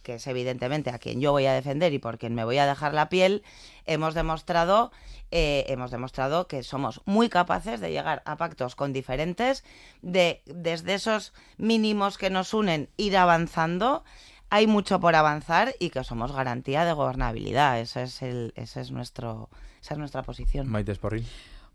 que 0.09 0.15
es 0.15 0.25
evidentemente 0.25 0.89
a 0.89 0.97
quien 0.97 1.21
yo 1.21 1.31
voy 1.31 1.45
a 1.45 1.53
defender 1.53 1.93
y 1.93 1.99
por 1.99 2.17
quien 2.17 2.33
me 2.33 2.43
voy 2.43 2.57
a 2.57 2.65
dejar 2.65 2.95
la 2.95 3.09
piel, 3.09 3.43
hemos 3.85 4.15
demostrado, 4.15 4.91
eh, 5.29 5.65
hemos 5.67 5.91
demostrado 5.91 6.47
que 6.47 6.63
somos 6.63 7.01
muy 7.05 7.29
capaces 7.29 7.79
de 7.79 7.91
llegar 7.91 8.23
a 8.25 8.35
pactos 8.35 8.75
con 8.75 8.91
diferentes, 8.91 9.63
de 10.01 10.41
desde 10.47 10.95
esos 10.95 11.31
mínimos 11.57 12.17
que 12.17 12.31
nos 12.31 12.55
unen 12.55 12.89
ir 12.97 13.17
avanzando. 13.17 14.03
Hay 14.49 14.65
mucho 14.65 14.99
por 14.99 15.13
avanzar 15.13 15.75
y 15.79 15.91
que 15.91 16.03
somos 16.03 16.31
garantía 16.31 16.85
de 16.85 16.93
gobernabilidad. 16.93 17.79
Ese 17.79 18.01
es 18.01 18.23
el, 18.23 18.51
ese 18.55 18.81
es 18.81 18.89
nuestro, 18.89 19.47
esa 19.79 19.93
es 19.93 19.99
nuestra 19.99 20.23
posición. 20.23 20.67
Maite 20.69 20.95
Sporrin. 20.95 21.27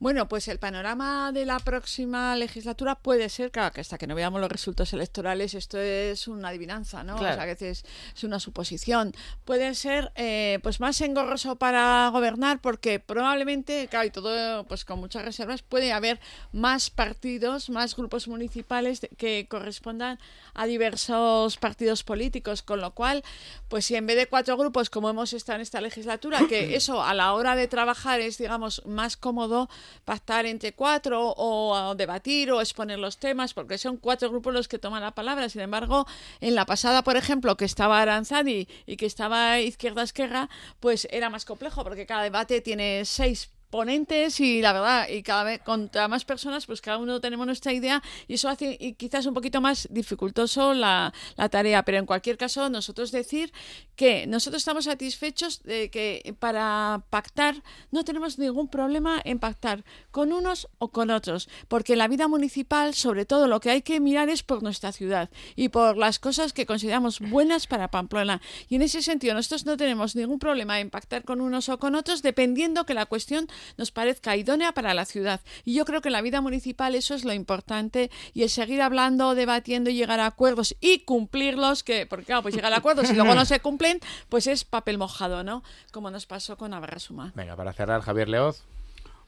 Bueno, 0.04 0.28
pues 0.28 0.48
el 0.48 0.58
panorama 0.58 1.32
de 1.32 1.46
la 1.46 1.58
próxima 1.58 2.36
legislatura 2.36 2.94
puede 2.94 3.30
ser, 3.30 3.50
claro, 3.50 3.72
que 3.72 3.80
hasta 3.80 3.96
que 3.96 4.06
no 4.06 4.14
veamos 4.14 4.38
los 4.38 4.52
resultados 4.52 4.92
electorales, 4.92 5.54
esto 5.54 5.80
es 5.80 6.28
una 6.28 6.48
adivinanza, 6.48 7.02
¿no? 7.02 7.14
O 7.14 7.18
sea, 7.20 7.40
a 7.40 7.46
veces 7.46 7.86
es 8.14 8.22
una 8.22 8.38
suposición. 8.38 9.14
Puede 9.46 9.74
ser, 9.74 10.12
eh, 10.14 10.58
pues, 10.62 10.78
más 10.78 11.00
engorroso 11.00 11.56
para 11.56 12.06
gobernar 12.12 12.60
porque 12.60 13.00
probablemente, 13.00 13.88
claro, 13.88 14.06
y 14.06 14.10
todo, 14.10 14.64
pues, 14.64 14.84
con 14.84 15.00
muchas 15.00 15.24
reservas, 15.24 15.62
puede 15.62 15.90
haber 15.94 16.20
más 16.52 16.90
partidos, 16.90 17.70
más 17.70 17.96
grupos 17.96 18.28
municipales 18.28 19.00
que 19.16 19.46
correspondan 19.48 20.18
a 20.52 20.66
diversos 20.66 21.56
partidos 21.56 22.02
políticos, 22.02 22.60
con 22.60 22.82
lo 22.82 22.90
cual, 22.90 23.24
pues, 23.68 23.86
si 23.86 23.96
en 23.96 24.06
vez 24.06 24.18
de 24.18 24.26
cuatro 24.26 24.58
grupos, 24.58 24.90
como 24.90 25.08
hemos 25.08 25.32
estado 25.32 25.56
en 25.56 25.62
esta 25.62 25.80
legislatura, 25.80 26.40
que 26.46 26.76
eso 26.76 27.02
a 27.02 27.14
la 27.14 27.32
hora 27.32 27.56
de 27.56 27.68
trabajar 27.68 28.20
es, 28.20 28.36
digamos, 28.36 28.82
más 28.84 29.16
cómodo, 29.16 29.70
pactar 30.04 30.46
entre 30.46 30.72
cuatro 30.72 31.34
o, 31.36 31.94
debatir 31.94 32.50
o 32.52 32.60
exponer 32.60 32.98
los 32.98 33.18
temas, 33.18 33.54
porque 33.54 33.78
son 33.78 33.96
cuatro 33.96 34.30
grupos 34.30 34.52
los 34.52 34.68
que 34.68 34.78
toman 34.78 35.02
la 35.02 35.14
palabra. 35.14 35.48
Sin 35.48 35.60
embargo, 35.60 36.06
en 36.40 36.54
la 36.54 36.66
pasada, 36.66 37.02
por 37.02 37.16
ejemplo, 37.16 37.56
que 37.56 37.64
estaba 37.64 38.00
Aranzadi 38.00 38.68
y 38.86 38.96
que 38.96 39.06
estaba 39.06 39.60
Izquierda 39.60 40.02
Esquerra, 40.02 40.48
pues 40.80 41.08
era 41.10 41.30
más 41.30 41.44
complejo, 41.44 41.84
porque 41.84 42.06
cada 42.06 42.22
debate 42.22 42.60
tiene 42.60 43.04
seis 43.04 43.53
ponentes 43.74 44.38
y 44.38 44.62
la 44.62 44.72
verdad, 44.72 45.08
y 45.08 45.24
cada 45.24 45.42
vez 45.42 45.60
contra 45.60 46.06
más 46.06 46.24
personas, 46.24 46.64
pues 46.64 46.80
cada 46.80 46.96
uno 46.98 47.20
tenemos 47.20 47.44
nuestra 47.44 47.72
idea 47.72 48.00
y 48.28 48.34
eso 48.34 48.48
hace 48.48 48.76
y 48.78 48.92
quizás 48.92 49.26
un 49.26 49.34
poquito 49.34 49.60
más 49.60 49.88
dificultoso 49.90 50.74
la, 50.74 51.12
la, 51.34 51.48
tarea. 51.48 51.82
Pero 51.82 51.98
en 51.98 52.06
cualquier 52.06 52.38
caso, 52.38 52.70
nosotros 52.70 53.10
decir 53.10 53.52
que 53.96 54.28
nosotros 54.28 54.60
estamos 54.60 54.84
satisfechos 54.84 55.64
de 55.64 55.90
que 55.90 56.36
para 56.38 57.02
pactar 57.10 57.64
no 57.90 58.04
tenemos 58.04 58.38
ningún 58.38 58.68
problema 58.68 59.20
en 59.24 59.40
pactar 59.40 59.84
con 60.12 60.32
unos 60.32 60.68
o 60.78 60.92
con 60.92 61.10
otros, 61.10 61.48
porque 61.66 61.96
la 61.96 62.06
vida 62.06 62.28
municipal, 62.28 62.94
sobre 62.94 63.26
todo, 63.26 63.48
lo 63.48 63.58
que 63.58 63.70
hay 63.70 63.82
que 63.82 63.98
mirar 63.98 64.28
es 64.28 64.44
por 64.44 64.62
nuestra 64.62 64.92
ciudad 64.92 65.30
y 65.56 65.70
por 65.70 65.96
las 65.96 66.20
cosas 66.20 66.52
que 66.52 66.64
consideramos 66.64 67.18
buenas 67.18 67.66
para 67.66 67.90
Pamplona. 67.90 68.40
Y 68.68 68.76
en 68.76 68.82
ese 68.82 69.02
sentido, 69.02 69.34
nosotros 69.34 69.66
no 69.66 69.76
tenemos 69.76 70.14
ningún 70.14 70.38
problema 70.38 70.78
en 70.78 70.90
pactar 70.90 71.24
con 71.24 71.40
unos 71.40 71.68
o 71.68 71.80
con 71.80 71.96
otros, 71.96 72.22
dependiendo 72.22 72.86
que 72.86 72.94
la 72.94 73.06
cuestión 73.06 73.48
nos 73.76 73.90
parezca 73.90 74.36
idónea 74.36 74.72
para 74.72 74.94
la 74.94 75.04
ciudad. 75.04 75.40
Y 75.64 75.74
yo 75.74 75.84
creo 75.84 76.00
que 76.00 76.08
en 76.08 76.14
la 76.14 76.22
vida 76.22 76.40
municipal 76.40 76.94
eso 76.94 77.14
es 77.14 77.24
lo 77.24 77.32
importante 77.32 78.10
y 78.32 78.42
el 78.42 78.50
seguir 78.50 78.82
hablando, 78.82 79.34
debatiendo 79.34 79.90
y 79.90 79.94
llegar 79.94 80.20
a 80.20 80.26
acuerdos 80.26 80.76
y 80.80 81.00
cumplirlos, 81.00 81.82
que, 81.82 82.06
porque 82.06 82.26
claro, 82.26 82.42
pues 82.42 82.54
llegar 82.54 82.72
a 82.72 82.76
acuerdos 82.76 83.10
y 83.10 83.14
luego 83.14 83.34
no 83.34 83.44
se 83.44 83.60
cumplen, 83.60 84.00
pues 84.28 84.46
es 84.46 84.64
papel 84.64 84.98
mojado, 84.98 85.42
¿no? 85.44 85.62
Como 85.92 86.10
nos 86.10 86.26
pasó 86.26 86.56
con 86.56 86.72
Suma. 86.98 87.32
Venga, 87.34 87.56
para 87.56 87.72
cerrar, 87.72 88.02
Javier 88.02 88.28
Leoz. 88.28 88.64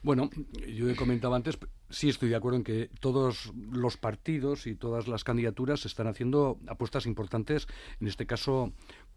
Bueno, 0.02 0.30
yo 0.68 0.88
he 0.88 0.94
comentado 0.94 1.34
antes, 1.34 1.58
sí 1.90 2.08
estoy 2.08 2.28
de 2.28 2.36
acuerdo 2.36 2.58
en 2.58 2.64
que 2.64 2.90
todos 3.00 3.52
los 3.72 3.96
partidos 3.96 4.68
y 4.68 4.76
todas 4.76 5.08
las 5.08 5.24
candidaturas 5.24 5.84
están 5.84 6.06
haciendo 6.06 6.58
apuestas 6.68 7.06
importantes, 7.06 7.66
en 8.00 8.06
este 8.06 8.24
caso 8.24 8.72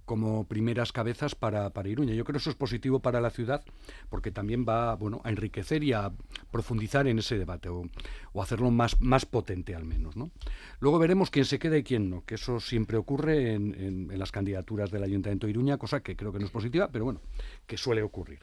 como 0.10 0.44
primeras 0.46 0.92
cabezas 0.92 1.36
para, 1.36 1.70
para 1.70 1.88
Iruña. 1.88 2.16
Yo 2.16 2.24
creo 2.24 2.34
que 2.34 2.40
eso 2.40 2.50
es 2.50 2.56
positivo 2.56 3.00
para 3.00 3.22
la 3.22 3.30
ciudad 3.30 3.64
porque 4.10 4.32
también 4.32 4.66
va 4.68 4.96
bueno, 4.96 5.22
a 5.24 5.30
enriquecer 5.30 5.84
y 5.84 5.94
a 5.94 6.12
profundizar 6.50 7.06
en 7.06 7.20
ese 7.20 7.38
debate 7.38 7.70
o, 7.70 7.88
hacerlo 8.42 8.72
más, 8.72 9.00
más 9.02 9.28
potente 9.28 9.76
al 9.76 9.86
menos. 9.86 10.16
¿no? 10.16 10.32
Luego 10.80 10.98
veremos 10.98 11.30
quién 11.30 11.46
se 11.46 11.60
queda 11.60 11.78
y 11.78 11.84
quién 11.84 12.10
no, 12.10 12.26
que 12.26 12.36
eso 12.36 12.60
siempre 12.60 12.98
ocurre 12.98 13.54
en, 13.54 14.10
en 14.10 14.18
las 14.18 14.32
candidaturas 14.32 14.90
del 14.90 15.04
Ayuntamiento 15.04 15.46
de 15.46 15.52
Iruña, 15.52 15.78
cosa 15.78 16.00
que 16.00 16.16
creo 16.16 16.34
que 16.34 16.40
no 16.40 16.46
es 16.46 16.52
positiva, 16.52 16.90
pero 16.92 17.06
bueno, 17.06 17.22
que 17.68 17.78
suele 17.78 18.02
ocurrir. 18.02 18.40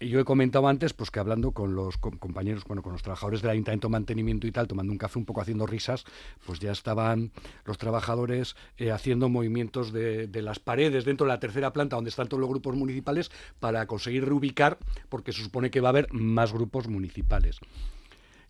Yo 0.00 0.18
he 0.18 0.24
comentado 0.24 0.66
antes 0.66 0.94
pues 0.94 1.10
que 1.10 1.20
hablando 1.20 1.52
con 1.52 1.74
los 1.74 1.98
compañeros, 1.98 2.64
bueno, 2.64 2.82
con 2.82 2.92
los 2.92 3.02
trabajadores 3.02 3.42
del 3.42 3.50
Ayuntamiento 3.50 3.88
de 3.88 3.92
Mantenimiento 3.92 4.46
y 4.46 4.52
tal, 4.52 4.66
tomando 4.66 4.92
un 4.92 4.98
café 4.98 5.18
un 5.18 5.26
poco 5.26 5.42
haciendo 5.42 5.66
risas, 5.66 6.04
pues 6.46 6.58
ya 6.58 6.72
estaban 6.72 7.32
los 7.64 7.76
trabajadores 7.76 8.56
eh, 8.78 8.90
haciendo 8.90 9.28
movimientos 9.28 9.92
de, 9.92 10.26
de, 10.26 10.42
las 10.42 10.58
paredes 10.58 11.04
dentro 11.04 11.26
de 11.26 11.32
la 11.32 11.40
tercera 11.40 11.72
planta 11.72 11.96
donde 11.96 12.10
están 12.10 12.28
todos 12.28 12.40
los 12.40 12.48
grupos 12.48 12.76
municipales 12.76 13.30
para 13.60 13.86
conseguir 13.86 14.24
reubicar, 14.24 14.78
porque 15.10 15.32
se 15.32 15.42
supone 15.42 15.70
que 15.70 15.80
va 15.80 15.88
a 15.88 15.90
haber 15.90 16.12
más 16.12 16.52
grupos 16.52 16.88
municipales. 16.88 17.60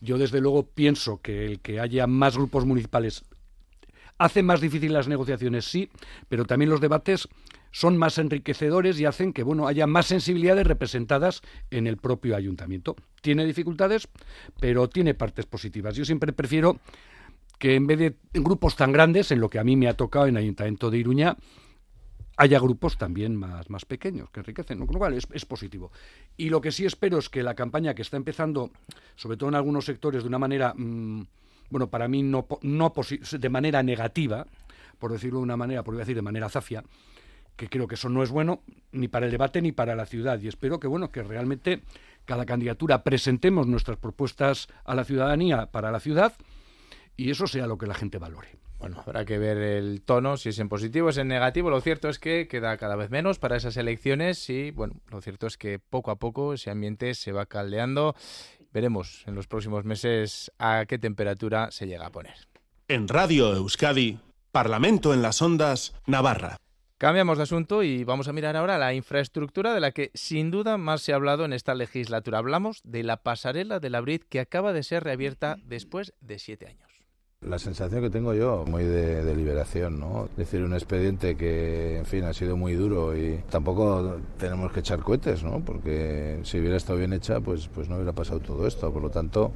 Yo 0.00 0.18
desde 0.18 0.40
luego 0.40 0.66
pienso 0.66 1.20
que 1.20 1.44
el 1.44 1.60
que 1.60 1.80
haya 1.80 2.06
más 2.06 2.36
grupos 2.36 2.64
municipales 2.64 3.24
hace 4.18 4.42
más 4.42 4.60
difícil 4.60 4.92
las 4.92 5.08
negociaciones, 5.08 5.64
sí, 5.64 5.90
pero 6.28 6.44
también 6.44 6.70
los 6.70 6.80
debates 6.80 7.28
son 7.70 7.96
más 7.96 8.18
enriquecedores 8.18 8.98
y 9.00 9.04
hacen 9.04 9.32
que 9.32 9.42
bueno 9.42 9.66
haya 9.66 9.86
más 9.86 10.06
sensibilidades 10.06 10.66
representadas 10.66 11.42
en 11.70 11.86
el 11.86 11.96
propio 11.96 12.36
ayuntamiento. 12.36 12.96
Tiene 13.22 13.44
dificultades, 13.44 14.08
pero 14.60 14.88
tiene 14.88 15.14
partes 15.14 15.46
positivas. 15.46 15.94
Yo 15.94 16.04
siempre 16.04 16.32
prefiero 16.32 16.78
que 17.58 17.74
en 17.74 17.86
vez 17.86 17.98
de 17.98 18.16
grupos 18.32 18.74
tan 18.74 18.90
grandes, 18.90 19.30
en 19.30 19.40
lo 19.40 19.50
que 19.50 19.58
a 19.58 19.64
mí 19.64 19.76
me 19.76 19.88
ha 19.88 19.94
tocado 19.94 20.26
en 20.26 20.36
el 20.36 20.44
Ayuntamiento 20.44 20.90
de 20.90 20.96
Iruña, 20.98 21.36
haya 22.38 22.58
grupos 22.58 22.96
también 22.96 23.36
más, 23.36 23.68
más 23.68 23.84
pequeños 23.84 24.30
que 24.30 24.40
enriquecen, 24.40 24.78
con 24.78 24.94
lo 24.94 24.98
cual 24.98 25.12
es, 25.12 25.26
es, 25.30 25.44
positivo. 25.44 25.92
Y 26.38 26.48
lo 26.48 26.62
que 26.62 26.72
sí 26.72 26.86
espero 26.86 27.18
es 27.18 27.28
que 27.28 27.42
la 27.42 27.54
campaña 27.54 27.94
que 27.94 28.00
está 28.00 28.16
empezando, 28.16 28.70
sobre 29.14 29.36
todo 29.36 29.50
en 29.50 29.56
algunos 29.56 29.84
sectores, 29.84 30.22
de 30.22 30.28
una 30.28 30.38
manera, 30.38 30.72
mmm, 30.74 31.20
bueno, 31.68 31.90
para 31.90 32.08
mí 32.08 32.22
no, 32.22 32.46
no 32.62 32.94
de 33.30 33.48
manera 33.50 33.82
negativa, 33.82 34.46
por 34.98 35.12
decirlo 35.12 35.40
de 35.40 35.44
una 35.44 35.58
manera, 35.58 35.84
por 35.84 35.96
decir 35.98 36.16
de 36.16 36.22
manera 36.22 36.48
zafia, 36.48 36.82
que 37.56 37.68
creo 37.68 37.86
que 37.86 37.94
eso 37.94 38.08
no 38.08 38.22
es 38.22 38.30
bueno 38.30 38.62
ni 38.92 39.08
para 39.08 39.26
el 39.26 39.32
debate 39.32 39.62
ni 39.62 39.72
para 39.72 39.94
la 39.94 40.06
ciudad. 40.06 40.40
Y 40.40 40.48
espero 40.48 40.80
que, 40.80 40.88
bueno, 40.88 41.10
que 41.10 41.22
realmente 41.22 41.82
cada 42.24 42.46
candidatura 42.46 43.02
presentemos 43.02 43.66
nuestras 43.66 43.98
propuestas 43.98 44.68
a 44.84 44.94
la 44.94 45.04
ciudadanía 45.04 45.66
para 45.66 45.90
la 45.90 46.00
ciudad 46.00 46.34
y 47.16 47.30
eso 47.30 47.46
sea 47.46 47.66
lo 47.66 47.78
que 47.78 47.86
la 47.86 47.94
gente 47.94 48.18
valore. 48.18 48.60
Bueno, 48.78 49.02
habrá 49.04 49.26
que 49.26 49.36
ver 49.36 49.58
el 49.58 50.00
tono, 50.00 50.38
si 50.38 50.48
es 50.48 50.58
en 50.58 50.70
positivo, 50.70 51.10
es 51.10 51.18
en 51.18 51.28
negativo. 51.28 51.68
Lo 51.68 51.82
cierto 51.82 52.08
es 52.08 52.18
que 52.18 52.48
queda 52.48 52.78
cada 52.78 52.96
vez 52.96 53.10
menos 53.10 53.38
para 53.38 53.56
esas 53.56 53.76
elecciones 53.76 54.48
y, 54.48 54.70
bueno, 54.70 54.94
lo 55.10 55.20
cierto 55.20 55.46
es 55.46 55.58
que 55.58 55.78
poco 55.78 56.10
a 56.10 56.16
poco 56.16 56.54
ese 56.54 56.70
ambiente 56.70 57.14
se 57.14 57.32
va 57.32 57.44
caldeando. 57.44 58.16
Veremos 58.72 59.22
en 59.26 59.34
los 59.34 59.46
próximos 59.48 59.84
meses 59.84 60.50
a 60.58 60.86
qué 60.86 60.98
temperatura 60.98 61.70
se 61.70 61.86
llega 61.86 62.06
a 62.06 62.10
poner. 62.10 62.34
En 62.88 63.06
Radio 63.06 63.52
Euskadi, 63.54 64.18
Parlamento 64.50 65.12
en 65.12 65.20
las 65.20 65.42
Ondas, 65.42 65.94
Navarra. 66.06 66.56
Cambiamos 67.00 67.38
de 67.38 67.44
asunto 67.44 67.82
y 67.82 68.04
vamos 68.04 68.28
a 68.28 68.34
mirar 68.34 68.58
ahora 68.58 68.76
la 68.76 68.92
infraestructura 68.92 69.72
de 69.72 69.80
la 69.80 69.92
que 69.92 70.10
sin 70.12 70.50
duda 70.50 70.76
más 70.76 71.00
se 71.00 71.12
ha 71.12 71.16
hablado 71.16 71.46
en 71.46 71.54
esta 71.54 71.74
legislatura. 71.74 72.36
Hablamos 72.36 72.82
de 72.84 73.02
la 73.04 73.22
pasarela 73.22 73.80
de 73.80 73.88
la 73.88 74.02
Brit 74.02 74.24
que 74.28 74.38
acaba 74.38 74.74
de 74.74 74.82
ser 74.82 75.02
reabierta 75.02 75.56
después 75.64 76.12
de 76.20 76.38
siete 76.38 76.66
años. 76.66 76.90
La 77.40 77.58
sensación 77.58 78.02
que 78.02 78.10
tengo 78.10 78.34
yo, 78.34 78.66
muy 78.66 78.84
de, 78.84 79.34
liberación, 79.34 79.98
¿no? 79.98 80.26
Es 80.32 80.36
decir, 80.36 80.62
un 80.62 80.74
expediente 80.74 81.38
que, 81.38 81.96
en 81.96 82.04
fin, 82.04 82.24
ha 82.24 82.34
sido 82.34 82.58
muy 82.58 82.74
duro 82.74 83.16
y 83.16 83.42
tampoco 83.48 84.20
tenemos 84.36 84.70
que 84.70 84.80
echar 84.80 84.98
cohetes, 84.98 85.42
¿no? 85.42 85.64
Porque 85.64 86.40
si 86.42 86.58
hubiera 86.58 86.76
estado 86.76 86.98
bien 86.98 87.14
hecha, 87.14 87.40
pues, 87.40 87.66
pues 87.68 87.88
no 87.88 87.94
hubiera 87.94 88.12
pasado 88.12 88.40
todo 88.40 88.66
esto. 88.66 88.92
Por 88.92 89.00
lo 89.00 89.08
tanto, 89.08 89.52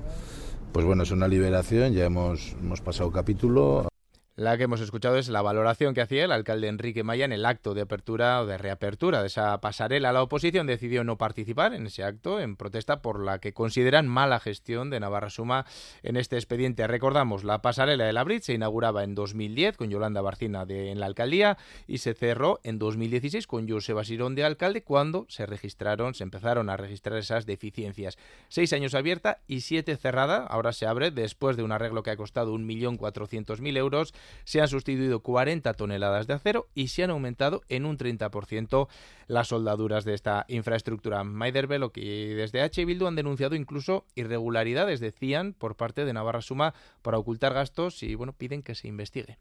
pues 0.73 0.87
bueno, 0.87 1.03
es 1.03 1.11
una 1.11 1.29
liberación, 1.29 1.93
ya 1.93 2.07
hemos, 2.07 2.55
hemos 2.59 2.81
pasado 2.81 3.13
capítulo. 3.13 3.91
La 4.37 4.57
que 4.57 4.65
hemos 4.65 4.81
escuchado 4.81 5.17
es 5.17 5.29
la 5.29 5.43
valoración 5.43 5.95
que 5.95 6.01
hacía 6.01 6.25
el 6.25 6.33
alcalde 6.33 6.67
Enrique 6.67 7.05
Maya 7.05 7.25
en 7.25 7.31
el 7.31 7.47
acto 7.47 7.73
de 7.73 7.83
apertura 7.83 8.43
o 8.43 8.47
de 8.47 8.59
reapertura 8.59 9.21
de 9.21 9.29
esa 9.29 9.61
pasarela. 9.61 10.13
La 10.13 10.25
oposición 10.25 10.67
decidió 10.67 11.05
no 11.05 11.17
participar 11.17 11.73
en 11.73 11.87
ese 11.87 12.03
acto 12.03 12.41
en 12.41 12.57
protesta 12.57 13.01
por 13.01 13.25
la 13.25 13.39
que 13.39 13.53
consideran 13.53 14.09
mala 14.09 14.41
gestión 14.41 14.91
de 14.91 14.99
Navarra 14.99 15.31
Suma 15.31 15.67
en 16.03 16.17
este 16.17 16.35
expediente. 16.35 16.85
Recordamos, 16.89 17.45
la 17.45 17.63
pasarela 17.63 18.07
de 18.07 18.13
la 18.13 18.25
Brit 18.25 18.43
se 18.43 18.55
inauguraba 18.55 19.05
en 19.05 19.15
2010 19.15 19.77
con 19.77 19.89
Yolanda 19.89 20.21
Barcina 20.21 20.65
en 20.69 20.99
la 20.99 21.07
alcaldía 21.07 21.57
y 21.87 21.99
se 21.99 22.15
cerró 22.15 22.59
en 22.65 22.81
2016 22.81 23.47
con 23.47 23.69
José 23.69 23.95
Sirón 24.03 24.35
de 24.35 24.43
alcalde 24.43 24.83
cuando 24.83 25.27
se 25.29 25.47
registraron, 25.47 26.13
se 26.15 26.25
empezaron 26.25 26.71
a 26.71 26.77
registrar 26.77 27.19
esas 27.19 27.47
deficiencias. 27.47 28.19
Seis 28.49 28.73
años 28.73 28.97
abierta 28.97 29.39
y 29.47 29.61
siete 29.61 29.97
cerrada. 29.97 30.39
Ahora 30.39 30.73
se 30.73 30.87
abre 30.87 31.13
después 31.13 31.57
de 31.57 31.63
un 31.63 31.71
arreglo 31.71 32.03
que 32.03 32.11
ha 32.11 32.17
costado 32.17 32.59
1.400.000 32.59 33.77
euros 33.77 34.13
se 34.45 34.61
han 34.61 34.69
sustituido 34.69 35.21
40 35.21 35.73
toneladas 35.75 36.27
de 36.27 36.35
acero 36.35 36.69
y 36.75 36.89
se 36.89 37.05
han 37.05 37.11
aumentado 37.11 37.63
en 37.69 37.85
un 37.87 37.99
30% 37.99 38.89
las 39.27 39.49
soldaduras 39.49 40.05
de 40.05 40.15
esta 40.15 40.45
infraestructura. 40.49 41.25
Maider 41.25 41.69
y 41.95 42.35
desde 42.35 42.63
H. 42.63 42.85
Bildu 42.85 43.07
han 43.07 43.17
denunciado 43.17 43.55
incluso 43.55 44.05
irregularidades, 44.15 45.01
decían, 45.01 45.55
por 45.55 45.77
parte 45.77 46.05
de 46.05 46.13
Navarra 46.13 46.43
Suma 46.43 46.75
para 47.03 47.19
ocultar 47.19 47.55
gastos 47.55 48.03
y 48.03 48.15
bueno, 48.15 48.33
piden 48.33 48.63
que 48.63 48.75
se 48.75 48.89
investigue. 48.89 49.39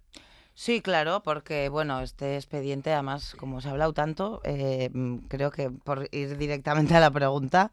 Sí, 0.55 0.81
claro, 0.81 1.23
porque 1.23 1.67
bueno, 1.69 2.01
este 2.01 2.35
expediente, 2.35 2.93
además, 2.93 3.35
como 3.39 3.59
se 3.59 3.67
ha 3.67 3.71
hablado 3.71 3.93
tanto, 3.93 4.39
eh, 4.43 4.91
creo 5.27 5.49
que 5.49 5.71
por 5.71 6.07
ir 6.11 6.37
directamente 6.37 6.95
a 6.95 6.99
la 6.99 7.09
pregunta, 7.09 7.71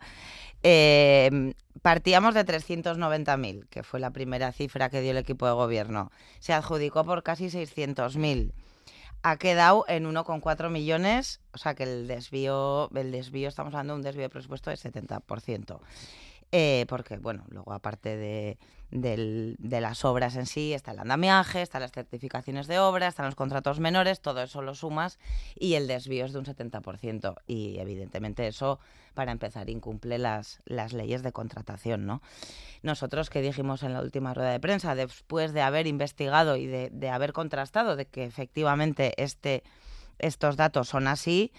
eh, 0.63 1.53
partíamos 1.83 2.35
de 2.35 2.45
390.000, 2.45 3.67
que 3.69 3.83
fue 3.83 4.01
la 4.01 4.11
primera 4.11 4.51
cifra 4.53 4.89
que 4.89 5.03
dio 5.03 5.11
el 5.11 5.19
equipo 5.19 5.47
de 5.47 5.53
gobierno. 5.53 6.11
Se 6.39 6.55
adjudicó 6.55 7.05
por 7.05 7.23
casi 7.23 7.47
600.000. 7.47 8.53
Ha 9.23 9.37
quedado 9.37 9.85
en 9.87 10.07
1,4 10.07 10.71
millones, 10.71 11.41
o 11.53 11.59
sea 11.59 11.75
que 11.75 11.83
el 11.83 12.09
desvío, 12.09 12.89
el 12.95 13.13
desvío, 13.13 13.49
estamos 13.49 13.75
hablando 13.75 13.93
de 13.93 13.99
un 13.99 14.03
desvío 14.03 14.23
de 14.23 14.31
presupuesto 14.31 14.71
de 14.71 14.77
70%. 14.77 15.81
Eh, 16.53 16.85
porque, 16.89 17.17
bueno, 17.19 17.45
luego 17.49 17.73
aparte 17.73 18.17
de, 18.17 18.59
de, 18.91 19.81
las 19.81 20.05
obras 20.05 20.35
en 20.35 20.47
sí, 20.47 20.73
está 20.73 20.91
el 20.91 20.99
andamiaje, 20.99 21.63
están 21.63 21.83
las 21.83 21.93
certificaciones 21.93 22.67
de 22.67 22.81
obra, 22.81 23.07
están 23.07 23.27
los 23.27 23.37
contratos 23.37 23.79
menores, 23.79 24.21
todo 24.21 24.43
eso 24.43 24.61
lo 24.61 24.75
sumas 24.75 25.19
y 25.55 25.75
el 25.75 25.87
desvío 25.87 26.25
es 26.25 26.33
de 26.33 26.41
un 26.41 26.45
70%. 26.45 27.37
Y 27.47 27.79
evidentemente 27.79 28.49
eso, 28.49 28.81
para 29.15 29.31
empezar, 29.31 29.71
incumple 29.71 30.19
las, 30.19 30.61
las 30.65 30.93
leyes 30.93 31.23
de 31.23 31.33
contratación, 31.33 32.05
¿no? 32.05 32.21
Nosotros 32.83 33.31
que 33.31 33.43
dijimos 33.43 33.85
en 33.85 33.93
la 33.93 34.01
última 34.01 34.35
rueda 34.35 34.51
de 34.51 34.61
prensa, 34.61 34.97
después 34.97 35.53
de 35.53 35.63
haber 35.63 35.87
investigado 35.87 36.57
y 36.57 36.67
de, 36.67 36.91
de 36.91 37.11
haber 37.11 37.33
contrastado 37.33 37.95
de 37.95 38.07
que 38.07 38.25
efectivamente 38.25 39.15
este 39.23 39.63
estos 40.21 40.57
datos 40.57 40.89
son 40.89 41.09
así, 41.09 41.53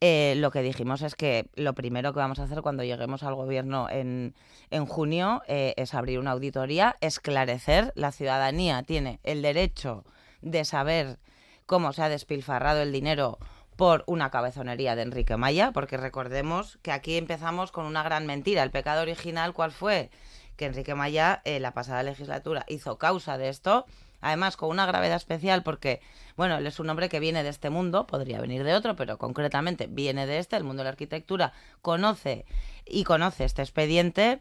eh, 0.00 0.34
lo 0.36 0.52
que 0.52 0.62
dijimos 0.62 1.02
es 1.02 1.16
que 1.16 1.48
lo 1.56 1.74
primero 1.74 2.12
que 2.12 2.20
vamos 2.20 2.38
a 2.38 2.44
hacer 2.44 2.62
cuando 2.62 2.84
lleguemos 2.84 3.24
al 3.24 3.34
gobierno 3.34 3.88
en, 3.90 4.34
en 4.70 4.86
junio 4.86 5.42
eh, 5.48 5.74
es 5.76 5.92
abrir 5.92 6.20
una 6.20 6.30
auditoría, 6.32 6.96
esclarecer, 7.00 7.92
la 7.96 8.12
ciudadanía 8.12 8.82
tiene 8.84 9.18
el 9.24 9.42
derecho 9.42 10.04
de 10.40 10.64
saber 10.64 11.18
cómo 11.66 11.92
se 11.92 12.02
ha 12.02 12.08
despilfarrado 12.08 12.80
el 12.80 12.92
dinero 12.92 13.38
por 13.76 14.04
una 14.06 14.30
cabezonería 14.30 14.96
de 14.96 15.02
Enrique 15.02 15.36
Maya, 15.36 15.72
porque 15.72 15.96
recordemos 15.96 16.78
que 16.82 16.92
aquí 16.92 17.16
empezamos 17.16 17.72
con 17.72 17.84
una 17.84 18.02
gran 18.02 18.26
mentira. 18.26 18.62
El 18.62 18.70
pecado 18.70 19.02
original, 19.02 19.52
¿cuál 19.52 19.70
fue? 19.70 20.10
Que 20.56 20.66
Enrique 20.66 20.94
Maya, 20.94 21.42
en 21.44 21.62
la 21.62 21.74
pasada 21.74 22.02
legislatura, 22.02 22.64
hizo 22.68 22.98
causa 22.98 23.38
de 23.38 23.48
esto 23.48 23.86
Además, 24.20 24.56
con 24.56 24.70
una 24.70 24.86
gravedad 24.86 25.16
especial 25.16 25.62
porque, 25.62 26.00
bueno, 26.36 26.56
él 26.56 26.66
es 26.66 26.80
un 26.80 26.90
hombre 26.90 27.08
que 27.08 27.20
viene 27.20 27.42
de 27.42 27.48
este 27.50 27.70
mundo, 27.70 28.06
podría 28.06 28.40
venir 28.40 28.64
de 28.64 28.74
otro, 28.74 28.96
pero 28.96 29.18
concretamente 29.18 29.86
viene 29.86 30.26
de 30.26 30.38
este, 30.38 30.56
el 30.56 30.64
mundo 30.64 30.80
de 30.80 30.84
la 30.84 30.90
arquitectura, 30.90 31.52
conoce 31.82 32.44
y 32.84 33.04
conoce 33.04 33.44
este 33.44 33.62
expediente. 33.62 34.40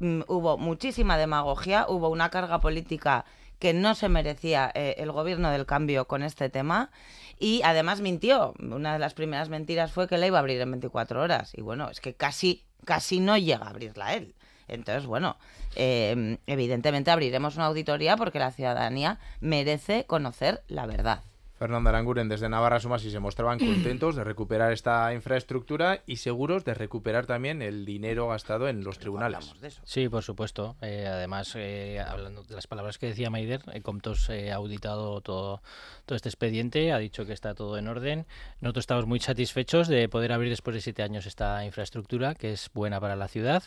Mm, 0.00 0.22
hubo 0.26 0.58
muchísima 0.58 1.16
demagogia, 1.16 1.86
hubo 1.88 2.08
una 2.08 2.30
carga 2.30 2.60
política 2.60 3.24
que 3.62 3.74
no 3.74 3.94
se 3.94 4.08
merecía 4.08 4.72
eh, 4.74 4.96
el 4.98 5.12
gobierno 5.12 5.48
del 5.52 5.66
cambio 5.66 6.08
con 6.08 6.24
este 6.24 6.48
tema 6.50 6.90
y 7.38 7.62
además 7.62 8.00
mintió. 8.00 8.54
Una 8.58 8.94
de 8.94 8.98
las 8.98 9.14
primeras 9.14 9.50
mentiras 9.50 9.92
fue 9.92 10.08
que 10.08 10.18
la 10.18 10.26
iba 10.26 10.38
a 10.38 10.40
abrir 10.40 10.60
en 10.60 10.72
24 10.72 11.22
horas 11.22 11.52
y 11.56 11.60
bueno, 11.60 11.88
es 11.88 12.00
que 12.00 12.14
casi, 12.14 12.64
casi 12.84 13.20
no 13.20 13.38
llega 13.38 13.66
a 13.66 13.70
abrirla 13.70 14.14
él. 14.14 14.34
Entonces, 14.68 15.06
bueno, 15.06 15.36
eh, 15.76 16.38
evidentemente 16.46 17.10
abriremos 17.10 17.56
una 17.56 17.66
auditoría 17.66 18.16
porque 18.16 18.38
la 18.38 18.52
ciudadanía 18.52 19.18
merece 19.40 20.04
conocer 20.06 20.62
la 20.68 20.86
verdad. 20.86 21.22
Fernando 21.62 21.90
Aranguren 21.90 22.28
desde 22.28 22.48
Navarra 22.48 22.80
Sumas 22.80 23.04
y 23.04 23.12
se 23.12 23.20
mostraban 23.20 23.58
contentos 23.60 24.16
de 24.16 24.24
recuperar 24.24 24.72
esta 24.72 25.14
infraestructura 25.14 26.02
y 26.08 26.16
seguros 26.16 26.64
de 26.64 26.74
recuperar 26.74 27.26
también 27.26 27.62
el 27.62 27.84
dinero 27.84 28.26
gastado 28.26 28.68
en 28.68 28.82
los 28.82 28.98
tribunales. 28.98 29.54
Sí, 29.84 30.08
por 30.08 30.24
supuesto. 30.24 30.74
Eh, 30.80 31.06
además, 31.06 31.52
eh, 31.54 32.00
hablando 32.04 32.42
de 32.42 32.56
las 32.56 32.66
palabras 32.66 32.98
que 32.98 33.06
decía 33.06 33.30
Maider, 33.30 33.62
eh, 33.72 33.80
Comtos 33.80 34.28
ha 34.28 34.54
auditado 34.54 35.20
todo, 35.20 35.62
todo 36.04 36.16
este 36.16 36.28
expediente, 36.28 36.90
ha 36.90 36.98
dicho 36.98 37.26
que 37.26 37.32
está 37.32 37.54
todo 37.54 37.78
en 37.78 37.86
orden. 37.86 38.26
Nosotros 38.60 38.82
estamos 38.82 39.06
muy 39.06 39.20
satisfechos 39.20 39.86
de 39.86 40.08
poder 40.08 40.32
abrir 40.32 40.50
después 40.50 40.74
de 40.74 40.80
siete 40.80 41.04
años 41.04 41.26
esta 41.26 41.64
infraestructura, 41.64 42.34
que 42.34 42.50
es 42.50 42.70
buena 42.74 42.98
para 42.98 43.14
la 43.14 43.28
ciudad. 43.28 43.62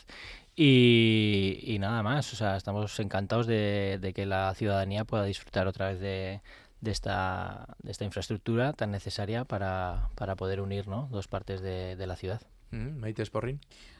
Y, 0.58 1.76
nada 1.80 2.02
más, 2.02 2.32
o 2.32 2.36
sea, 2.36 2.56
estamos 2.56 2.98
encantados 3.00 3.46
de 3.46 4.12
que 4.14 4.24
la 4.24 4.54
ciudadanía 4.54 5.04
pueda 5.04 5.24
disfrutar 5.24 5.66
otra 5.66 5.90
vez 5.90 6.00
de 6.00 6.40
de 6.86 6.92
esta, 6.92 7.76
de 7.82 7.90
esta 7.90 8.04
infraestructura 8.04 8.72
tan 8.72 8.90
necesaria 8.90 9.44
para, 9.44 10.08
para 10.14 10.36
poder 10.36 10.60
unir 10.60 10.88
¿no? 10.88 11.08
dos 11.10 11.28
partes 11.28 11.60
de, 11.60 11.96
de 11.96 12.06
la 12.06 12.16
ciudad. 12.16 12.40
Mm, 12.70 12.98
Maite. 13.00 13.24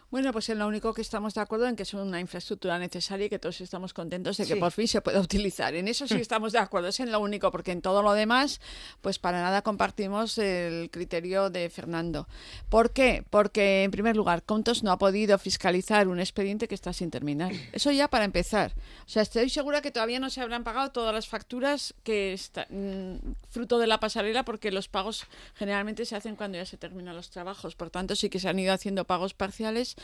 Bueno, 0.08 0.32
pues 0.32 0.48
en 0.50 0.60
lo 0.60 0.68
único 0.68 0.94
que 0.94 1.02
estamos 1.02 1.34
de 1.34 1.40
acuerdo 1.40 1.66
en 1.66 1.74
que 1.74 1.82
es 1.82 1.92
una 1.92 2.20
infraestructura 2.20 2.78
necesaria 2.78 3.26
y 3.26 3.28
que 3.28 3.40
todos 3.40 3.60
estamos 3.60 3.92
contentos 3.92 4.36
de 4.36 4.46
que 4.46 4.54
por 4.54 4.70
fin 4.70 4.86
se 4.86 5.00
pueda 5.00 5.18
utilizar. 5.20 5.74
En 5.74 5.88
eso 5.88 6.06
sí 6.06 6.14
estamos 6.20 6.52
de 6.52 6.60
acuerdo, 6.60 6.88
es 6.88 7.00
en 7.00 7.10
lo 7.10 7.18
único, 7.18 7.50
porque 7.50 7.72
en 7.72 7.82
todo 7.82 8.02
lo 8.02 8.12
demás, 8.12 8.60
pues 9.00 9.18
para 9.18 9.42
nada 9.42 9.62
compartimos 9.62 10.38
el 10.38 10.90
criterio 10.90 11.50
de 11.50 11.68
Fernando. 11.70 12.28
¿Por 12.68 12.92
qué? 12.92 13.24
Porque, 13.30 13.82
en 13.82 13.90
primer 13.90 14.16
lugar, 14.16 14.44
Contos 14.44 14.84
no 14.84 14.92
ha 14.92 14.98
podido 14.98 15.38
fiscalizar 15.38 16.06
un 16.06 16.20
expediente 16.20 16.68
que 16.68 16.76
está 16.76 16.92
sin 16.92 17.10
terminar. 17.10 17.52
Eso 17.72 17.90
ya 17.90 18.06
para 18.06 18.24
empezar. 18.24 18.74
O 19.06 19.08
sea, 19.08 19.22
estoy 19.22 19.50
segura 19.50 19.82
que 19.82 19.90
todavía 19.90 20.20
no 20.20 20.30
se 20.30 20.40
habrán 20.40 20.62
pagado 20.62 20.92
todas 20.92 21.12
las 21.12 21.26
facturas 21.26 21.94
que 22.04 22.32
están 22.32 22.66
mm, 22.70 23.34
fruto 23.50 23.80
de 23.80 23.88
la 23.88 23.98
pasarela, 23.98 24.44
porque 24.44 24.70
los 24.70 24.86
pagos 24.86 25.26
generalmente 25.56 26.04
se 26.04 26.14
hacen 26.14 26.36
cuando 26.36 26.58
ya 26.58 26.64
se 26.64 26.76
terminan 26.76 27.16
los 27.16 27.30
trabajos. 27.30 27.74
Por 27.74 27.90
tanto, 27.90 28.14
sí 28.14 28.30
que 28.30 28.38
se 28.38 28.48
han 28.48 28.58
ido 28.60 28.72
haciendo 28.72 29.04
pagos 29.04 29.34
parciales 29.34 29.96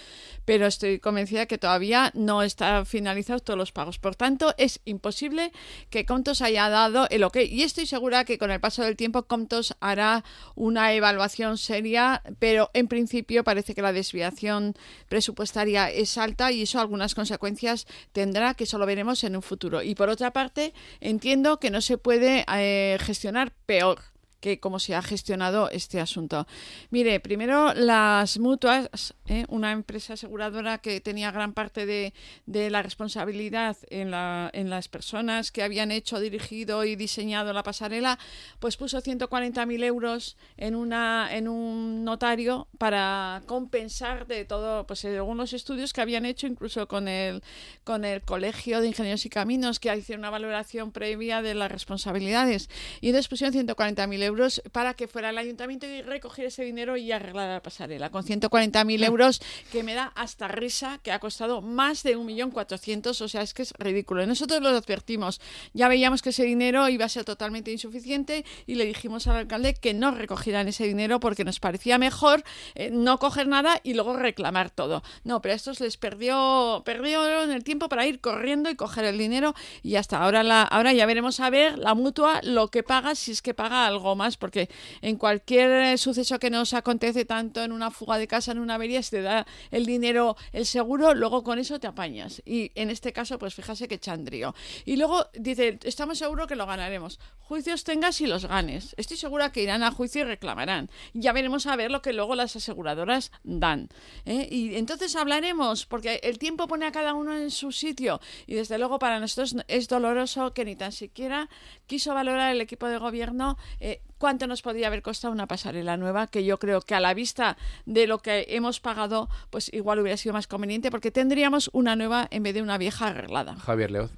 pero 0.44 0.66
estoy 0.66 0.98
convencida 0.98 1.46
que 1.46 1.58
todavía 1.58 2.10
no 2.14 2.42
están 2.42 2.86
finalizados 2.86 3.44
todos 3.44 3.58
los 3.58 3.72
pagos. 3.72 3.98
Por 3.98 4.16
tanto, 4.16 4.54
es 4.58 4.80
imposible 4.84 5.52
que 5.90 6.04
Contos 6.04 6.42
haya 6.42 6.68
dado 6.68 7.06
el 7.10 7.24
ok. 7.24 7.38
Y 7.48 7.62
estoy 7.62 7.86
segura 7.86 8.24
que 8.24 8.38
con 8.38 8.50
el 8.50 8.60
paso 8.60 8.82
del 8.82 8.96
tiempo 8.96 9.24
Contos 9.24 9.74
hará 9.80 10.24
una 10.54 10.92
evaluación 10.92 11.58
seria, 11.58 12.22
pero 12.38 12.70
en 12.74 12.88
principio 12.88 13.44
parece 13.44 13.74
que 13.74 13.82
la 13.82 13.92
desviación 13.92 14.74
presupuestaria 15.08 15.90
es 15.90 16.18
alta 16.18 16.50
y 16.52 16.62
eso 16.62 16.80
algunas 16.80 17.14
consecuencias 17.14 17.86
tendrá 18.12 18.54
que 18.54 18.66
solo 18.66 18.86
veremos 18.86 19.22
en 19.24 19.36
un 19.36 19.42
futuro. 19.42 19.82
Y 19.82 19.94
por 19.94 20.08
otra 20.08 20.32
parte, 20.32 20.74
entiendo 21.00 21.60
que 21.60 21.70
no 21.70 21.80
se 21.80 21.98
puede 21.98 22.44
eh, 22.48 22.98
gestionar 23.00 23.52
peor 23.66 24.11
que 24.42 24.58
cómo 24.58 24.80
se 24.80 24.94
ha 24.96 25.02
gestionado 25.02 25.70
este 25.70 26.00
asunto. 26.00 26.46
Mire, 26.90 27.20
primero 27.20 27.72
las 27.74 28.40
mutuas, 28.40 29.14
¿eh? 29.28 29.44
una 29.48 29.70
empresa 29.70 30.14
aseguradora 30.14 30.78
que 30.78 31.00
tenía 31.00 31.30
gran 31.30 31.54
parte 31.54 31.86
de, 31.86 32.12
la 32.46 32.82
responsabilidad 32.82 33.76
en, 33.88 34.10
la, 34.10 34.50
en, 34.52 34.68
las 34.68 34.88
personas 34.88 35.52
que 35.52 35.62
habían 35.62 35.92
hecho, 35.92 36.18
dirigido 36.18 36.84
y 36.84 36.96
diseñado 36.96 37.52
la 37.52 37.62
pasarela, 37.62 38.18
pues 38.58 38.76
puso 38.76 39.00
140.000 39.00 39.84
euros 39.84 40.36
en, 40.56 40.74
una, 40.74 41.28
en 41.30 41.46
un 41.46 42.04
notario 42.04 42.66
para 42.78 43.42
compensar 43.46 44.26
de 44.26 44.44
todo, 44.44 44.86
pues 44.88 45.04
algunos 45.04 45.52
estudios 45.52 45.92
que 45.92 46.00
habían 46.00 46.26
hecho 46.26 46.48
incluso 46.48 46.88
con 46.88 47.06
el, 47.06 47.44
con 47.84 48.04
el 48.04 48.22
Colegio 48.22 48.80
de 48.80 48.88
Ingenieros 48.88 49.24
y 49.24 49.30
Caminos, 49.30 49.78
que 49.78 49.96
hicieron 49.96 50.22
una 50.22 50.30
valoración 50.30 50.90
previa 50.90 51.42
de 51.42 51.54
las 51.54 51.70
responsabilidades. 51.70 52.68
Y 53.00 53.08
entonces 53.08 53.28
pusieron 53.28 53.54
140.000 53.54 54.22
euros 54.22 54.31
para 54.72 54.94
que 54.94 55.08
fuera 55.08 55.30
el 55.30 55.38
ayuntamiento 55.38 55.86
y 55.86 56.02
recogiera 56.02 56.48
ese 56.48 56.64
dinero 56.64 56.96
y 56.96 57.12
arreglar 57.12 57.48
la 57.48 57.62
pasarela. 57.62 58.10
Con 58.10 58.24
140.000 58.24 59.04
euros, 59.04 59.40
que 59.70 59.82
me 59.82 59.94
da 59.94 60.12
hasta 60.14 60.48
risa, 60.48 60.98
que 61.02 61.12
ha 61.12 61.18
costado 61.18 61.60
más 61.60 62.02
de 62.02 62.16
1.400.000, 62.16 63.20
o 63.22 63.28
sea, 63.28 63.42
es 63.42 63.54
que 63.54 63.62
es 63.62 63.72
ridículo. 63.78 64.26
Nosotros 64.26 64.60
lo 64.60 64.68
advertimos, 64.68 65.40
ya 65.72 65.88
veíamos 65.88 66.22
que 66.22 66.30
ese 66.30 66.44
dinero 66.44 66.88
iba 66.88 67.04
a 67.04 67.08
ser 67.08 67.24
totalmente 67.24 67.70
insuficiente 67.70 68.44
y 68.66 68.76
le 68.76 68.84
dijimos 68.84 69.26
al 69.26 69.36
alcalde 69.36 69.74
que 69.74 69.94
no 69.94 70.10
recogieran 70.10 70.68
ese 70.68 70.84
dinero 70.84 71.20
porque 71.20 71.44
nos 71.44 71.60
parecía 71.60 71.98
mejor 71.98 72.44
eh, 72.74 72.90
no 72.90 73.18
coger 73.18 73.48
nada 73.48 73.80
y 73.82 73.94
luego 73.94 74.16
reclamar 74.16 74.70
todo. 74.70 75.02
No, 75.24 75.40
pero 75.40 75.52
a 75.52 75.56
estos 75.56 75.80
les 75.80 75.96
perdió, 75.96 76.82
perdió 76.84 77.42
en 77.42 77.50
el 77.50 77.64
tiempo 77.64 77.88
para 77.88 78.06
ir 78.06 78.20
corriendo 78.20 78.70
y 78.70 78.76
coger 78.76 79.04
el 79.04 79.18
dinero 79.18 79.54
y 79.82 79.96
hasta 79.96 80.22
ahora, 80.22 80.42
la, 80.42 80.62
ahora 80.62 80.92
ya 80.92 81.06
veremos 81.06 81.40
a 81.40 81.50
ver 81.50 81.78
la 81.78 81.94
mutua 81.94 82.40
lo 82.42 82.68
que 82.68 82.82
paga, 82.82 83.14
si 83.14 83.32
es 83.32 83.42
que 83.42 83.54
paga 83.54 83.86
algo 83.86 84.14
más 84.16 84.21
porque 84.36 84.68
en 85.00 85.16
cualquier 85.16 85.70
eh, 85.70 85.98
suceso 85.98 86.38
que 86.38 86.50
nos 86.50 86.74
acontece, 86.74 87.24
tanto 87.24 87.62
en 87.62 87.72
una 87.72 87.90
fuga 87.90 88.18
de 88.18 88.26
casa, 88.26 88.52
en 88.52 88.58
una 88.58 88.74
avería, 88.74 89.02
se 89.02 89.16
te 89.16 89.22
da 89.22 89.46
el 89.70 89.86
dinero, 89.86 90.36
el 90.52 90.66
seguro, 90.66 91.14
luego 91.14 91.42
con 91.42 91.58
eso 91.58 91.78
te 91.80 91.86
apañas. 91.86 92.42
Y 92.44 92.72
en 92.74 92.90
este 92.90 93.12
caso, 93.12 93.38
pues 93.38 93.54
fíjase 93.54 93.88
que 93.88 93.98
chandrío. 93.98 94.54
Y 94.84 94.96
luego 94.96 95.26
dice, 95.34 95.78
estamos 95.84 96.18
seguros 96.18 96.46
que 96.46 96.56
lo 96.56 96.66
ganaremos. 96.66 97.18
Juicios 97.40 97.84
tengas 97.84 98.20
y 98.20 98.26
los 98.26 98.46
ganes. 98.46 98.94
Estoy 98.96 99.16
segura 99.16 99.52
que 99.52 99.62
irán 99.62 99.82
a 99.82 99.90
juicio 99.90 100.22
y 100.22 100.24
reclamarán. 100.24 100.90
Ya 101.12 101.32
veremos 101.32 101.66
a 101.66 101.76
ver 101.76 101.90
lo 101.90 102.00
que 102.00 102.12
luego 102.12 102.34
las 102.34 102.56
aseguradoras 102.56 103.32
dan. 103.42 103.88
¿eh? 104.24 104.48
Y 104.50 104.76
entonces 104.76 105.16
hablaremos, 105.16 105.86
porque 105.86 106.20
el 106.22 106.38
tiempo 106.38 106.66
pone 106.66 106.86
a 106.86 106.92
cada 106.92 107.14
uno 107.14 107.36
en 107.36 107.50
su 107.50 107.72
sitio. 107.72 108.20
Y 108.46 108.54
desde 108.54 108.78
luego 108.78 108.98
para 108.98 109.20
nosotros 109.20 109.56
es 109.68 109.88
doloroso 109.88 110.54
que 110.54 110.64
ni 110.64 110.76
tan 110.76 110.92
siquiera 110.92 111.48
quiso 111.86 112.14
valorar 112.14 112.52
el 112.54 112.60
equipo 112.60 112.86
de 112.86 112.98
gobierno 112.98 113.58
eh, 113.80 114.00
cuánto 114.22 114.46
nos 114.46 114.62
podría 114.62 114.86
haber 114.86 115.02
costado 115.02 115.32
una 115.32 115.48
pasarela 115.48 115.96
nueva, 115.96 116.28
que 116.28 116.44
yo 116.44 116.60
creo 116.60 116.80
que 116.80 116.94
a 116.94 117.00
la 117.00 117.12
vista 117.12 117.56
de 117.86 118.06
lo 118.06 118.20
que 118.20 118.46
hemos 118.50 118.78
pagado, 118.78 119.28
pues 119.50 119.68
igual 119.74 119.98
hubiera 119.98 120.16
sido 120.16 120.32
más 120.32 120.46
conveniente, 120.46 120.92
porque 120.92 121.10
tendríamos 121.10 121.70
una 121.72 121.96
nueva 121.96 122.28
en 122.30 122.44
vez 122.44 122.54
de 122.54 122.62
una 122.62 122.78
vieja 122.78 123.08
arreglada. 123.08 123.56
Javier 123.56 123.90
Leoz. 123.90 124.12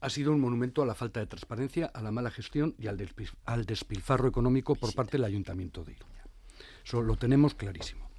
Ha 0.00 0.10
sido 0.10 0.30
un 0.30 0.40
monumento 0.40 0.80
a 0.80 0.86
la 0.86 0.94
falta 0.94 1.18
de 1.18 1.26
transparencia, 1.26 1.86
a 1.86 2.02
la 2.02 2.12
mala 2.12 2.30
gestión 2.30 2.76
y 2.78 2.86
al, 2.86 3.66
despilfarro 3.66 4.28
económico 4.28 4.76
por 4.76 4.94
parte 4.94 5.16
del 5.16 5.24
Ayuntamiento 5.24 5.82
de 5.82 5.94
Iruña. 5.94 6.24
Eso 6.84 7.02
lo 7.02 7.16
tenemos 7.16 7.56
clarísimo. 7.56 8.12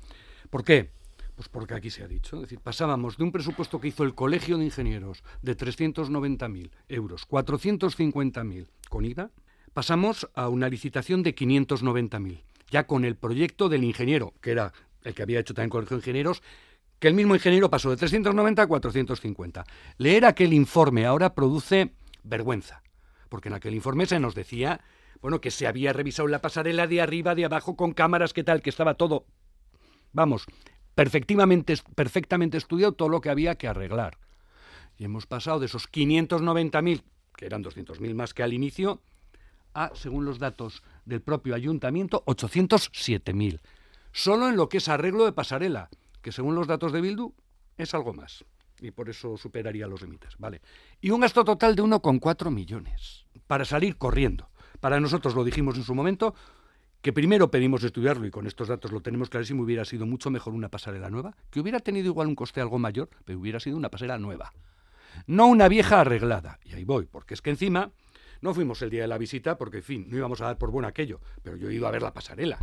¿Por 0.50 0.66
qué? 0.66 0.92
Pues 1.38 1.48
porque 1.48 1.74
aquí 1.74 1.90
se 1.90 2.04
ha 2.04 2.08
dicho. 2.10 2.36
Es 2.36 2.42
decir, 2.42 2.60
pasábamos 2.60 3.18
de 3.18 3.24
un 3.24 3.32
presupuesto 3.32 3.80
que 3.80 3.88
hizo 3.88 4.04
el 4.04 4.14
Colegio 4.14 4.58
de 4.58 4.66
Ingenieros 4.66 5.24
de 5.42 5.56
390.000 5.56 6.70
euros, 6.90 7.26
450.000 7.30 8.68
con 8.90 9.06
IVA, 9.06 9.32
pasamos 9.74 10.30
a 10.36 10.50
una 10.50 10.70
licitación 10.70 11.24
de 11.24 11.36
590.000, 11.36 12.42
ya 12.70 12.86
con 12.86 13.06
el 13.06 13.16
proyecto 13.16 13.70
del 13.70 13.84
ingeniero, 13.84 14.34
que 14.42 14.52
era 14.52 14.74
el 15.04 15.14
que 15.14 15.24
había 15.24 15.40
hecho 15.40 15.54
también 15.54 15.70
Colegio 15.70 15.98
de 15.98 16.02
Ingenieros, 16.02 16.42
que 17.00 17.08
el 17.08 17.14
mismo 17.14 17.36
ingeniero 17.36 17.70
pasó 17.70 17.90
de 17.90 17.98
390 17.98 18.62
a 18.62 18.68
450. 18.68 19.66
Leer 19.98 20.26
aquel 20.26 20.54
informe 20.54 21.06
ahora 21.06 21.34
produce 21.34 21.94
vergüenza, 22.24 22.84
porque 23.30 23.48
en 23.48 23.56
aquel 23.56 23.74
informe 23.74 24.06
se 24.06 24.20
nos 24.20 24.36
decía, 24.36 24.82
bueno, 25.22 25.42
que 25.42 25.52
se 25.52 25.68
había 25.68 25.94
revisado 25.94 26.28
la 26.28 26.42
pasarela 26.42 26.88
de 26.88 27.02
arriba, 27.02 27.36
de 27.36 27.46
abajo, 27.46 27.76
con 27.76 27.94
cámaras, 27.94 28.34
que 28.34 28.44
tal, 28.44 28.62
que 28.62 28.70
estaba 28.70 28.96
todo, 28.96 29.26
vamos, 30.12 30.46
perfectamente, 30.96 31.76
perfectamente 31.96 32.58
estudiado 32.58 32.94
todo 32.94 33.10
lo 33.10 33.22
que 33.22 33.30
había 33.30 33.56
que 33.56 33.68
arreglar. 33.68 34.18
Y 34.98 35.06
hemos 35.06 35.26
pasado 35.26 35.60
de 35.60 35.68
esos 35.68 35.90
590.000, 35.90 37.04
que 37.38 37.46
eran 37.46 37.64
200.000 37.64 38.14
más 38.14 38.34
que 38.34 38.44
al 38.44 38.52
inicio, 38.52 39.02
a, 39.74 39.92
según 39.94 40.26
los 40.26 40.40
datos 40.40 40.84
del 41.06 41.22
propio 41.22 41.56
ayuntamiento, 41.56 42.24
807.000. 42.26 43.60
Solo 44.12 44.50
en 44.50 44.56
lo 44.56 44.70
que 44.70 44.78
es 44.78 44.90
arreglo 44.90 45.26
de 45.26 45.34
pasarela, 45.34 45.90
que 46.22 46.32
según 46.32 46.56
los 46.56 46.68
datos 46.68 46.92
de 46.92 47.02
Bildu 47.02 47.34
es 47.78 47.94
algo 47.94 48.14
más. 48.14 48.46
Y 48.82 48.92
por 48.92 49.10
eso 49.10 49.38
superaría 49.38 49.88
los 49.88 50.02
límites. 50.02 50.36
Vale. 50.38 50.62
Y 51.02 51.12
un 51.12 51.22
gasto 51.22 51.44
total 51.44 51.76
de 51.76 51.84
1,4 51.84 52.52
millones. 52.52 53.26
Para 53.48 53.66
salir 53.66 53.98
corriendo. 53.98 54.50
Para 54.80 55.00
nosotros 55.00 55.36
lo 55.36 55.44
dijimos 55.44 55.76
en 55.76 55.84
su 55.84 55.94
momento, 55.94 56.34
que 57.02 57.14
primero 57.14 57.52
pedimos 57.52 57.84
estudiarlo 57.84 58.26
y 58.26 58.32
con 58.32 58.48
estos 58.48 58.68
datos 58.68 58.92
lo 58.92 59.02
tenemos 59.02 59.30
clarísimo, 59.30 59.64
hubiera 59.64 59.86
sido 59.86 60.06
mucho 60.06 60.30
mejor 60.30 60.54
una 60.54 60.70
pasarela 60.70 61.10
nueva, 61.10 61.36
que 61.50 61.60
hubiera 61.60 61.80
tenido 61.80 62.08
igual 62.08 62.28
un 62.28 62.36
coste 62.36 62.62
algo 62.62 62.80
mayor, 62.80 63.10
pero 63.26 63.40
hubiera 63.40 63.60
sido 63.60 63.78
una 63.78 63.90
pasarela 63.90 64.18
nueva. 64.18 64.54
No 65.28 65.48
una 65.48 65.68
vieja 65.68 66.02
arreglada. 66.02 66.60
Y 66.64 66.74
ahí 66.74 66.84
voy, 66.84 67.06
porque 67.06 67.34
es 67.34 67.42
que 67.42 67.50
encima 67.50 67.92
no 68.42 68.54
fuimos 68.54 68.82
el 68.82 68.90
día 68.90 69.02
de 69.02 69.08
la 69.08 69.18
visita 69.18 69.58
porque, 69.58 69.78
en 69.78 69.84
fin, 69.84 70.06
no 70.10 70.18
íbamos 70.18 70.42
a 70.42 70.46
dar 70.46 70.58
por 70.58 70.72
bueno 70.72 70.88
aquello, 70.88 71.20
pero 71.44 71.58
yo 71.58 71.70
he 71.70 71.74
ido 71.74 71.88
a 71.88 71.92
ver 71.92 72.02
la 72.02 72.14
pasarela. 72.14 72.60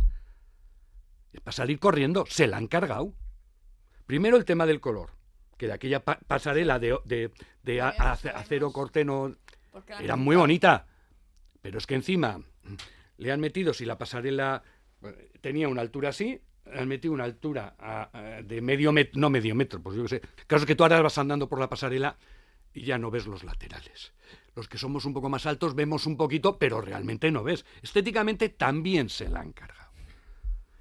Es 1.31 1.41
para 1.41 1.53
salir 1.53 1.79
corriendo, 1.79 2.25
se 2.27 2.47
la 2.47 2.57
han 2.57 2.67
cargado. 2.67 3.13
Primero 4.05 4.37
el 4.37 4.45
tema 4.45 4.65
del 4.65 4.79
color, 4.79 5.11
que 5.57 5.67
de 5.67 5.73
aquella 5.73 6.03
pasarela 6.03 6.79
de, 6.79 7.31
de, 7.63 7.81
acero 7.81 8.71
corteno 8.71 9.35
era 9.99 10.15
muy 10.15 10.35
bonita, 10.35 10.87
pero 11.61 11.77
es 11.77 11.85
que 11.85 11.95
encima 11.95 12.41
le 13.17 13.31
han 13.31 13.39
metido, 13.39 13.73
si 13.73 13.85
la 13.85 13.97
pasarela 13.97 14.63
eh, 15.03 15.31
tenía 15.41 15.67
una 15.67 15.81
altura 15.81 16.09
así, 16.09 16.39
le 16.65 16.79
han 16.79 16.87
metido 16.87 17.13
una 17.13 17.23
altura 17.23 17.75
de 18.43 18.61
medio 18.61 18.91
metro, 18.91 19.19
no 19.19 19.29
medio 19.29 19.55
metro, 19.55 19.81
pues 19.81 19.95
yo 19.95 20.03
qué 20.03 20.09
sé. 20.09 20.15
El 20.15 20.45
caso 20.47 20.63
es 20.63 20.67
que 20.67 20.75
tú 20.75 20.83
ahora 20.83 21.01
vas 21.01 21.17
andando 21.17 21.47
por 21.47 21.59
la 21.59 21.69
pasarela 21.69 22.17
y 22.77 22.85
ya 22.85 22.97
no 22.97 23.09
ves 23.09 23.25
los 23.25 23.43
laterales. 23.43 24.13
Los 24.55 24.67
que 24.67 24.77
somos 24.77 25.05
un 25.05 25.13
poco 25.13 25.29
más 25.29 25.45
altos 25.45 25.75
vemos 25.75 26.05
un 26.05 26.15
poquito, 26.15 26.57
pero 26.57 26.79
realmente 26.79 27.31
no 27.31 27.43
ves. 27.43 27.65
Estéticamente 27.81 28.49
también 28.49 29.09
se 29.09 29.29
la 29.29 29.39
han 29.39 29.51
cargado. 29.51 29.91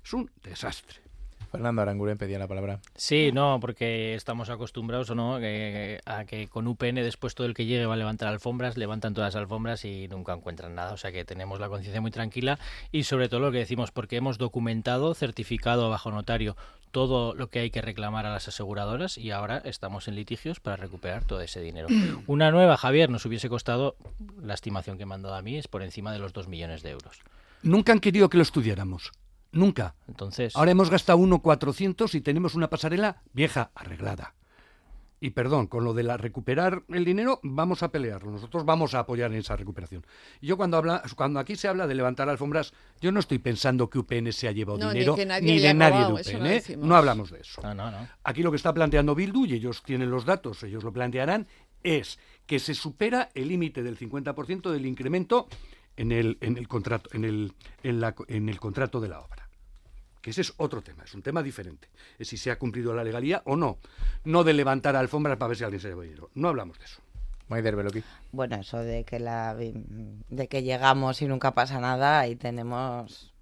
Es 0.04 0.12
un 0.12 0.30
desastre. 0.42 1.05
Fernando 1.56 1.80
Aranguren 1.80 2.18
pedía 2.18 2.38
la 2.38 2.46
palabra. 2.46 2.80
Sí, 2.96 3.30
no, 3.32 3.58
porque 3.60 4.14
estamos 4.14 4.50
acostumbrados 4.50 5.08
o 5.08 5.14
no 5.14 5.36
a 5.36 5.40
que 5.40 6.48
con 6.50 6.66
UPN 6.66 6.96
después 6.96 7.34
todo 7.34 7.46
el 7.46 7.54
que 7.54 7.64
llegue 7.64 7.86
va 7.86 7.94
a 7.94 7.96
levantar 7.96 8.28
alfombras, 8.28 8.76
levantan 8.76 9.14
todas 9.14 9.34
las 9.34 9.40
alfombras 9.40 9.86
y 9.86 10.06
nunca 10.08 10.34
encuentran 10.34 10.74
nada. 10.74 10.92
O 10.92 10.98
sea 10.98 11.12
que 11.12 11.24
tenemos 11.24 11.58
la 11.58 11.70
conciencia 11.70 12.02
muy 12.02 12.10
tranquila 12.10 12.58
y 12.92 13.04
sobre 13.04 13.30
todo 13.30 13.40
lo 13.40 13.52
que 13.52 13.58
decimos, 13.58 13.90
porque 13.90 14.16
hemos 14.16 14.36
documentado, 14.36 15.14
certificado 15.14 15.88
bajo 15.88 16.10
notario 16.10 16.56
todo 16.90 17.34
lo 17.34 17.48
que 17.48 17.60
hay 17.60 17.70
que 17.70 17.80
reclamar 17.80 18.26
a 18.26 18.32
las 18.32 18.48
aseguradoras 18.48 19.16
y 19.16 19.30
ahora 19.30 19.62
estamos 19.64 20.08
en 20.08 20.14
litigios 20.14 20.60
para 20.60 20.76
recuperar 20.76 21.24
todo 21.24 21.40
ese 21.40 21.62
dinero. 21.62 21.88
Una 22.26 22.50
nueva, 22.50 22.76
Javier, 22.76 23.08
nos 23.08 23.24
hubiese 23.24 23.48
costado, 23.48 23.96
la 24.42 24.52
estimación 24.52 24.98
que 24.98 25.06
me 25.06 25.14
han 25.14 25.22
dado 25.22 25.36
a 25.36 25.42
mí 25.42 25.56
es 25.56 25.68
por 25.68 25.82
encima 25.82 26.12
de 26.12 26.18
los 26.18 26.34
dos 26.34 26.48
millones 26.48 26.82
de 26.82 26.90
euros. 26.90 27.20
Nunca 27.62 27.92
han 27.92 28.00
querido 28.00 28.28
que 28.28 28.36
lo 28.36 28.42
estudiáramos 28.42 29.12
Nunca. 29.56 29.94
Entonces. 30.08 30.54
Ahora 30.56 30.70
hemos 30.70 30.90
gastado 30.90 31.18
1.400 31.18 32.14
y 32.14 32.20
tenemos 32.20 32.54
una 32.54 32.68
pasarela 32.70 33.22
vieja, 33.32 33.70
arreglada. 33.74 34.34
Y 35.18 35.30
perdón, 35.30 35.66
con 35.66 35.82
lo 35.82 35.94
de 35.94 36.02
la 36.02 36.18
recuperar 36.18 36.82
el 36.90 37.04
dinero, 37.06 37.40
vamos 37.42 37.82
a 37.82 37.90
pelearlo. 37.90 38.30
Nosotros 38.30 38.66
vamos 38.66 38.92
a 38.94 38.98
apoyar 38.98 39.32
en 39.32 39.38
esa 39.38 39.56
recuperación. 39.56 40.04
Y 40.42 40.46
yo 40.46 40.58
cuando 40.58 40.76
habla, 40.76 41.02
cuando 41.16 41.40
aquí 41.40 41.56
se 41.56 41.68
habla 41.68 41.86
de 41.86 41.94
levantar 41.94 42.28
alfombras, 42.28 42.74
yo 43.00 43.10
no 43.12 43.20
estoy 43.20 43.38
pensando 43.38 43.88
que 43.88 43.98
UPN 43.98 44.30
se 44.30 44.46
ha 44.46 44.52
llevado 44.52 44.78
No, 44.78 44.88
ni 44.92 44.98
dinero 44.98 45.16
que 45.16 45.24
nadie 45.24 45.52
ni 45.54 45.58
de 45.58 45.72
nadie 45.72 45.94
robado, 46.04 46.16
de 46.16 46.22
UPN. 46.22 46.38
no 46.40 46.46
¿eh? 46.50 46.62
No 46.76 46.96
hablamos 46.96 47.30
de 47.30 47.40
eso. 47.40 47.62
No, 47.62 47.74
no, 47.74 47.90
no. 47.90 48.06
Aquí 48.24 48.42
lo 48.42 48.50
que 48.50 48.58
está 48.58 48.74
planteando 48.74 49.14
Bildu, 49.14 49.46
y 49.46 49.54
ellos 49.54 49.82
tienen 49.82 50.10
los 50.10 50.26
datos, 50.26 50.62
ellos 50.64 50.84
lo 50.84 50.92
plantearán, 50.92 51.46
es 51.82 52.18
que 52.44 52.58
se 52.58 52.74
supera 52.74 53.30
el 53.34 53.48
límite 53.48 53.82
del 53.82 53.98
50% 53.98 54.70
del 54.70 54.84
incremento 54.84 55.48
en 55.96 56.12
el, 56.12 56.36
en 56.42 56.58
el 56.58 56.68
contrato, 56.68 57.08
en 57.14 57.24
el, 57.24 57.54
en, 57.82 58.00
la- 58.00 58.14
en 58.28 58.50
el 58.50 58.60
contrato 58.60 59.00
de 59.00 59.08
la 59.08 59.20
obra. 59.20 59.45
Que 60.20 60.31
ese 60.31 60.40
es 60.40 60.55
otro 60.57 60.83
tema, 60.83 61.05
es 61.05 61.14
un 61.14 61.22
tema 61.22 61.42
diferente. 61.42 61.88
Es 62.18 62.29
si 62.29 62.37
se 62.37 62.50
ha 62.50 62.59
cumplido 62.59 62.94
la 62.94 63.05
legalidad 63.05 63.42
o 63.44 63.57
no. 63.57 63.79
No 64.24 64.44
de 64.44 64.55
levantar 64.55 64.96
alfombras 64.96 65.37
para 65.37 65.48
ver 65.48 65.57
si 65.57 65.64
alguien 65.64 65.81
se 65.81 65.88
lleva 65.88 66.02
dinero. 66.02 66.31
No 66.35 66.48
hablamos 66.48 66.79
de 66.79 66.85
eso. 66.85 67.00
Bueno, 68.33 68.57
eso 68.57 68.79
de 68.79 69.05
que 69.05 69.20
la 69.20 69.55
de 69.55 70.48
que 70.48 70.62
llegamos 70.64 71.22
y 71.22 71.29
nunca 71.29 71.55
pasa 71.55 71.81
nada, 71.81 72.18
ahí 72.18 72.35
tenemos 72.35 73.33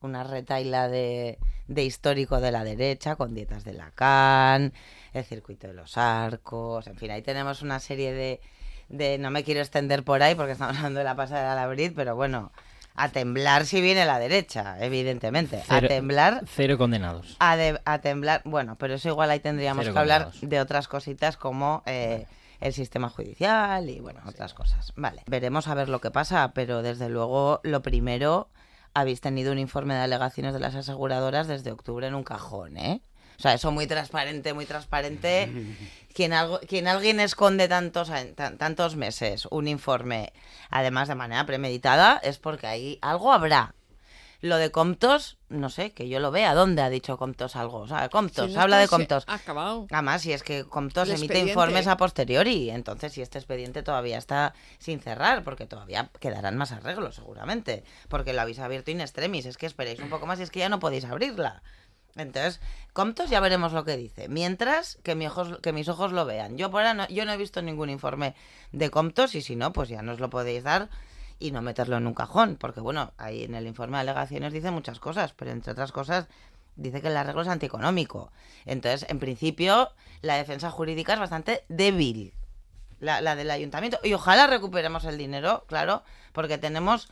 una 0.00 0.24
retaila 0.24 0.88
de, 0.88 1.38
de 1.68 1.84
histórico 1.84 2.40
de 2.40 2.50
la 2.50 2.64
derecha 2.64 3.16
con 3.16 3.34
dietas 3.34 3.64
de 3.64 3.74
Lacan, 3.74 4.72
el 5.12 5.24
circuito 5.24 5.66
de 5.68 5.74
los 5.74 5.98
arcos, 5.98 6.86
en 6.86 6.96
fin, 6.96 7.10
ahí 7.10 7.22
tenemos 7.22 7.62
una 7.62 7.78
serie 7.78 8.12
de, 8.12 8.40
de 8.88 9.18
no 9.18 9.30
me 9.30 9.44
quiero 9.44 9.60
extender 9.60 10.02
por 10.02 10.22
ahí 10.22 10.34
porque 10.34 10.52
estamos 10.52 10.76
hablando 10.78 10.98
de 11.00 11.04
la 11.04 11.14
pasada 11.14 11.50
de 11.50 11.56
la 11.56 11.66
Brit, 11.68 11.92
pero 11.94 12.16
bueno, 12.16 12.52
a 12.94 13.08
temblar 13.08 13.64
si 13.66 13.80
viene 13.80 14.04
la 14.04 14.18
derecha, 14.18 14.76
evidentemente, 14.84 15.62
Cero- 15.66 15.86
a 15.86 15.88
temblar 15.88 16.42
Cero 16.46 16.76
condenados. 16.78 17.36
a, 17.38 17.56
de- 17.56 17.80
a 17.84 17.98
temblar, 18.00 18.42
bueno, 18.44 18.76
pero 18.78 18.94
eso 18.94 19.08
igual 19.08 19.30
ahí 19.30 19.40
tendríamos 19.40 19.84
Cero 19.84 19.94
que 19.94 19.98
hablar 20.00 20.22
condenados. 20.24 20.50
de 20.50 20.60
otras 20.60 20.88
cositas 20.88 21.36
como 21.36 21.82
eh, 21.86 22.26
el 22.60 22.72
sistema 22.72 23.08
judicial 23.08 23.88
y 23.88 24.00
bueno, 24.00 24.20
otras 24.26 24.54
cosas. 24.54 24.92
Vale, 24.96 25.22
veremos 25.26 25.68
a 25.68 25.74
ver 25.74 25.88
lo 25.88 26.00
que 26.00 26.10
pasa, 26.10 26.52
pero 26.54 26.82
desde 26.82 27.08
luego 27.08 27.60
lo 27.62 27.82
primero, 27.82 28.48
habéis 28.94 29.20
tenido 29.20 29.52
un 29.52 29.58
informe 29.58 29.94
de 29.94 30.00
alegaciones 30.00 30.52
de 30.52 30.60
las 30.60 30.74
aseguradoras 30.74 31.48
desde 31.48 31.72
octubre 31.72 32.06
en 32.06 32.14
un 32.14 32.24
cajón, 32.24 32.76
¿eh? 32.76 33.00
O 33.42 33.48
sea, 33.50 33.54
eso 33.54 33.72
muy 33.72 33.88
transparente, 33.88 34.54
muy 34.54 34.66
transparente. 34.66 35.50
Quien, 36.14 36.32
algo, 36.32 36.60
quien 36.60 36.86
alguien 36.86 37.18
esconde 37.18 37.66
tantos, 37.66 38.08
tantos 38.36 38.94
meses 38.96 39.48
un 39.50 39.66
informe, 39.66 40.32
además 40.70 41.08
de 41.08 41.14
manera 41.16 41.44
premeditada, 41.44 42.20
es 42.22 42.38
porque 42.38 42.68
ahí 42.68 42.98
algo 43.02 43.32
habrá. 43.32 43.74
Lo 44.42 44.56
de 44.58 44.70
Comptos, 44.70 45.38
no 45.48 45.70
sé, 45.70 45.92
que 45.92 46.08
yo 46.08 46.20
lo 46.20 46.30
vea. 46.30 46.54
¿Dónde 46.54 46.82
ha 46.82 46.90
dicho 46.90 47.16
Comptos 47.16 47.56
algo? 47.56 47.78
O 47.78 47.88
sea, 47.88 48.08
Comptos, 48.10 48.48
Si 48.50 48.54
no 48.54 48.60
habla 48.60 48.78
de 48.78 48.88
Comptos. 48.88 49.24
acabado. 49.26 49.86
Además, 49.90 50.20
si 50.22 50.32
es 50.32 50.42
que 50.42 50.64
Comptos 50.64 51.08
El 51.08 51.14
emite 51.14 51.24
expediente. 51.26 51.50
informes 51.52 51.86
a 51.86 51.96
posteriori, 51.96 52.68
entonces 52.70 53.12
si 53.12 53.22
este 53.22 53.38
expediente 53.38 53.82
todavía 53.82 54.18
está 54.18 54.52
sin 54.78 55.00
cerrar, 55.00 55.42
porque 55.44 55.64
todavía 55.66 56.10
quedarán 56.20 56.56
más 56.56 56.72
arreglos 56.72 57.14
seguramente, 57.14 57.84
porque 58.08 58.32
lo 58.34 58.42
habéis 58.42 58.58
abierto 58.58 58.90
in 58.90 59.00
extremis, 59.00 59.46
es 59.46 59.56
que 59.56 59.66
esperéis 59.66 59.98
un 60.00 60.10
poco 60.10 60.26
más 60.26 60.38
y 60.40 60.42
es 60.42 60.50
que 60.50 60.60
ya 60.60 60.68
no 60.68 60.78
podéis 60.78 61.04
abrirla. 61.06 61.62
Entonces, 62.16 62.60
Comptos 62.92 63.30
ya 63.30 63.40
veremos 63.40 63.72
lo 63.72 63.84
que 63.84 63.96
dice. 63.96 64.28
Mientras 64.28 64.98
que, 65.02 65.14
mi 65.14 65.26
ojos, 65.26 65.58
que 65.62 65.72
mis 65.72 65.88
ojos 65.88 66.12
lo 66.12 66.26
vean. 66.26 66.58
Yo 66.58 66.70
por 66.70 66.82
ahora 66.82 66.94
no, 66.94 67.08
yo 67.08 67.24
no 67.24 67.32
he 67.32 67.36
visto 67.38 67.62
ningún 67.62 67.88
informe 67.88 68.34
de 68.72 68.90
Comptos 68.90 69.34
y 69.34 69.40
si 69.40 69.56
no, 69.56 69.72
pues 69.72 69.88
ya 69.88 70.02
nos 70.02 70.20
lo 70.20 70.28
podéis 70.28 70.62
dar 70.62 70.90
y 71.38 71.50
no 71.50 71.62
meterlo 71.62 71.96
en 71.96 72.06
un 72.06 72.14
cajón, 72.14 72.56
porque 72.56 72.80
bueno, 72.80 73.12
ahí 73.18 73.44
en 73.44 73.54
el 73.54 73.66
informe 73.66 73.96
de 73.96 74.02
alegaciones 74.02 74.52
dice 74.52 74.70
muchas 74.70 75.00
cosas, 75.00 75.32
pero 75.32 75.50
entre 75.50 75.72
otras 75.72 75.90
cosas 75.90 76.28
dice 76.76 77.00
que 77.00 77.08
el 77.08 77.16
arreglo 77.16 77.42
es 77.42 77.48
antieconómico. 77.48 78.30
Entonces, 78.64 79.08
en 79.08 79.18
principio, 79.18 79.90
la 80.20 80.36
defensa 80.36 80.70
jurídica 80.70 81.14
es 81.14 81.18
bastante 81.18 81.64
débil, 81.68 82.32
la, 83.00 83.20
la 83.20 83.34
del 83.34 83.50
ayuntamiento. 83.50 83.98
Y 84.04 84.12
ojalá 84.12 84.46
recuperemos 84.46 85.04
el 85.04 85.18
dinero, 85.18 85.64
claro, 85.66 86.04
porque 86.32 86.58
tenemos, 86.58 87.08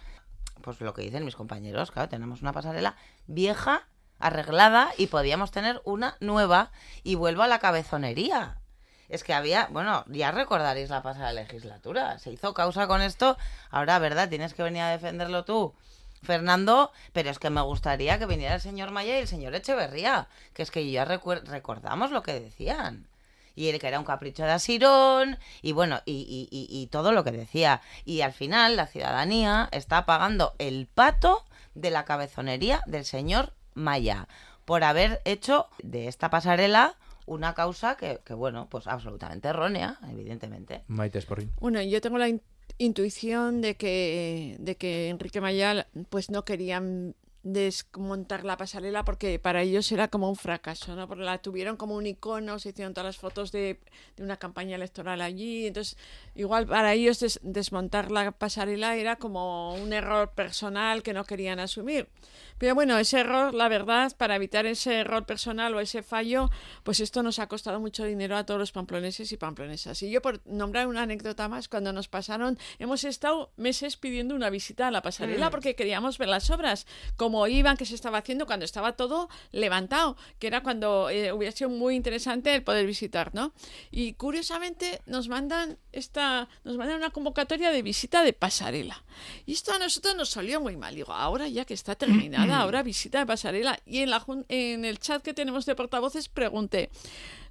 pues 0.62 0.80
lo 0.80 0.94
que 0.94 1.02
dicen 1.02 1.24
mis 1.24 1.36
compañeros, 1.36 1.90
claro, 1.90 2.08
tenemos 2.08 2.42
una 2.42 2.52
pasarela 2.52 2.96
vieja, 3.26 3.88
arreglada, 4.20 4.90
y 4.96 5.08
podíamos 5.08 5.50
tener 5.50 5.80
una 5.84 6.16
nueva, 6.20 6.70
y 7.02 7.14
vuelvo 7.16 7.42
a 7.42 7.48
la 7.48 7.58
cabezonería. 7.58 8.58
Es 9.08 9.24
que 9.24 9.34
había, 9.34 9.66
bueno, 9.72 10.04
ya 10.06 10.30
recordaréis 10.30 10.88
la 10.88 11.02
pasada 11.02 11.32
legislatura. 11.32 12.18
Se 12.20 12.30
hizo 12.30 12.54
causa 12.54 12.86
con 12.86 13.02
esto. 13.02 13.36
Ahora, 13.70 13.98
¿verdad? 13.98 14.28
Tienes 14.28 14.54
que 14.54 14.62
venir 14.62 14.82
a 14.82 14.90
defenderlo 14.90 15.44
tú, 15.44 15.74
Fernando. 16.22 16.92
Pero 17.12 17.28
es 17.30 17.40
que 17.40 17.50
me 17.50 17.60
gustaría 17.60 18.20
que 18.20 18.26
viniera 18.26 18.54
el 18.54 18.60
señor 18.60 18.92
Maya 18.92 19.16
y 19.18 19.22
el 19.22 19.26
señor 19.26 19.52
Echeverría. 19.56 20.28
Que 20.54 20.62
es 20.62 20.70
que 20.70 20.88
ya 20.88 21.04
recordamos 21.04 22.12
lo 22.12 22.22
que 22.22 22.38
decían. 22.38 23.08
Y 23.56 23.68
el 23.70 23.80
que 23.80 23.88
era 23.88 23.98
un 23.98 24.04
capricho 24.04 24.44
de 24.44 24.52
Asirón. 24.52 25.40
Y 25.60 25.72
bueno, 25.72 26.02
y, 26.04 26.12
y- 26.12 26.48
y- 26.56 26.68
y 26.82 26.86
todo 26.86 27.10
lo 27.10 27.24
que 27.24 27.32
decía. 27.32 27.80
Y 28.04 28.20
al 28.20 28.32
final, 28.32 28.76
la 28.76 28.86
ciudadanía 28.86 29.68
está 29.72 30.06
pagando 30.06 30.54
el 30.58 30.86
pato 30.86 31.44
de 31.74 31.90
la 31.90 32.04
cabezonería 32.04 32.84
del 32.86 33.04
señor 33.04 33.54
Maya. 33.74 34.28
Por 34.64 34.84
haber 34.84 35.20
hecho 35.24 35.66
de 35.82 36.06
esta 36.08 36.30
pasarela 36.30 36.94
una 37.26 37.54
causa 37.54 37.96
que, 37.96 38.20
que, 38.24 38.34
bueno, 38.34 38.68
pues 38.70 38.86
absolutamente 38.86 39.48
errónea, 39.48 39.98
evidentemente. 40.10 40.82
Maite 40.88 41.20
Sporrin. 41.20 41.52
Bueno, 41.60 41.80
yo 41.82 42.00
tengo 42.00 42.18
la 42.18 42.28
in- 42.28 42.42
intuición 42.78 43.60
de 43.60 43.76
que, 43.76 44.56
de 44.58 44.76
que 44.76 45.08
Enrique 45.08 45.40
Mayal 45.40 45.86
pues 46.08 46.30
no 46.30 46.44
querían 46.44 47.14
desmontar 47.42 48.44
la 48.44 48.56
pasarela 48.56 49.04
porque 49.04 49.38
para 49.38 49.62
ellos 49.62 49.90
era 49.92 50.08
como 50.08 50.28
un 50.28 50.36
fracaso, 50.36 50.94
¿no? 50.94 51.08
Porque 51.08 51.24
la 51.24 51.38
tuvieron 51.38 51.76
como 51.76 51.94
un 51.96 52.06
icono, 52.06 52.58
se 52.58 52.70
hicieron 52.70 52.94
todas 52.94 53.06
las 53.06 53.16
fotos 53.16 53.50
de, 53.52 53.80
de 54.16 54.22
una 54.24 54.36
campaña 54.36 54.76
electoral 54.76 55.20
allí, 55.20 55.66
entonces 55.66 55.96
igual 56.34 56.66
para 56.66 56.92
ellos 56.94 57.20
des- 57.20 57.40
desmontar 57.42 58.10
la 58.10 58.32
pasarela 58.32 58.96
era 58.96 59.16
como 59.16 59.74
un 59.74 59.92
error 59.92 60.32
personal 60.32 61.02
que 61.02 61.12
no 61.12 61.24
querían 61.24 61.60
asumir. 61.60 62.08
Pero 62.58 62.74
bueno, 62.74 62.98
ese 62.98 63.20
error, 63.20 63.54
la 63.54 63.68
verdad, 63.68 64.12
para 64.18 64.36
evitar 64.36 64.66
ese 64.66 64.96
error 65.00 65.24
personal 65.24 65.74
o 65.74 65.80
ese 65.80 66.02
fallo, 66.02 66.50
pues 66.82 67.00
esto 67.00 67.22
nos 67.22 67.38
ha 67.38 67.46
costado 67.48 67.80
mucho 67.80 68.04
dinero 68.04 68.36
a 68.36 68.44
todos 68.44 68.60
los 68.60 68.70
pamploneses 68.72 69.32
y 69.32 69.36
pamplonesas. 69.38 70.02
Y 70.02 70.10
yo, 70.10 70.20
por 70.20 70.46
nombrar 70.46 70.86
una 70.86 71.02
anécdota 71.02 71.48
más, 71.48 71.68
cuando 71.68 71.92
nos 71.94 72.08
pasaron, 72.08 72.58
hemos 72.78 73.04
estado 73.04 73.50
meses 73.56 73.96
pidiendo 73.96 74.34
una 74.34 74.50
visita 74.50 74.88
a 74.88 74.90
la 74.90 75.00
pasarela 75.00 75.48
Mm. 75.48 75.50
porque 75.50 75.74
queríamos 75.74 76.18
ver 76.18 76.28
las 76.28 76.50
obras, 76.50 76.86
cómo 77.30 77.46
iban, 77.46 77.76
qué 77.76 77.86
se 77.86 77.94
estaba 77.94 78.18
haciendo 78.18 78.44
cuando 78.44 78.64
estaba 78.64 78.96
todo 78.96 79.28
levantado, 79.52 80.16
que 80.40 80.48
era 80.48 80.64
cuando 80.64 81.10
eh, 81.10 81.30
hubiera 81.30 81.54
sido 81.54 81.70
muy 81.70 81.94
interesante 81.94 82.52
el 82.52 82.64
poder 82.64 82.84
visitar, 82.86 83.32
¿no? 83.36 83.52
Y 83.92 84.14
curiosamente 84.14 85.00
nos 85.06 85.28
mandan 85.28 85.78
esta, 85.92 86.48
nos 86.64 86.76
mandan 86.76 86.96
una 86.96 87.10
convocatoria 87.10 87.70
de 87.70 87.82
visita 87.82 88.24
de 88.24 88.32
pasarela. 88.32 89.04
Y 89.46 89.52
esto 89.52 89.72
a 89.72 89.78
nosotros 89.78 90.16
nos 90.16 90.30
salió 90.30 90.60
muy 90.60 90.76
mal. 90.76 90.96
Digo, 90.96 91.12
ahora 91.12 91.46
ya 91.46 91.64
que 91.64 91.74
está 91.74 91.94
terminada, 91.94 92.58
ahora 92.62 92.82
visita 92.82 93.20
de 93.20 93.26
pasarela. 93.26 93.78
Y 93.86 93.98
en, 93.98 94.10
la, 94.10 94.26
en 94.48 94.84
el 94.84 94.98
chat 94.98 95.22
que 95.22 95.32
tenemos 95.32 95.66
de 95.66 95.76
portavoces 95.76 96.28
pregunté, 96.28 96.90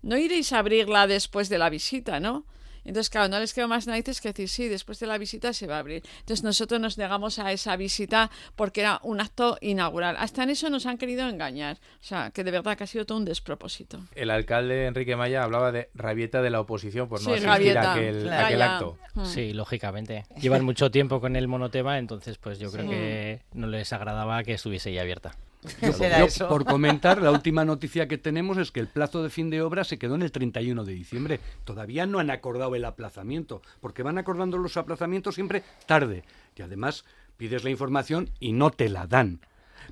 ¿no 0.02 0.18
iréis 0.18 0.52
a 0.52 0.60
abrirla 0.60 1.08
después 1.08 1.48
de 1.48 1.58
la 1.58 1.70
visita, 1.70 2.20
no? 2.20 2.44
Entonces, 2.90 3.10
claro, 3.10 3.28
no 3.30 3.40
les 3.40 3.54
quedó 3.54 3.68
más 3.68 3.88
narices 3.88 4.20
que 4.20 4.30
decir, 4.30 4.50
sí, 4.50 4.68
después 4.68 5.00
de 5.00 5.08
la 5.08 5.18
visita 5.18 5.54
se 5.54 5.68
va 5.68 5.76
a 5.78 5.80
abrir. 5.80 6.04
Entonces, 6.22 6.44
nosotros 6.44 6.82
nos 6.82 6.98
negamos 6.98 7.40
a 7.40 7.52
esa 7.52 7.76
visita 7.76 8.30
porque 8.56 8.82
era 8.82 9.00
un 9.04 9.22
acto 9.22 9.58
inaugural. 9.62 10.16
Hasta 10.18 10.44
en 10.44 10.50
eso 10.50 10.70
nos 10.70 10.86
han 10.88 10.98
querido 10.98 11.30
engañar. 11.30 11.78
O 12.02 12.04
sea, 12.04 12.32
que 12.32 12.44
de 12.44 12.52
verdad 12.52 12.76
que 12.78 12.84
ha 12.84 12.88
sido 12.88 13.06
todo 13.06 13.18
un 13.20 13.26
despropósito. 13.26 14.00
El 14.16 14.32
alcalde 14.32 14.88
Enrique 14.88 15.16
Maya 15.16 15.44
hablaba 15.44 15.72
de 15.72 15.90
rabieta 15.94 16.42
de 16.42 16.50
la 16.50 16.60
oposición 16.62 17.08
por 17.08 17.20
no 17.20 17.26
Sí, 17.26 17.32
asistir 17.32 17.48
rabieta. 17.50 17.92
a 17.92 17.94
aquel, 17.94 18.24
Claro. 18.24 18.46
aquel 18.48 18.60
Ya. 18.60 18.74
acto. 18.74 18.98
Mm. 19.14 19.26
Sí, 19.26 19.54
lógicamente. 19.54 20.26
Llevan 20.42 20.66
mucho 20.66 20.92
tiempo 20.92 21.22
con 21.22 21.36
el 21.36 21.48
monotema, 21.48 21.98
entonces 22.00 22.38
pues 22.40 22.58
yo 22.60 22.72
creo 22.72 22.86
Sí. 22.86 22.90
que 22.90 23.42
no 23.54 23.68
les 23.68 23.94
agradaba 23.94 24.44
que 24.44 24.54
estuviese 24.54 24.92
ya 24.92 25.02
abierta. 25.02 25.36
Yo, 25.82 26.28
yo, 26.28 26.48
por 26.48 26.66
comentar, 26.66 27.22
la 27.22 27.32
última 27.32 27.66
noticia 27.66 28.08
que 28.08 28.18
tenemos 28.18 28.58
es 28.58 28.72
que 28.72 28.80
el 28.80 28.88
plazo 28.88 29.22
de 29.22 29.30
fin 29.30 29.50
de 29.50 29.62
obra 29.62 29.84
se 29.84 30.00
quedó 30.00 30.16
en 30.16 30.22
el 30.22 30.32
31 30.32 30.86
de 30.86 30.94
diciembre. 30.94 31.40
Todavía 31.66 32.06
no 32.06 32.20
han 32.20 32.30
acordado 32.30 32.76
el 32.76 32.86
aplazamiento, 32.86 33.62
porque 33.82 34.04
van 34.04 34.18
acordando 34.18 34.58
los 34.58 34.78
aplazamientos 34.78 35.36
siempre 35.36 35.64
tarde. 35.86 36.24
Y 36.56 36.62
además 36.62 37.04
pides 37.36 37.64
la 37.64 37.70
información 37.70 38.30
y 38.40 38.54
no 38.54 38.72
te 38.72 38.88
la 38.88 39.06
dan. 39.06 39.42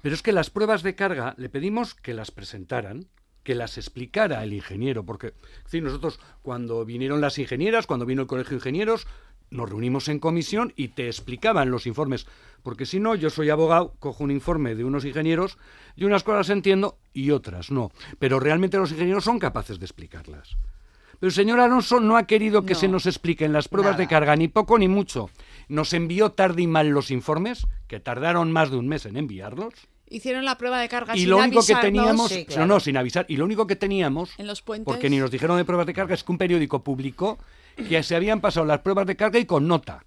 Pero 0.02 0.16
es 0.16 0.22
que 0.22 0.32
las 0.32 0.50
pruebas 0.50 0.84
de 0.84 0.96
carga 0.96 1.34
le 1.38 1.50
pedimos 1.50 1.96
que 1.96 2.14
las 2.14 2.32
presentaran, 2.32 3.08
que 3.44 3.56
las 3.56 3.78
explicara 3.78 4.44
el 4.44 4.54
ingeniero, 4.54 5.06
porque 5.06 5.34
decir, 5.64 5.84
nosotros 5.84 6.20
cuando 6.44 6.86
vinieron 6.86 7.22
las 7.22 7.40
ingenieras, 7.40 7.88
cuando 7.88 8.06
vino 8.06 8.22
el 8.22 8.28
Colegio 8.28 8.52
de 8.52 8.56
Ingenieros, 8.58 9.08
nos 9.50 9.70
reunimos 9.70 10.10
en 10.10 10.20
comisión 10.20 10.74
y 10.76 10.90
te 10.90 11.08
explicaban 11.08 11.72
los 11.72 11.88
informes, 11.88 12.28
porque 12.68 12.86
si 12.86 13.00
no, 13.00 13.16
yo 13.16 13.30
soy 13.30 13.50
abogado, 13.50 13.94
cojo 13.98 14.26
un 14.26 14.32
informe 14.32 14.76
de 14.76 14.84
unos 14.84 15.06
ingenieros 15.06 15.58
y 15.96 16.04
unas 16.04 16.24
cosas 16.24 16.50
entiendo 16.50 16.98
y 17.14 17.32
otras 17.32 17.72
no, 17.72 17.94
pero 18.20 18.42
realmente 18.42 18.76
los 18.78 18.92
ingenieros 18.92 19.24
son 19.24 19.40
capaces 19.40 19.80
de 19.80 19.86
explicarlas. 19.86 20.58
Pero 21.18 21.30
el 21.30 21.34
señor 21.34 21.62
Alonso 21.62 22.02
no 22.02 22.18
ha 22.18 22.28
querido 22.28 22.66
que 22.66 22.74
No. 22.74 22.80
se 22.82 22.90
nos 22.90 23.06
expliquen 23.06 23.54
las 23.54 23.70
pruebas 23.70 23.98
de 23.98 24.06
carga, 24.06 24.36
ni 24.36 24.50
poco 24.50 24.78
ni 24.78 24.90
mucho. 24.90 25.30
Nos 25.70 25.94
envió 25.94 26.34
tarde 26.34 26.64
y 26.64 26.68
mal 26.68 26.90
los 26.90 27.10
informes, 27.10 27.66
que 27.88 28.02
tardaron 28.02 28.52
más 28.52 28.70
de 28.70 28.76
un 28.76 28.90
mes 28.90 29.06
en 29.06 29.16
enviarlos. 29.16 29.74
Hicieron 30.10 30.44
la 30.44 30.58
prueba 30.58 30.82
de 30.82 30.90
carga 30.90 31.16
y 31.16 31.22
sin 31.22 31.30
lo 31.30 31.38
único 31.38 31.66
que 31.66 31.76
teníamos, 31.76 32.30
Sí, 32.30 32.46
no, 32.58 32.66
no, 32.66 32.82
sin 32.82 32.98
avisar, 32.98 33.26
y 33.30 33.38
lo 33.38 33.46
único 33.46 33.66
que 33.66 33.78
teníamos, 33.78 34.38
En 34.38 34.46
los 34.48 34.62
puentes. 34.62 34.84
porque 34.94 35.10
ni 35.10 35.20
nos 35.20 35.32
dijeron 35.32 35.56
de 35.56 35.64
pruebas 35.64 35.88
de 35.88 35.94
carga, 35.94 36.16
es 36.16 36.24
que 36.26 36.34
un 36.34 36.38
periódico 36.38 36.84
publicó 36.84 37.38
que 37.78 38.04
se 38.04 38.14
habían 38.18 38.42
pasado 38.42 38.66
las 38.66 38.80
pruebas 38.82 39.08
de 39.08 39.16
carga 39.16 39.40
y 39.40 39.46
con 39.46 39.70
nota. 39.70 40.04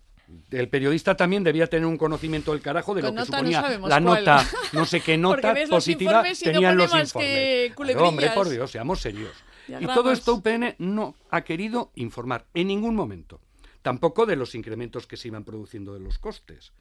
El 0.51 0.69
periodista 0.69 1.17
también 1.17 1.45
debía 1.45 1.67
tener 1.67 1.87
un 1.87 1.97
conocimiento 1.97 2.53
del 2.53 2.61
carajo 2.61 2.95
de 2.95 3.03
Con 3.03 3.15
lo 3.15 3.15
que 3.15 3.21
no 3.21 3.27
suponía 3.27 3.63
la 3.63 3.79
cuál. 3.79 4.05
nota, 4.05 4.47
no 4.73 4.85
sé 4.85 5.01
qué 5.01 5.17
nota 5.19 5.55
los 5.55 5.69
positiva 5.69 6.23
no 6.23 6.29
tenían 6.35 6.77
los 6.77 6.95
informes. 6.95 7.73
Claro, 7.75 8.09
hombre, 8.09 8.31
por 8.31 8.49
Dios, 8.49 8.71
seamos 8.71 9.01
serios. 9.01 9.33
Y 9.69 9.87
todo 9.87 10.11
esto 10.11 10.35
UPN 10.35 10.75
no 10.79 11.15
ha 11.31 11.43
querido 11.43 11.93
informar 11.95 12.47
en 12.55 12.69
ningún 12.69 12.95
momento, 12.95 13.41
tampoco 13.83 14.27
de 14.27 14.37
los 14.37 14.55
incrementos 14.55 15.07
que 15.07 15.17
se 15.17 15.29
iban 15.29 15.45
produciendo 15.45 15.95
de 15.95 16.01
los 16.01 16.19
costes. 16.19 16.73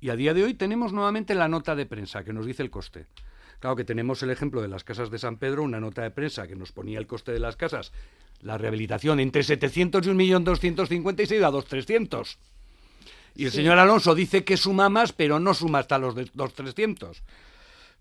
Y 0.00 0.10
a 0.10 0.16
día 0.16 0.34
de 0.34 0.44
hoy 0.44 0.54
tenemos 0.54 0.92
nuevamente 0.92 1.34
la 1.34 1.48
nota 1.48 1.74
de 1.74 1.86
prensa 1.86 2.24
que 2.24 2.32
nos 2.32 2.46
dice 2.46 2.62
el 2.62 2.70
coste. 2.70 3.06
Claro 3.60 3.76
que 3.76 3.84
tenemos 3.84 4.22
el 4.22 4.30
ejemplo 4.30 4.60
de 4.60 4.68
las 4.68 4.84
casas 4.84 5.10
de 5.10 5.18
San 5.18 5.38
Pedro, 5.38 5.62
una 5.62 5.80
nota 5.80 6.02
de 6.02 6.10
prensa 6.10 6.46
que 6.46 6.56
nos 6.56 6.72
ponía 6.72 6.98
el 6.98 7.06
coste 7.06 7.32
de 7.32 7.40
las 7.40 7.56
casas, 7.56 7.92
la 8.40 8.58
rehabilitación 8.58 9.20
entre 9.20 9.42
700 9.42 10.06
y 10.06 10.10
1.250.000 10.10 11.22
y 11.22 11.26
se 11.26 11.36
iba 11.36 11.46
a 11.46 11.52
2.300. 11.52 12.36
Y 13.36 13.44
el 13.44 13.50
Sí. 13.50 13.58
señor 13.58 13.78
Alonso 13.78 14.14
dice 14.14 14.44
que 14.44 14.56
suma 14.56 14.88
más, 14.88 15.12
pero 15.12 15.38
no 15.38 15.54
suma 15.54 15.78
hasta 15.80 15.98
los 15.98 16.14
de- 16.14 16.30
2.300. 16.34 17.22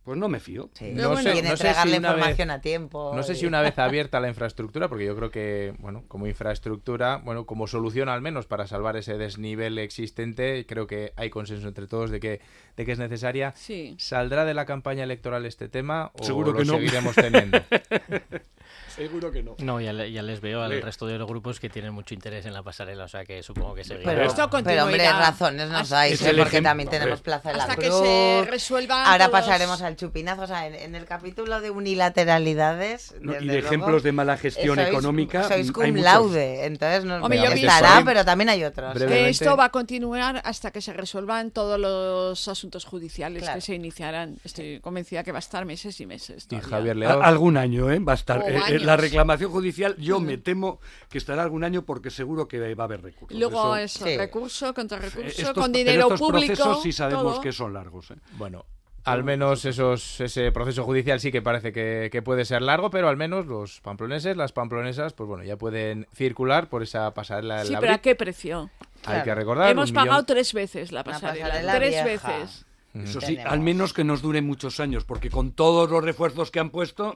Pues 0.03 0.19
no 0.19 0.29
me 0.29 0.39
fío. 0.39 0.69
Sí. 0.75 0.91
No 0.93 1.09
No 1.09 1.17
sé- 1.17 1.23
no 1.23 1.31
sé 1.33 1.39
entregar 1.39 1.83
si 1.83 1.89
la 1.89 1.97
una 1.97 2.09
vez- 2.09 2.17
información 2.19 2.51
a 2.51 2.61
tiempo. 2.61 3.11
No 3.15 3.23
sé 3.23 3.33
y- 3.33 3.35
si 3.37 3.45
una 3.47 3.61
vez 3.63 3.73
abierta 3.79 4.19
la 4.19 4.27
infraestructura, 4.29 4.87
porque 4.87 5.03
yo 5.03 5.15
creo 5.15 5.31
que, 5.31 5.73
bueno, 5.79 6.03
como 6.07 6.27
infraestructura, 6.27 7.17
bueno, 7.23 7.47
como 7.47 7.65
solución 7.65 8.07
al 8.07 8.21
menos 8.21 8.45
para 8.45 8.67
salvar 8.67 8.97
ese 8.97 9.17
desnivel 9.17 9.79
existente, 9.79 10.67
creo 10.67 10.85
que 10.85 11.11
hay 11.15 11.31
consenso 11.31 11.67
entre 11.67 11.87
todos 11.87 12.11
de 12.11 12.19
que, 12.19 12.39
de 12.77 12.85
que 12.85 12.91
es 12.91 12.99
necesaria. 12.99 13.53
Sí. 13.55 13.95
¿Saldrá 13.97 14.45
de 14.45 14.53
la 14.53 14.67
campaña 14.67 15.03
electoral 15.03 15.43
este 15.47 15.69
tema 15.69 16.11
o 16.13 16.23
Seguro 16.23 16.51
lo 16.51 16.59
que 16.59 16.65
no. 16.65 16.73
seguiremos 16.75 17.15
teniendo? 17.15 17.57
Seguro 18.95 19.29
que 19.31 19.43
no. 19.43 19.55
No, 19.59 19.81
ya, 19.81 19.91
le- 19.91 20.09
ya 20.11 20.21
les 20.21 20.39
veo 20.39 20.61
al 20.63 20.71
Sí. 20.71 20.79
resto 20.79 21.05
de 21.05 21.17
los 21.17 21.27
grupos 21.27 21.59
que 21.59 21.69
tienen 21.69 21.93
mucho 21.93 22.13
interés 22.13 22.45
en 22.45 22.53
la 22.53 22.63
pasarela, 22.63 23.03
o 23.03 23.07
sea 23.09 23.25
que 23.25 23.43
supongo 23.43 23.75
que 23.75 23.83
seguirá. 23.83 24.09
Pero, 24.11 24.23
Esto 24.25 24.49
pero 24.63 24.83
hombre, 24.85 25.05
razones 25.11 25.69
nos 25.69 25.89
dais, 25.89 26.21
¿eh? 26.21 26.33
porque 26.37 26.61
también 26.61 26.87
A 26.87 26.91
tenemos. 26.91 27.21
Plaza 27.21 27.49
de 27.51 27.57
la 27.57 27.63
Hasta 27.63 27.75
que 27.75 27.91
se 27.91 28.47
resuelvan 28.49 29.05
Ahora 29.05 29.27
todos- 29.27 29.41
pasaremos 29.41 29.81
al 29.81 29.95
chupinazo. 29.97 30.43
O 30.43 30.47
sea, 30.47 30.65
en, 30.67 30.75
en 30.75 30.95
el 30.95 31.05
capítulo 31.05 31.59
de 31.59 31.71
unilateralidades. 31.71 33.13
No, 33.21 33.33
y 33.33 33.35
de 33.35 33.41
luego, 33.41 33.67
ejemplos 33.67 34.03
de 34.03 34.11
mala 34.11 34.37
gestión 34.37 34.77
sois- 34.77 34.87
económica. 34.87 35.47
Sois 35.47 35.71
cum 35.71 35.83
hay 35.83 35.91
muchos. 35.91 36.05
laude. 36.05 36.65
Entonces, 36.65 37.05
no, 37.05 37.15
Hombre, 37.17 37.43
estará, 37.43 38.01
pero 38.05 38.23
también 38.25 38.49
hay 38.49 38.63
otros. 38.63 38.95
Esto 39.01 39.55
va 39.57 39.65
a 39.65 39.69
continuar 39.69 40.41
hasta 40.45 40.71
que 40.71 40.81
se 40.81 40.93
resuelvan 40.93 41.51
todos 41.51 41.79
los 41.79 42.47
asuntos 42.47 42.85
judiciales 42.85 43.43
Claro. 43.43 43.55
que 43.57 43.61
se 43.61 43.75
iniciarán. 43.75 44.37
Estoy 44.43 44.79
convencida 44.79 45.23
que 45.23 45.31
va 45.31 45.39
a 45.39 45.39
estar 45.39 45.65
meses 45.65 45.99
y 45.99 46.05
meses. 46.05 46.47
Y. 46.49 46.59
Javier 46.59 46.95
León. 46.95 47.19
algún 47.23 47.57
año, 47.57 47.91
¿eh? 47.91 47.99
Va 47.99 48.13
a 48.13 48.15
estar. 48.15 48.41
Eh, 48.47 48.59
años. 48.67 48.83
la 48.83 48.97
reclamación 48.97 49.51
judicial, 49.51 49.95
yo 49.97 50.19
me 50.19 50.37
temo 50.37 50.79
que 51.09 51.17
estará 51.17 51.43
algún 51.43 51.63
año 51.63 51.83
porque 51.83 52.09
seguro 52.09 52.47
que 52.47 52.73
va 52.75 52.83
a 52.83 52.85
haber 52.85 53.01
recursos. 53.01 53.37
Luego 53.37 53.75
Eso- 53.75 54.05
es 54.05 54.11
Sí. 54.11 54.17
recurso 54.17 54.73
contra 54.73 54.97
eh, 54.97 55.01
recurso, 55.01 55.27
estos- 55.27 55.53
con 55.53 55.71
pero 55.71 55.77
dinero 55.77 56.01
estos 56.03 56.19
público. 56.19 56.45
procesos 56.53 56.83
sí 56.83 56.91
sabemos 56.91 57.23
todo. 57.35 57.41
que 57.41 57.51
son 57.51 57.73
largos. 57.73 58.11
¿eh? 58.11 58.15
Bueno, 58.37 58.65
al 59.03 59.23
menos 59.23 59.65
esos, 59.65 60.19
ese 60.19 60.51
proceso 60.51 60.83
judicial 60.83 61.19
sí 61.19 61.31
que 61.31 61.41
parece 61.41 61.71
que, 61.71 62.09
que 62.11 62.21
puede 62.23 62.43
ser 62.43 62.61
largo, 62.63 62.89
pero 62.89 63.07
al 63.07 63.17
menos 63.17 63.45
los 63.45 63.79
pamploneses, 63.81 64.35
las 64.35 64.51
pamplonesas, 64.51 65.13
pues 65.13 65.27
bueno, 65.27 65.43
ya 65.43 65.57
pueden 65.57 66.07
circular 66.13 66.69
por 66.69 66.81
esa 66.81 67.13
pasarela 67.13 67.57
del 67.59 67.67
Sí, 67.67 67.75
pero 67.79 67.93
¿a 67.93 67.97
qué 67.99 68.15
precio? 68.15 68.71
Hay 69.05 69.21
que 69.21 69.35
recordar. 69.35 69.69
Hemos 69.69 69.89
un 69.91 69.95
pagado 69.95 70.13
millón- 70.17 70.25
tres 70.25 70.53
veces 70.53 70.91
la 70.91 71.03
pasarela. 71.03 71.45
pasarela 71.45 71.75
tres 71.75 71.89
vieja. 72.03 72.05
veces. 72.37 72.65
Eso 72.95 73.19
sí, 73.19 73.27
Tenemos. 73.35 73.51
al 73.53 73.59
menos 73.59 73.93
que 73.93 74.03
nos 74.05 74.21
dure 74.21 74.41
muchos 74.41 74.79
años, 74.79 75.03
porque 75.03 75.29
con 75.29 75.51
todos 75.51 75.91
los 75.91 76.01
refuerzos 76.03 76.49
que 76.49 76.59
han 76.61 76.69
puesto. 76.71 77.13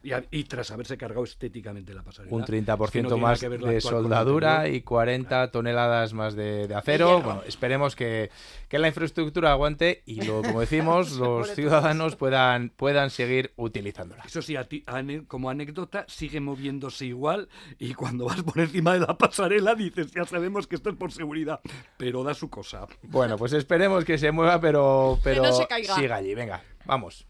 Y, 0.00 0.12
a- 0.12 0.24
y 0.30 0.44
tras 0.44 0.70
haberse 0.70 0.96
cargado 0.96 1.24
estéticamente 1.24 1.92
la 1.92 2.04
pasarela. 2.04 2.32
un 2.34 2.42
es 2.42 2.46
que 2.48 2.62
30% 2.62 3.08
no 3.08 3.18
más 3.18 3.40
que 3.40 3.48
de 3.48 3.80
soldadura 3.80 4.68
y 4.68 4.82
40 4.82 5.50
toneladas 5.50 6.12
más 6.14 6.36
de, 6.36 6.68
de 6.68 6.74
acero. 6.76 7.20
Bueno, 7.20 7.42
esperemos 7.46 7.96
que, 7.96 8.30
que 8.68 8.78
la 8.78 8.86
infraestructura 8.86 9.50
aguante 9.50 10.02
y, 10.06 10.22
lo, 10.22 10.42
como 10.42 10.60
decimos, 10.60 11.10
los 11.18 11.50
ciudadanos 11.52 12.14
puedan, 12.14 12.70
puedan 12.70 13.10
seguir 13.10 13.52
utilizándola. 13.56 14.22
Eso 14.24 14.40
sí, 14.40 14.54
a 14.54 14.64
ti- 14.68 14.84
ane- 14.86 15.26
como 15.26 15.50
anécdota, 15.50 16.04
sigue 16.06 16.38
moviéndose 16.40 17.04
igual 17.06 17.48
y 17.80 17.94
cuando 17.94 18.26
vas 18.26 18.40
por 18.42 18.60
encima 18.60 18.94
de 18.94 19.00
la 19.00 19.18
pasarela 19.18 19.74
dices, 19.74 20.12
ya 20.12 20.24
sabemos 20.24 20.68
que 20.68 20.76
esto 20.76 20.90
es 20.90 20.96
por 20.96 21.10
seguridad, 21.10 21.60
pero 21.96 22.22
da 22.22 22.34
su 22.34 22.48
cosa. 22.48 22.86
Bueno, 23.02 23.36
pues 23.36 23.52
esperemos 23.52 24.04
que 24.04 24.16
se 24.16 24.30
mueva, 24.30 24.60
pero, 24.60 25.18
pero 25.24 25.42
no 25.42 25.52
se 25.52 25.66
caiga. 25.66 25.96
siga 25.96 26.16
allí. 26.16 26.34
Venga, 26.36 26.62
vamos. 26.86 27.26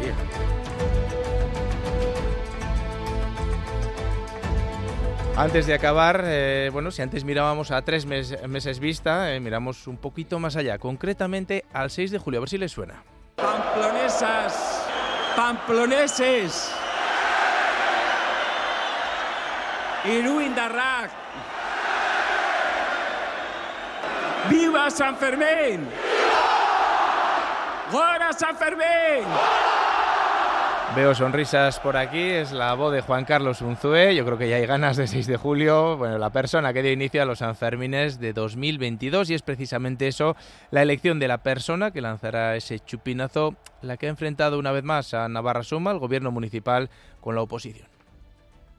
Bien. 0.00 0.14
Antes 5.38 5.66
de 5.66 5.74
acabar, 5.74 6.22
eh, 6.24 6.68
bueno, 6.72 6.90
si 6.90 7.00
antes 7.00 7.22
mirábamos 7.22 7.70
a 7.70 7.80
tres 7.82 8.06
mes- 8.06 8.36
meses 8.48 8.80
vista, 8.80 9.32
eh, 9.32 9.38
miramos 9.38 9.86
un 9.86 9.96
poquito 9.96 10.40
más 10.40 10.56
allá, 10.56 10.78
concretamente 10.78 11.64
al 11.72 11.90
6 11.90 12.10
de 12.10 12.18
julio, 12.18 12.38
a 12.38 12.42
ver 12.42 12.48
si 12.48 12.58
les 12.58 12.72
suena. 12.72 13.04
Pamplonesas, 13.36 14.84
pamploneses, 15.36 16.72
Iruindarrak. 20.04 21.10
¡Viva 24.48 24.90
San 24.90 25.16
Fermín! 25.16 25.88
¡Gora 27.92 28.32
San 28.32 28.56
Fermín! 28.56 29.24
Veo 30.96 31.14
sonrisas 31.14 31.78
por 31.80 31.96
aquí, 31.96 32.18
es 32.18 32.50
la 32.50 32.74
voz 32.74 32.92
de 32.92 33.02
Juan 33.02 33.24
Carlos 33.24 33.60
Unzué, 33.60 34.16
yo 34.16 34.24
creo 34.24 34.38
que 34.38 34.48
ya 34.48 34.56
hay 34.56 34.66
ganas 34.66 34.96
de 34.96 35.06
6 35.06 35.26
de 35.26 35.36
julio, 35.36 35.98
bueno, 35.98 36.18
la 36.18 36.30
persona 36.30 36.72
que 36.72 36.82
dio 36.82 36.90
inicio 36.90 37.22
a 37.22 37.26
los 37.26 37.38
Sanfermines 37.38 38.18
de 38.18 38.32
2022 38.32 39.30
y 39.30 39.34
es 39.34 39.42
precisamente 39.42 40.08
eso, 40.08 40.34
la 40.70 40.82
elección 40.82 41.20
de 41.20 41.28
la 41.28 41.42
persona 41.42 41.90
que 41.90 42.00
lanzará 42.00 42.56
ese 42.56 42.80
chupinazo, 42.80 43.54
la 43.82 43.98
que 43.98 44.06
ha 44.06 44.08
enfrentado 44.08 44.58
una 44.58 44.72
vez 44.72 44.82
más 44.82 45.12
a 45.12 45.28
Navarra 45.28 45.62
Suma, 45.62 45.90
el 45.90 45.98
gobierno 45.98 46.30
municipal, 46.30 46.88
con 47.20 47.34
la 47.34 47.42
oposición. 47.42 47.86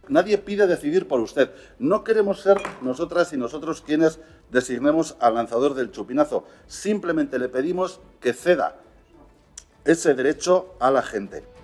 Nadie 0.09 0.39
pide 0.39 0.65
decidir 0.65 1.07
por 1.07 1.19
usted. 1.19 1.51
No 1.77 2.03
queremos 2.03 2.41
ser 2.41 2.59
nosotras 2.81 3.31
y 3.33 3.37
nosotros 3.37 3.81
quienes 3.81 4.19
designemos 4.49 5.15
al 5.19 5.35
lanzador 5.35 5.75
del 5.75 5.91
chupinazo. 5.91 6.45
Simplemente 6.65 7.37
le 7.37 7.49
pedimos 7.49 8.01
que 8.19 8.33
ceda 8.33 8.77
ese 9.85 10.15
derecho 10.15 10.73
a 10.79 10.89
la 10.89 11.03
gente. 11.03 11.58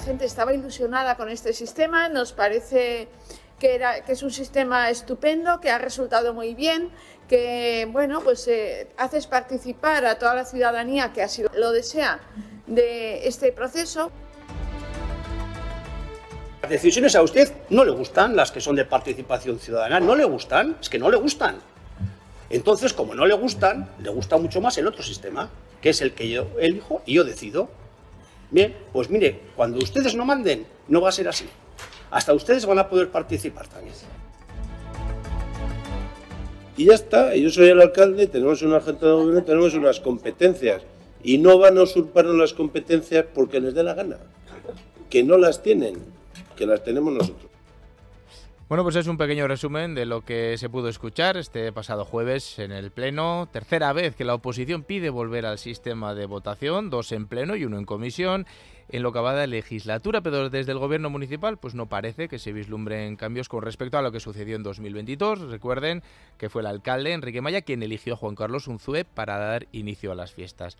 La 0.00 0.06
gente 0.06 0.24
estaba 0.24 0.54
ilusionada 0.54 1.14
con 1.18 1.28
este 1.28 1.52
sistema, 1.52 2.08
nos 2.08 2.32
parece 2.32 3.06
que, 3.58 3.78
es 4.08 4.22
un 4.22 4.30
sistema 4.30 4.88
estupendo, 4.88 5.60
que 5.60 5.68
ha 5.68 5.76
resultado 5.76 6.32
muy 6.32 6.54
bien, 6.54 6.88
que 7.28 7.86
bueno, 7.92 8.22
pues 8.22 8.48
eh, 8.48 8.88
haces 8.96 9.26
participar 9.26 10.06
a 10.06 10.18
toda 10.18 10.34
la 10.34 10.46
ciudadanía 10.46 11.12
que 11.12 11.22
así 11.22 11.44
lo 11.54 11.70
desea 11.72 12.18
de 12.66 13.28
este 13.28 13.52
proceso. 13.52 14.10
Las 16.62 16.70
decisiones 16.70 17.14
a 17.14 17.20
usted 17.20 17.52
no 17.68 17.84
le 17.84 17.90
gustan, 17.90 18.34
las 18.34 18.50
que 18.50 18.62
son 18.62 18.76
de 18.76 18.86
participación 18.86 19.58
ciudadana, 19.58 20.00
no 20.00 20.16
le 20.16 20.24
gustan, 20.24 20.78
es 20.80 20.88
que 20.88 20.98
no 20.98 21.10
le 21.10 21.18
gustan. 21.18 21.60
Entonces, 22.48 22.94
como 22.94 23.14
no 23.14 23.26
le 23.26 23.34
gustan, 23.34 23.90
le 23.98 24.08
gusta 24.08 24.38
mucho 24.38 24.62
más 24.62 24.78
el 24.78 24.86
otro 24.86 25.02
sistema, 25.02 25.50
que 25.82 25.90
es 25.90 26.00
el 26.00 26.14
que 26.14 26.30
yo 26.30 26.46
elijo 26.58 27.02
y 27.04 27.16
yo 27.16 27.24
decido. 27.24 27.68
Bien, 28.50 28.76
pues 28.92 29.08
mire, 29.08 29.40
cuando 29.54 29.78
ustedes 29.78 30.14
no 30.14 30.24
manden, 30.24 30.66
no 30.88 31.00
va 31.00 31.10
a 31.10 31.12
ser 31.12 31.28
así. 31.28 31.46
Hasta 32.10 32.34
ustedes 32.34 32.66
van 32.66 32.78
a 32.78 32.88
poder 32.88 33.10
participar 33.10 33.68
también. 33.68 33.94
Y 36.76 36.86
ya 36.86 36.94
está, 36.94 37.36
yo 37.36 37.50
soy 37.50 37.68
el 37.68 37.80
alcalde, 37.80 38.26
tenemos 38.26 38.62
una 38.62 38.80
gente 38.80 39.06
de 39.06 39.12
gobierno, 39.12 39.44
tenemos 39.44 39.74
unas 39.74 40.00
competencias. 40.00 40.82
Y 41.22 41.38
no 41.38 41.58
van 41.58 41.76
a 41.78 41.82
usurparnos 41.82 42.34
las 42.34 42.54
competencias 42.54 43.26
porque 43.34 43.60
les 43.60 43.74
dé 43.74 43.82
la 43.82 43.94
gana. 43.94 44.18
Que 45.10 45.22
no 45.22 45.36
las 45.36 45.62
tienen, 45.62 45.96
que 46.56 46.66
las 46.66 46.82
tenemos 46.82 47.12
nosotros. 47.12 47.49
Bueno, 48.70 48.84
pues 48.84 48.94
es 48.94 49.08
un 49.08 49.18
pequeño 49.18 49.48
resumen 49.48 49.96
de 49.96 50.06
lo 50.06 50.24
que 50.24 50.56
se 50.56 50.70
pudo 50.70 50.88
escuchar 50.88 51.36
este 51.36 51.72
pasado 51.72 52.04
jueves 52.04 52.60
en 52.60 52.70
el 52.70 52.92
Pleno. 52.92 53.48
Tercera 53.50 53.92
vez 53.92 54.14
que 54.14 54.24
la 54.24 54.34
oposición 54.34 54.84
pide 54.84 55.10
volver 55.10 55.44
al 55.44 55.58
sistema 55.58 56.14
de 56.14 56.26
votación, 56.26 56.88
dos 56.88 57.10
en 57.10 57.26
Pleno 57.26 57.56
y 57.56 57.64
uno 57.64 57.78
en 57.78 57.84
comisión, 57.84 58.46
en 58.88 59.02
lo 59.02 59.12
que 59.12 59.18
va 59.18 59.34
de 59.34 59.48
legislatura, 59.48 60.20
pero 60.20 60.50
desde 60.50 60.70
el 60.70 60.78
Gobierno 60.78 61.10
municipal 61.10 61.58
pues 61.58 61.74
no 61.74 61.88
parece 61.88 62.28
que 62.28 62.38
se 62.38 62.52
vislumbren 62.52 63.16
cambios 63.16 63.48
con 63.48 63.62
respecto 63.62 63.98
a 63.98 64.02
lo 64.02 64.12
que 64.12 64.20
sucedió 64.20 64.54
en 64.54 64.62
2022. 64.62 65.50
Recuerden 65.50 66.04
que 66.38 66.48
fue 66.48 66.62
el 66.62 66.66
alcalde 66.66 67.12
Enrique 67.12 67.40
Maya 67.40 67.62
quien 67.62 67.82
eligió 67.82 68.14
a 68.14 68.18
Juan 68.18 68.36
Carlos 68.36 68.68
Unzué 68.68 69.04
para 69.04 69.36
dar 69.36 69.66
inicio 69.72 70.12
a 70.12 70.14
las 70.14 70.32
fiestas. 70.32 70.78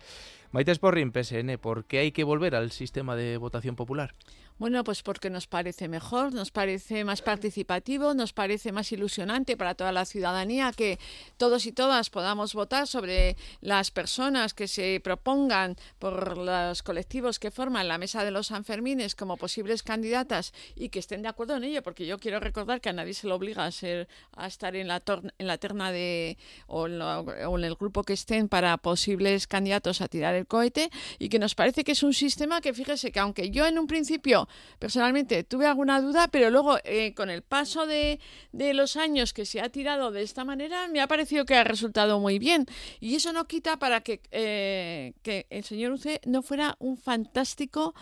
Maite 0.53 0.73
Sporrin, 0.73 1.11
PSN, 1.11 1.57
¿por 1.57 1.83
qué 1.83 1.99
hay 1.99 2.13
que 2.13 2.23
volver 2.23 2.55
al 2.55 2.71
sistema 2.71 3.17
de 3.17 3.35
votación 3.35 3.75
popular? 3.75 4.13
Bueno, 4.61 4.83
pues 4.83 5.01
porque 5.01 5.31
nos 5.31 5.47
parece 5.47 5.87
mejor, 5.87 6.35
nos 6.35 6.51
parece 6.51 7.03
más 7.03 7.23
participativo, 7.23 8.13
nos 8.13 8.31
parece 8.31 8.71
más 8.71 8.91
ilusionante 8.91 9.57
para 9.57 9.73
toda 9.73 9.91
la 9.91 10.05
ciudadanía 10.05 10.71
que 10.71 10.99
todos 11.37 11.65
y 11.65 11.71
todas 11.71 12.11
podamos 12.11 12.53
votar 12.53 12.85
sobre 12.85 13.37
las 13.61 13.89
personas 13.89 14.53
que 14.53 14.67
se 14.67 15.01
propongan 15.03 15.77
por 15.97 16.37
los 16.37 16.83
colectivos 16.83 17.39
que 17.39 17.49
forman 17.49 17.87
la 17.87 17.97
mesa 17.97 18.23
de 18.23 18.29
los 18.29 18.47
Sanfermines 18.47 19.15
como 19.15 19.35
posibles 19.35 19.81
candidatas 19.81 20.53
y 20.75 20.89
que 20.89 20.99
estén 20.99 21.23
de 21.23 21.29
acuerdo 21.29 21.55
en 21.55 21.63
ello, 21.63 21.81
porque 21.81 22.05
yo 22.05 22.19
quiero 22.19 22.39
recordar 22.39 22.81
que 22.81 22.89
a 22.89 22.93
nadie 22.93 23.15
se 23.15 23.25
le 23.25 23.33
obliga 23.33 23.65
a 23.65 23.71
ser 23.71 24.07
a 24.35 24.45
estar 24.45 24.75
en 24.75 24.89
la, 24.89 25.01
en 25.39 25.47
la 25.47 25.57
terna 25.57 25.91
de 25.91 26.37
o 26.67 26.85
en 26.85 27.63
el 27.63 27.73
grupo 27.73 28.03
que 28.03 28.13
estén 28.13 28.47
para 28.47 28.77
posibles 28.77 29.47
candidatos 29.47 30.01
a 30.01 30.07
tirar 30.07 30.35
el 30.35 30.45
cohete 30.45 30.91
y 31.17 31.29
que 31.29 31.39
nos 31.39 31.55
parece 31.55 31.83
que 31.83 31.93
es 31.93 32.03
un 32.03 32.13
sistema 32.13 32.61
que 32.61 32.75
fíjese 32.75 33.11
que 33.11 33.19
aunque 33.19 33.49
yo 33.49 33.65
en 33.65 33.79
un 33.79 33.87
principio 33.87 34.47
personalmente 34.79 35.43
tuve 35.43 35.67
alguna 35.67 36.01
duda, 36.01 36.27
pero 36.27 36.49
luego 36.49 36.77
eh, 36.83 37.13
con 37.13 37.29
el 37.29 37.41
paso 37.41 37.85
de, 37.85 38.19
de, 38.51 38.73
los 38.73 38.95
años 38.95 39.33
que 39.33 39.45
se 39.45 39.61
ha 39.61 39.69
tirado 39.69 40.11
de 40.11 40.21
esta 40.21 40.45
manera, 40.45 40.87
me 40.87 41.01
ha 41.01 41.07
parecido 41.07 41.45
que 41.45 41.55
ha 41.55 41.63
resultado 41.63 42.19
muy 42.19 42.39
bien. 42.39 42.65
Y 42.99 43.15
eso 43.15 43.33
no 43.33 43.45
quita 43.45 43.77
para 43.77 44.01
que, 44.01 44.21
eh, 44.31 45.13
que 45.23 45.47
el 45.49 45.63
señor 45.63 45.91
Uce 45.91 46.21
no 46.25 46.41
fuera 46.41 46.75
un 46.79 46.97
fantástico 46.97 47.93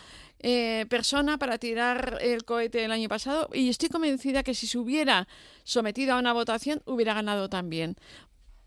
eh, 0.42 0.86
persona 0.88 1.36
para 1.36 1.58
tirar 1.58 2.16
el 2.22 2.44
cohete 2.46 2.82
el 2.82 2.92
año 2.92 3.10
pasado 3.10 3.50
y 3.52 3.68
estoy 3.68 3.90
convencida 3.90 4.42
que 4.42 4.54
si 4.54 4.66
se 4.66 4.78
hubiera 4.78 5.28
sometido 5.64 6.14
a 6.14 6.18
una 6.18 6.32
votación 6.32 6.80
hubiera 6.86 7.12
ganado 7.12 7.50
también 7.50 7.96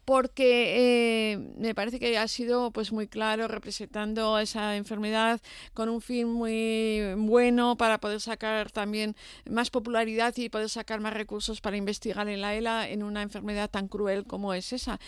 porque 0.05 1.31
eh, 1.33 1.37
me 1.57 1.73
parece 1.75 1.99
que 1.99 2.17
ha 2.17 2.27
sido 2.27 2.71
pues 2.71 2.91
muy 2.91 3.07
claro 3.07 3.47
representando 3.47 4.37
esa 4.39 4.75
enfermedad 4.75 5.41
con 5.73 5.89
un 5.89 6.01
fin 6.01 6.27
muy 6.29 7.13
bueno 7.17 7.77
para 7.77 7.99
poder 7.99 8.19
sacar 8.19 8.71
también 8.71 9.15
más 9.49 9.69
popularidad 9.69 10.33
y 10.37 10.49
poder 10.49 10.69
sacar 10.69 10.99
más 10.99 11.13
recursos 11.13 11.61
para 11.61 11.77
investigar 11.77 12.27
en 12.27 12.41
la 12.41 12.55
ELA 12.55 12.89
en 12.89 13.03
una 13.03 13.21
enfermedad 13.21 13.69
tan 13.69 13.87
cruel 13.87 14.25
como 14.25 14.53
es 14.53 14.73
esa. 14.73 14.99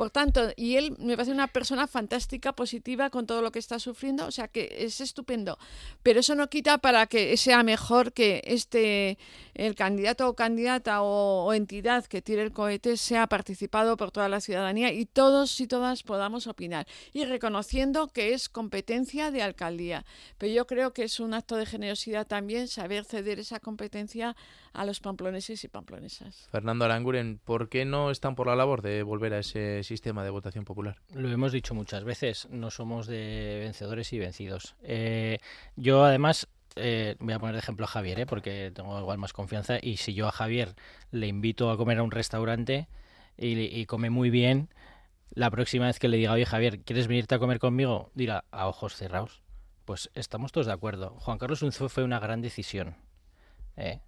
Por 0.00 0.08
tanto, 0.08 0.48
y 0.56 0.76
él 0.76 0.96
me 0.98 1.14
parece 1.14 1.30
una 1.30 1.46
persona 1.46 1.86
fantástica, 1.86 2.54
positiva 2.54 3.10
con 3.10 3.26
todo 3.26 3.42
lo 3.42 3.52
que 3.52 3.58
está 3.58 3.78
sufriendo, 3.78 4.24
o 4.24 4.30
sea 4.30 4.48
que 4.48 4.74
es 4.78 5.02
estupendo. 5.02 5.58
Pero 6.02 6.20
eso 6.20 6.34
no 6.34 6.48
quita 6.48 6.78
para 6.78 7.04
que 7.04 7.36
sea 7.36 7.62
mejor 7.62 8.14
que 8.14 8.40
este, 8.46 9.18
el 9.52 9.74
candidato 9.74 10.26
o 10.26 10.34
candidata 10.34 11.02
o, 11.02 11.52
entidad 11.52 12.06
que 12.06 12.22
tire 12.22 12.40
el 12.40 12.52
cohete 12.52 12.96
sea 12.96 13.26
participado 13.26 13.98
por 13.98 14.10
toda 14.10 14.30
la 14.30 14.40
ciudadanía 14.40 14.90
y 14.90 15.04
todos 15.04 15.60
y 15.60 15.66
todas 15.66 16.02
podamos 16.02 16.46
opinar. 16.46 16.86
Y 17.12 17.26
reconociendo 17.26 18.08
que 18.08 18.32
es 18.32 18.48
competencia 18.48 19.30
de 19.30 19.42
alcaldía. 19.42 20.06
Pero 20.38 20.54
yo 20.54 20.66
creo 20.66 20.94
que 20.94 21.02
es 21.02 21.20
un 21.20 21.34
acto 21.34 21.56
de 21.56 21.66
generosidad 21.66 22.26
también 22.26 22.68
saber 22.68 23.04
ceder 23.04 23.38
esa 23.38 23.60
competencia 23.60 24.34
a 24.72 24.86
los 24.86 25.00
pamploneses 25.00 25.62
y 25.64 25.68
pamplonesas. 25.68 26.48
Fernando 26.50 26.84
Aranguren, 26.84 27.38
¿por 27.44 27.68
qué 27.68 27.84
no 27.84 28.10
están 28.10 28.34
por 28.34 28.46
la 28.46 28.56
labor 28.56 28.82
de 28.82 29.02
volver 29.02 29.34
a 29.34 29.40
ese 29.40 29.82
sistema 29.90 30.24
de 30.24 30.30
votación 30.30 30.64
popular? 30.64 30.96
Lo 31.12 31.28
hemos 31.30 31.52
dicho 31.52 31.74
muchas 31.74 32.04
veces, 32.04 32.48
no 32.50 32.70
somos 32.70 33.06
de 33.06 33.58
vencedores 33.62 34.12
y 34.12 34.18
vencidos. 34.18 34.76
Eh, 34.82 35.38
yo 35.76 36.04
además 36.04 36.48
eh, 36.76 37.16
voy 37.18 37.34
a 37.34 37.38
poner 37.38 37.54
de 37.54 37.58
ejemplo 37.58 37.84
a 37.84 37.88
Javier, 37.88 38.20
¿eh? 38.20 38.26
porque 38.26 38.70
tengo 38.74 38.98
igual 38.98 39.18
más 39.18 39.32
confianza. 39.32 39.78
Y 39.82 39.96
si 39.96 40.14
yo 40.14 40.28
a 40.28 40.32
Javier 40.32 40.74
le 41.10 41.26
invito 41.26 41.70
a 41.70 41.76
comer 41.76 41.98
a 41.98 42.02
un 42.02 42.12
restaurante 42.12 42.88
y, 43.36 43.84
come 43.86 44.10
muy 44.10 44.30
bien, 44.30 44.68
la 45.30 45.50
próxima 45.50 45.86
vez 45.86 45.98
que 45.98 46.08
le 46.08 46.18
diga, 46.18 46.32
oye 46.32 46.46
Javier, 46.46 46.80
¿quieres 46.80 47.08
venirte 47.08 47.34
a 47.34 47.38
comer 47.38 47.58
conmigo? 47.58 48.10
Dirá, 48.14 48.44
a 48.50 48.68
ojos 48.68 48.94
cerrados. 48.94 49.42
Pues 49.84 50.10
estamos 50.14 50.52
todos 50.52 50.66
de 50.66 50.72
acuerdo. 50.72 51.16
Juan 51.20 51.38
Carlos 51.38 51.62
Unzué 51.62 51.88
fue 51.88 52.04
una 52.04 52.20
gran 52.20 52.42
decisión. 52.42 52.96
¿eh? 53.76 54.00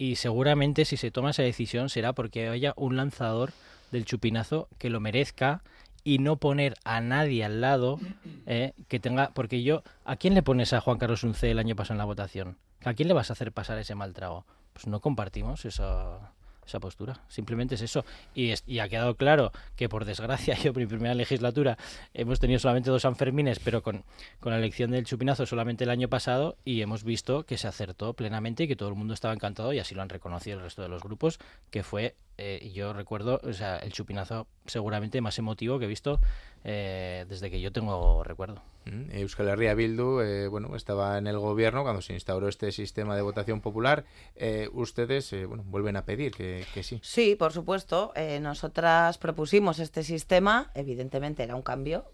y 0.00 0.16
seguramente 0.16 0.86
si 0.86 0.96
se 0.96 1.10
toma 1.10 1.30
esa 1.30 1.42
decisión 1.42 1.90
será 1.90 2.14
porque 2.14 2.48
haya 2.48 2.72
un 2.76 2.96
lanzador 2.96 3.52
del 3.90 4.04
chupinazo 4.04 4.68
que 4.78 4.90
lo 4.90 5.00
merezca 5.00 5.62
y 6.02 6.18
no 6.18 6.36
poner 6.36 6.76
a 6.84 7.00
nadie 7.00 7.44
al 7.44 7.60
lado 7.60 7.98
eh, 8.46 8.72
que 8.88 9.00
tenga 9.00 9.30
porque 9.34 9.62
yo 9.62 9.82
¿a 10.04 10.16
quién 10.16 10.34
le 10.34 10.42
pones 10.42 10.72
a 10.72 10.80
Juan 10.80 10.98
Carlos 10.98 11.24
Unce 11.24 11.50
el 11.50 11.58
año 11.58 11.76
pasado 11.76 11.94
en 11.94 11.98
la 11.98 12.04
votación? 12.04 12.56
¿A 12.84 12.94
quién 12.94 13.08
le 13.08 13.14
vas 13.14 13.30
a 13.30 13.34
hacer 13.34 13.52
pasar 13.52 13.78
ese 13.78 13.94
mal 13.94 14.14
trago? 14.14 14.46
Pues 14.72 14.86
no 14.86 15.00
compartimos 15.00 15.64
esa 15.64 16.32
esa 16.70 16.80
postura. 16.80 17.20
Simplemente 17.28 17.74
es 17.74 17.82
eso. 17.82 18.04
Y, 18.34 18.54
y, 18.66 18.78
ha 18.78 18.88
quedado 18.88 19.16
claro 19.16 19.52
que, 19.76 19.88
por 19.88 20.04
desgracia, 20.04 20.54
yo, 20.62 20.72
mi 20.72 20.86
primera 20.86 21.14
legislatura, 21.14 21.76
hemos 22.14 22.40
tenido 22.40 22.58
solamente 22.58 22.90
dos 22.90 23.02
Sanfermines, 23.02 23.58
pero 23.58 23.82
con, 23.82 24.04
con 24.38 24.52
la 24.52 24.58
elección 24.58 24.90
del 24.90 25.04
chupinazo 25.04 25.46
solamente 25.46 25.84
el 25.84 25.90
año 25.90 26.08
pasado, 26.08 26.56
y 26.64 26.80
hemos 26.80 27.04
visto 27.04 27.44
que 27.44 27.58
se 27.58 27.68
acertó 27.68 28.14
plenamente 28.14 28.64
y 28.64 28.68
que 28.68 28.76
todo 28.76 28.88
el 28.88 28.94
mundo 28.94 29.14
estaba 29.14 29.34
encantado, 29.34 29.72
y 29.72 29.78
así 29.78 29.94
lo 29.94 30.02
han 30.02 30.08
reconocido 30.08 30.58
el 30.58 30.64
resto 30.64 30.82
de 30.82 30.88
los 30.88 31.02
grupos, 31.02 31.38
que 31.70 31.82
fue, 31.82 32.14
eh, 32.40 32.70
yo 32.72 32.92
recuerdo, 32.92 33.40
o 33.44 33.52
sea, 33.52 33.76
el 33.76 33.92
chupinazo 33.92 34.46
seguramente 34.66 35.20
más 35.20 35.38
emotivo 35.38 35.78
que 35.78 35.84
he 35.84 35.88
visto 35.88 36.20
eh, 36.62 37.24
desde 37.28 37.50
que 37.50 37.60
yo 37.60 37.72
tengo 37.72 38.22
recuerdo. 38.22 38.62
Mm, 38.84 39.10
Euskal 39.12 39.48
Herria 39.48 39.74
Bildu 39.74 40.20
eh, 40.20 40.48
bueno, 40.48 40.74
estaba 40.76 41.16
en 41.16 41.26
el 41.26 41.38
gobierno 41.38 41.82
cuando 41.82 42.02
se 42.02 42.12
instauró 42.12 42.48
este 42.48 42.70
sistema 42.70 43.16
de 43.16 43.22
votación 43.22 43.60
popular. 43.60 44.04
Eh, 44.36 44.68
ustedes 44.72 45.34
bueno, 45.46 45.64
vuelven 45.66 45.96
a 45.96 46.04
pedir 46.04 46.32
que, 46.32 46.64
sí. 46.82 47.00
Sí, 47.02 47.34
por 47.34 47.52
supuesto. 47.52 48.12
nosotras 48.40 49.16
propusimos 49.16 49.78
este 49.78 50.02
sistema. 50.02 50.70
Evidentemente 50.74 51.42
era 51.42 51.54
un 51.56 51.62
cambio. 51.62 52.04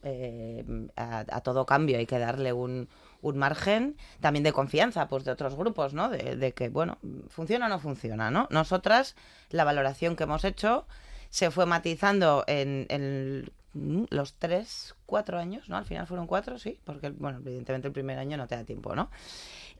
A, 0.96 1.40
todo 1.42 1.66
cambio 1.66 1.98
hay 1.98 2.06
que 2.06 2.18
darle 2.18 2.52
un, 2.52 2.88
un, 3.20 3.38
margen 3.38 3.96
también 4.20 4.42
de 4.42 4.52
confianza 4.52 5.08
pues, 5.08 5.24
de 5.24 5.32
otros 5.32 5.54
grupos, 5.54 5.94
¿no? 5.94 6.08
De, 6.08 6.36
de, 6.36 6.52
que, 6.52 6.68
bueno, 6.68 6.98
funciona 7.28 7.66
o 7.66 7.68
no 7.68 7.78
funciona, 7.78 8.30
¿no? 8.30 8.48
Nosotras, 8.50 9.16
la 9.50 9.64
valoración 9.64 10.16
que 10.16 10.24
hemos 10.24 10.44
hecho 10.44 10.86
se 11.30 11.50
fue 11.50 11.66
matizando 11.66 12.44
en, 12.46 12.86
en 12.88 13.50
los 14.10 14.34
tres, 14.34 14.94
cuatro 15.06 15.38
años, 15.38 15.68
¿no? 15.68 15.76
Al 15.76 15.84
final 15.84 16.06
fueron 16.06 16.26
cuatro, 16.26 16.58
sí, 16.58 16.78
porque, 16.84 17.10
bueno, 17.10 17.38
evidentemente 17.38 17.88
el 17.88 17.92
primer 17.92 18.18
año 18.18 18.36
no 18.36 18.46
te 18.46 18.56
da 18.56 18.64
tiempo, 18.64 18.94
¿no? 18.94 19.10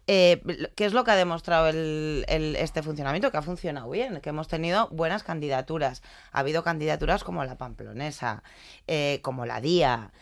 Eh, 0.09 0.41
¿Qué 0.77 0.85
es 0.85 0.93
lo 0.93 1.03
que 1.03 1.11
ha 1.11 1.17
demostrado 1.17 1.67
el, 1.69 2.25
este 2.29 2.83
funcionamiento? 2.83 3.33
Que 3.33 3.39
ha 3.39 3.43
funcionado 3.43 3.91
bien, 3.91 4.21
que 4.21 4.29
hemos 4.29 4.47
tenido 4.47 4.89
buenas 4.91 5.25
candidaturas. 5.25 6.03
Ha 6.31 6.41
habido 6.41 6.63
candidaturas 6.63 7.25
como 7.25 7.45
la 7.45 7.59
Pamplonesa, 7.59 8.45
eh, 8.87 9.21
como 9.23 9.47
la 9.47 9.61
DIA. 9.61 10.13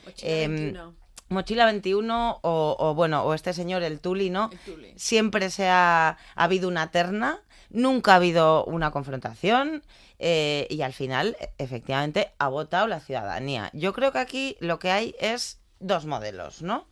Mochila 1.28 1.66
21 1.66 2.30
em, 2.30 2.38
o, 2.42 2.94
bueno, 2.94 3.24
o 3.24 3.34
este 3.34 3.52
señor, 3.52 3.82
el 3.82 4.00
Tuli, 4.00 4.30
¿no? 4.30 4.50
Siempre 4.96 5.50
se 5.50 5.68
ha, 5.68 6.08
ha 6.34 6.44
habido 6.44 6.68
una 6.68 6.90
terna, 6.90 7.40
nunca 7.70 8.12
ha 8.12 8.16
habido 8.16 8.64
una 8.64 8.90
confrontación. 8.90 9.82
Eh, 10.18 10.66
y 10.70 10.82
al 10.82 10.92
final, 10.92 11.36
efectivamente, 11.58 12.32
ha 12.38 12.48
votado 12.48 12.86
la 12.86 13.00
ciudadanía. 13.00 13.70
Yo 13.72 13.92
creo 13.92 14.12
que 14.12 14.18
aquí 14.18 14.56
lo 14.60 14.78
que 14.78 14.90
hay 14.90 15.14
es 15.18 15.60
dos 15.80 16.06
modelos, 16.06 16.62
¿no? 16.62 16.86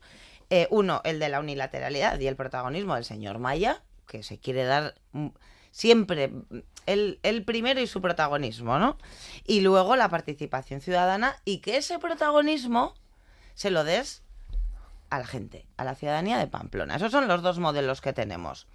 Eh, 0.50 0.66
uno, 0.70 1.00
el 1.04 1.18
de 1.18 1.28
la 1.28 1.40
unilateralidad 1.40 2.18
y 2.20 2.26
el 2.26 2.36
protagonismo 2.36 2.94
del 2.94 3.04
señor 3.04 3.38
Maya, 3.38 3.82
que 4.06 4.22
se 4.22 4.38
quiere 4.38 4.64
dar 4.64 4.94
siempre 5.70 6.30
el, 6.84 7.20
el, 7.22 7.44
primero 7.44 7.80
y 7.80 7.86
su 7.86 8.02
protagonismo, 8.02 8.78
¿no? 8.78 8.98
Y 9.46 9.60
luego 9.60 9.96
la 9.96 10.10
participación 10.10 10.82
ciudadana 10.82 11.36
y 11.46 11.58
que 11.58 11.78
ese 11.78 11.98
protagonismo 11.98 12.94
se 13.54 13.70
lo 13.70 13.84
des 13.84 14.22
a 15.10 15.18
la 15.18 15.26
gente, 15.26 15.66
a 15.76 15.84
la 15.84 15.94
ciudadanía 15.94 16.38
de 16.38 16.46
Pamplona. 16.46 16.96
Esos 16.96 17.12
son 17.12 17.28
los 17.28 17.42
dos 17.42 17.58
modelos 17.58 18.00
que 18.00 18.12
tenemos. 18.12 18.66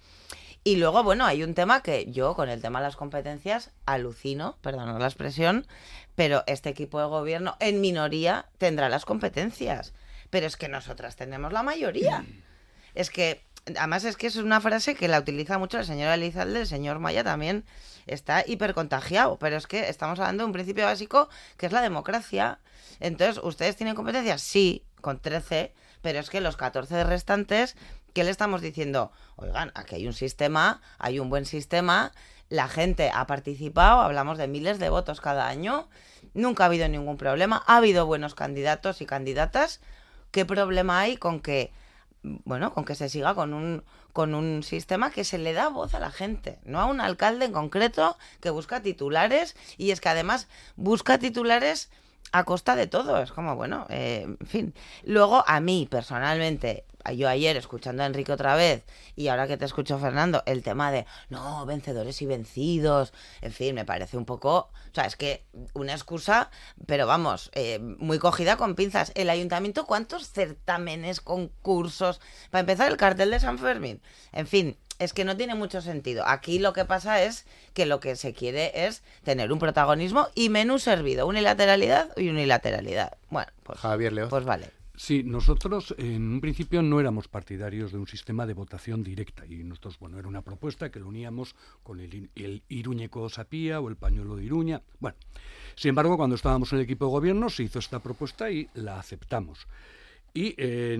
Y 0.64 0.76
luego, 0.76 1.02
bueno, 1.02 1.24
hay 1.24 1.42
un 1.42 1.54
tema 1.54 1.82
que 1.82 2.10
yo 2.10 2.34
con 2.34 2.48
el 2.48 2.60
tema 2.60 2.80
de 2.80 2.86
las 2.86 2.96
competencias 2.96 3.70
alucino, 3.86 4.56
perdón 4.60 4.98
la 4.98 5.06
expresión, 5.06 5.66
pero 6.14 6.44
este 6.46 6.68
equipo 6.68 7.00
de 7.00 7.06
gobierno 7.06 7.56
en 7.60 7.80
minoría 7.80 8.46
tendrá 8.58 8.88
las 8.88 9.04
competencias. 9.04 9.94
Pero 10.30 10.46
es 10.46 10.56
que 10.56 10.68
nosotras 10.68 11.16
tenemos 11.16 11.52
la 11.52 11.62
mayoría. 11.62 12.24
Es 12.94 13.10
que, 13.10 13.42
además 13.76 14.04
es 14.04 14.16
que 14.16 14.26
es 14.26 14.36
una 14.36 14.60
frase 14.60 14.94
que 14.94 15.08
la 15.08 15.20
utiliza 15.20 15.58
mucho 15.58 15.78
la 15.78 15.84
señora 15.84 16.14
Elizalde, 16.14 16.60
el 16.60 16.66
señor 16.66 16.98
Maya 16.98 17.24
también 17.24 17.64
está 18.08 18.44
hipercontagiado, 18.46 19.38
pero 19.38 19.56
es 19.56 19.66
que 19.66 19.88
estamos 19.88 20.18
hablando 20.18 20.42
de 20.42 20.46
un 20.46 20.52
principio 20.52 20.84
básico 20.84 21.28
que 21.56 21.66
es 21.66 21.72
la 21.72 21.80
democracia. 21.80 22.58
Entonces, 23.00 23.42
¿ustedes 23.42 23.76
tienen 23.76 23.94
competencias? 23.94 24.42
Sí, 24.42 24.84
con 25.00 25.20
13, 25.20 25.74
pero 26.02 26.18
es 26.18 26.30
que 26.30 26.40
los 26.40 26.56
14 26.56 27.04
restantes 27.04 27.76
¿Qué 28.18 28.24
le 28.24 28.30
estamos 28.30 28.62
diciendo? 28.62 29.12
Oigan, 29.36 29.70
aquí 29.74 29.94
hay 29.94 30.06
un 30.06 30.12
sistema, 30.12 30.80
hay 30.98 31.20
un 31.20 31.30
buen 31.30 31.44
sistema, 31.44 32.10
la 32.48 32.66
gente 32.66 33.12
ha 33.14 33.26
participado, 33.28 34.00
hablamos 34.00 34.38
de 34.38 34.48
miles 34.48 34.78
de 34.78 34.88
votos 34.88 35.20
cada 35.20 35.46
año, 35.46 35.88
nunca 36.34 36.64
ha 36.64 36.66
habido 36.66 36.88
ningún 36.88 37.16
problema, 37.16 37.62
ha 37.66 37.76
habido 37.76 38.06
buenos 38.06 38.34
candidatos 38.34 39.02
y 39.02 39.06
candidatas. 39.06 39.80
¿Qué 40.32 40.44
problema 40.44 41.00
hay 41.00 41.16
con 41.16 41.40
que, 41.40 41.70
bueno, 42.22 42.74
con 42.74 42.84
que 42.84 42.94
se 42.94 43.08
siga 43.08 43.34
con 43.36 43.54
un, 43.54 43.84
con 44.18 44.34
un 44.34 44.64
sistema 44.64 45.12
que 45.12 45.22
se 45.22 45.38
le 45.38 45.52
da 45.52 45.68
voz 45.68 45.94
a 45.94 46.00
la 46.00 46.10
gente, 46.10 46.58
no 46.64 46.80
a 46.80 46.86
un 46.86 47.00
alcalde 47.00 47.44
en 47.44 47.52
concreto 47.52 48.18
que 48.40 48.50
busca 48.50 48.82
titulares 48.82 49.54
y 49.76 49.92
es 49.92 50.00
que 50.00 50.08
además 50.08 50.48
busca 50.74 51.18
titulares 51.18 51.88
a 52.32 52.44
costa 52.44 52.76
de 52.76 52.86
todo. 52.86 53.22
Es 53.22 53.32
como, 53.32 53.56
bueno, 53.56 53.86
eh, 53.88 54.26
en 54.40 54.46
fin. 54.46 54.74
Luego, 55.04 55.44
a 55.46 55.60
mí, 55.60 55.88
personalmente, 55.90 56.84
yo 57.12 57.28
ayer 57.28 57.56
escuchando 57.56 58.02
a 58.02 58.06
Enrique 58.06 58.32
otra 58.32 58.54
vez 58.54 58.84
y 59.16 59.28
ahora 59.28 59.46
que 59.46 59.56
te 59.56 59.64
escucho 59.64 59.98
Fernando, 59.98 60.42
el 60.46 60.62
tema 60.62 60.90
de, 60.90 61.06
no, 61.30 61.64
vencedores 61.66 62.20
y 62.22 62.26
vencidos, 62.26 63.12
en 63.40 63.52
fin, 63.52 63.74
me 63.74 63.84
parece 63.84 64.16
un 64.16 64.24
poco, 64.24 64.56
o 64.56 64.94
sea, 64.94 65.04
es 65.04 65.16
que 65.16 65.44
una 65.74 65.92
excusa, 65.92 66.50
pero 66.86 67.06
vamos, 67.06 67.50
eh, 67.54 67.78
muy 67.78 68.18
cogida 68.18 68.56
con 68.56 68.74
pinzas. 68.74 69.12
El 69.14 69.30
ayuntamiento, 69.30 69.86
¿cuántos 69.86 70.30
certámenes, 70.30 71.20
concursos? 71.20 72.20
Para 72.50 72.60
empezar, 72.60 72.90
el 72.90 72.96
cartel 72.96 73.30
de 73.30 73.40
San 73.40 73.58
Fermín. 73.58 74.02
En 74.32 74.46
fin, 74.46 74.76
es 74.98 75.12
que 75.12 75.24
no 75.24 75.36
tiene 75.36 75.54
mucho 75.54 75.80
sentido. 75.80 76.24
Aquí 76.26 76.58
lo 76.58 76.72
que 76.72 76.84
pasa 76.84 77.22
es 77.22 77.46
que 77.74 77.86
lo 77.86 78.00
que 78.00 78.16
se 78.16 78.32
quiere 78.32 78.86
es 78.86 79.02
tener 79.22 79.52
un 79.52 79.58
protagonismo 79.58 80.28
y 80.34 80.48
menú 80.48 80.78
servido, 80.78 81.26
unilateralidad 81.26 82.10
y 82.16 82.28
unilateralidad. 82.28 83.16
Bueno, 83.30 83.50
pues, 83.62 83.78
Javier 83.78 84.12
Leo. 84.12 84.28
pues 84.28 84.44
vale. 84.44 84.70
Sí, 84.96 85.22
nosotros 85.22 85.94
en 85.96 86.28
un 86.28 86.40
principio 86.40 86.82
no 86.82 86.98
éramos 86.98 87.28
partidarios 87.28 87.92
de 87.92 87.98
un 87.98 88.08
sistema 88.08 88.46
de 88.46 88.54
votación 88.54 89.04
directa 89.04 89.46
y 89.46 89.62
nosotros, 89.62 89.96
bueno, 90.00 90.18
era 90.18 90.26
una 90.26 90.42
propuesta 90.42 90.90
que 90.90 90.98
lo 90.98 91.06
uníamos 91.06 91.54
con 91.84 92.00
el, 92.00 92.30
el 92.34 92.64
Iruñeco 92.68 93.28
Sapía 93.28 93.78
o 93.78 93.88
el 93.88 93.94
pañuelo 93.94 94.34
de 94.34 94.44
Iruña. 94.44 94.82
Bueno, 94.98 95.16
sin 95.76 95.90
embargo, 95.90 96.16
cuando 96.16 96.34
estábamos 96.34 96.72
en 96.72 96.78
el 96.78 96.84
equipo 96.84 97.04
de 97.04 97.12
gobierno 97.12 97.48
se 97.48 97.62
hizo 97.62 97.78
esta 97.78 98.00
propuesta 98.00 98.50
y 98.50 98.68
la 98.74 98.98
aceptamos. 98.98 99.68
Y 100.34 100.56
eh, 100.58 100.96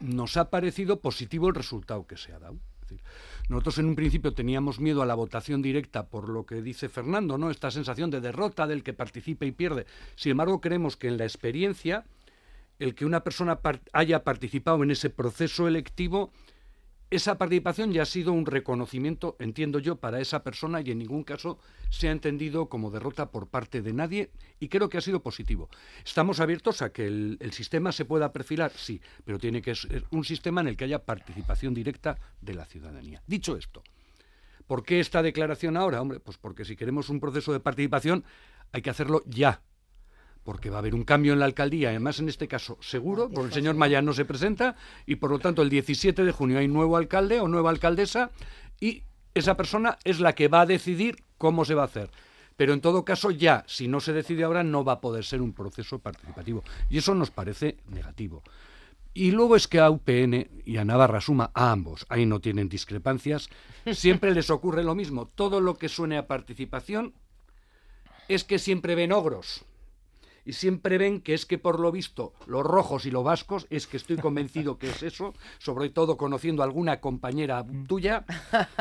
nos 0.00 0.36
ha 0.36 0.50
parecido 0.50 1.00
positivo 1.00 1.48
el 1.48 1.54
resultado 1.54 2.06
que 2.06 2.18
se 2.18 2.34
ha 2.34 2.38
dado. 2.38 2.58
Decir, 2.88 3.04
nosotros 3.48 3.78
en 3.78 3.86
un 3.86 3.94
principio 3.94 4.32
teníamos 4.32 4.80
miedo 4.80 5.02
a 5.02 5.06
la 5.06 5.14
votación 5.14 5.60
directa 5.60 6.06
por 6.06 6.28
lo 6.28 6.46
que 6.46 6.62
dice 6.62 6.88
Fernando, 6.88 7.36
¿no? 7.36 7.50
Esta 7.50 7.70
sensación 7.70 8.10
de 8.10 8.20
derrota 8.20 8.66
del 8.66 8.82
que 8.82 8.94
participa 8.94 9.44
y 9.44 9.52
pierde. 9.52 9.86
Sin 10.16 10.32
embargo, 10.32 10.60
creemos 10.60 10.96
que 10.96 11.08
en 11.08 11.18
la 11.18 11.24
experiencia 11.24 12.04
el 12.78 12.94
que 12.94 13.04
una 13.04 13.24
persona 13.24 13.58
haya 13.92 14.24
participado 14.24 14.82
en 14.82 14.90
ese 14.90 15.10
proceso 15.10 15.66
electivo, 15.66 16.32
esa 17.10 17.38
participación 17.38 17.92
ya 17.92 18.02
ha 18.02 18.06
sido 18.06 18.32
un 18.32 18.44
reconocimiento, 18.44 19.36
entiendo 19.38 19.78
yo, 19.78 19.96
para 19.96 20.20
esa 20.20 20.42
persona 20.42 20.82
y 20.82 20.90
en 20.90 20.98
ningún 20.98 21.24
caso 21.24 21.58
se 21.88 22.08
ha 22.08 22.12
entendido 22.12 22.68
como 22.68 22.90
derrota 22.90 23.30
por 23.30 23.48
parte 23.48 23.80
de 23.80 23.94
nadie 23.94 24.30
y 24.60 24.68
creo 24.68 24.90
que 24.90 24.98
ha 24.98 25.00
sido 25.00 25.22
positivo. 25.22 25.70
Estamos 26.04 26.38
abiertos 26.40 26.82
a 26.82 26.92
que 26.92 27.06
el, 27.06 27.38
sistema 27.52 27.92
se 27.92 28.04
pueda 28.04 28.32
perfilar, 28.32 28.72
sí, 28.76 29.00
pero 29.24 29.38
tiene 29.38 29.62
que 29.62 29.74
ser 29.74 30.04
un 30.10 30.24
sistema 30.24 30.60
en 30.60 30.68
el 30.68 30.76
que 30.76 30.84
haya 30.84 31.04
participación 31.04 31.72
directa 31.72 32.18
de 32.42 32.54
la 32.54 32.66
ciudadanía. 32.66 33.22
Dicho 33.26 33.56
esto, 33.56 33.82
¿por 34.66 34.84
qué 34.84 35.00
esta 35.00 35.22
declaración 35.22 35.78
ahora? 35.78 36.02
Hombre, 36.02 36.20
pues 36.20 36.36
porque 36.36 36.66
si 36.66 36.76
queremos 36.76 37.08
un 37.08 37.20
proceso 37.20 37.54
de 37.54 37.60
participación 37.60 38.22
hay 38.70 38.82
que 38.82 38.90
hacerlo 38.90 39.22
ya, 39.26 39.62
porque 40.48 40.70
va 40.70 40.76
a 40.76 40.78
haber 40.78 40.94
un 40.94 41.04
cambio 41.04 41.34
en 41.34 41.40
la 41.40 41.44
alcaldía, 41.44 41.90
además 41.90 42.20
en 42.20 42.30
este 42.30 42.48
caso 42.48 42.78
seguro, 42.80 43.28
porque 43.28 43.48
el 43.48 43.52
señor 43.52 43.74
Mayán 43.74 44.06
no 44.06 44.14
se 44.14 44.24
presenta 44.24 44.76
y 45.04 45.16
por 45.16 45.30
lo 45.30 45.38
tanto 45.38 45.60
el 45.60 45.68
17 45.68 46.24
de 46.24 46.32
junio 46.32 46.58
hay 46.58 46.68
nuevo 46.68 46.96
alcalde 46.96 47.38
o 47.38 47.48
nueva 47.48 47.68
alcaldesa 47.68 48.30
y 48.80 49.02
esa 49.34 49.58
persona 49.58 49.98
es 50.04 50.20
la 50.20 50.34
que 50.34 50.48
va 50.48 50.62
a 50.62 50.66
decidir 50.66 51.22
cómo 51.36 51.66
se 51.66 51.74
va 51.74 51.82
a 51.82 51.84
hacer. 51.84 52.10
Pero 52.56 52.72
en 52.72 52.80
todo 52.80 53.04
caso 53.04 53.30
ya, 53.30 53.62
si 53.66 53.88
no 53.88 54.00
se 54.00 54.14
decide 54.14 54.44
ahora, 54.44 54.64
no 54.64 54.84
va 54.84 54.94
a 54.94 55.00
poder 55.02 55.22
ser 55.22 55.42
un 55.42 55.52
proceso 55.52 55.98
participativo. 55.98 56.64
Y 56.88 56.96
eso 56.96 57.14
nos 57.14 57.30
parece 57.30 57.76
negativo. 57.90 58.42
Y 59.12 59.32
luego 59.32 59.54
es 59.54 59.68
que 59.68 59.80
a 59.80 59.90
UPN 59.90 60.48
y 60.64 60.78
a 60.78 60.84
Navarra 60.86 61.20
Suma, 61.20 61.50
a 61.52 61.72
ambos, 61.72 62.06
ahí 62.08 62.24
no 62.24 62.40
tienen 62.40 62.70
discrepancias, 62.70 63.50
siempre 63.92 64.32
les 64.32 64.48
ocurre 64.48 64.82
lo 64.82 64.94
mismo. 64.94 65.26
Todo 65.26 65.60
lo 65.60 65.74
que 65.74 65.90
suene 65.90 66.16
a 66.16 66.26
participación 66.26 67.12
es 68.28 68.44
que 68.44 68.58
siempre 68.58 68.94
ven 68.94 69.12
ogros 69.12 69.67
y 70.48 70.54
siempre 70.54 70.96
ven 70.96 71.20
que 71.20 71.34
es 71.34 71.44
que 71.44 71.58
por 71.58 71.78
lo 71.78 71.92
visto 71.92 72.32
los 72.46 72.64
rojos 72.64 73.04
y 73.04 73.10
los 73.10 73.22
vascos, 73.22 73.66
es 73.68 73.86
que 73.86 73.98
estoy 73.98 74.16
convencido 74.16 74.78
que 74.78 74.88
es 74.88 75.02
eso, 75.02 75.34
sobre 75.58 75.90
todo 75.90 76.16
conociendo 76.16 76.62
a 76.62 76.64
alguna 76.64 77.02
compañera 77.02 77.66
tuya, 77.86 78.24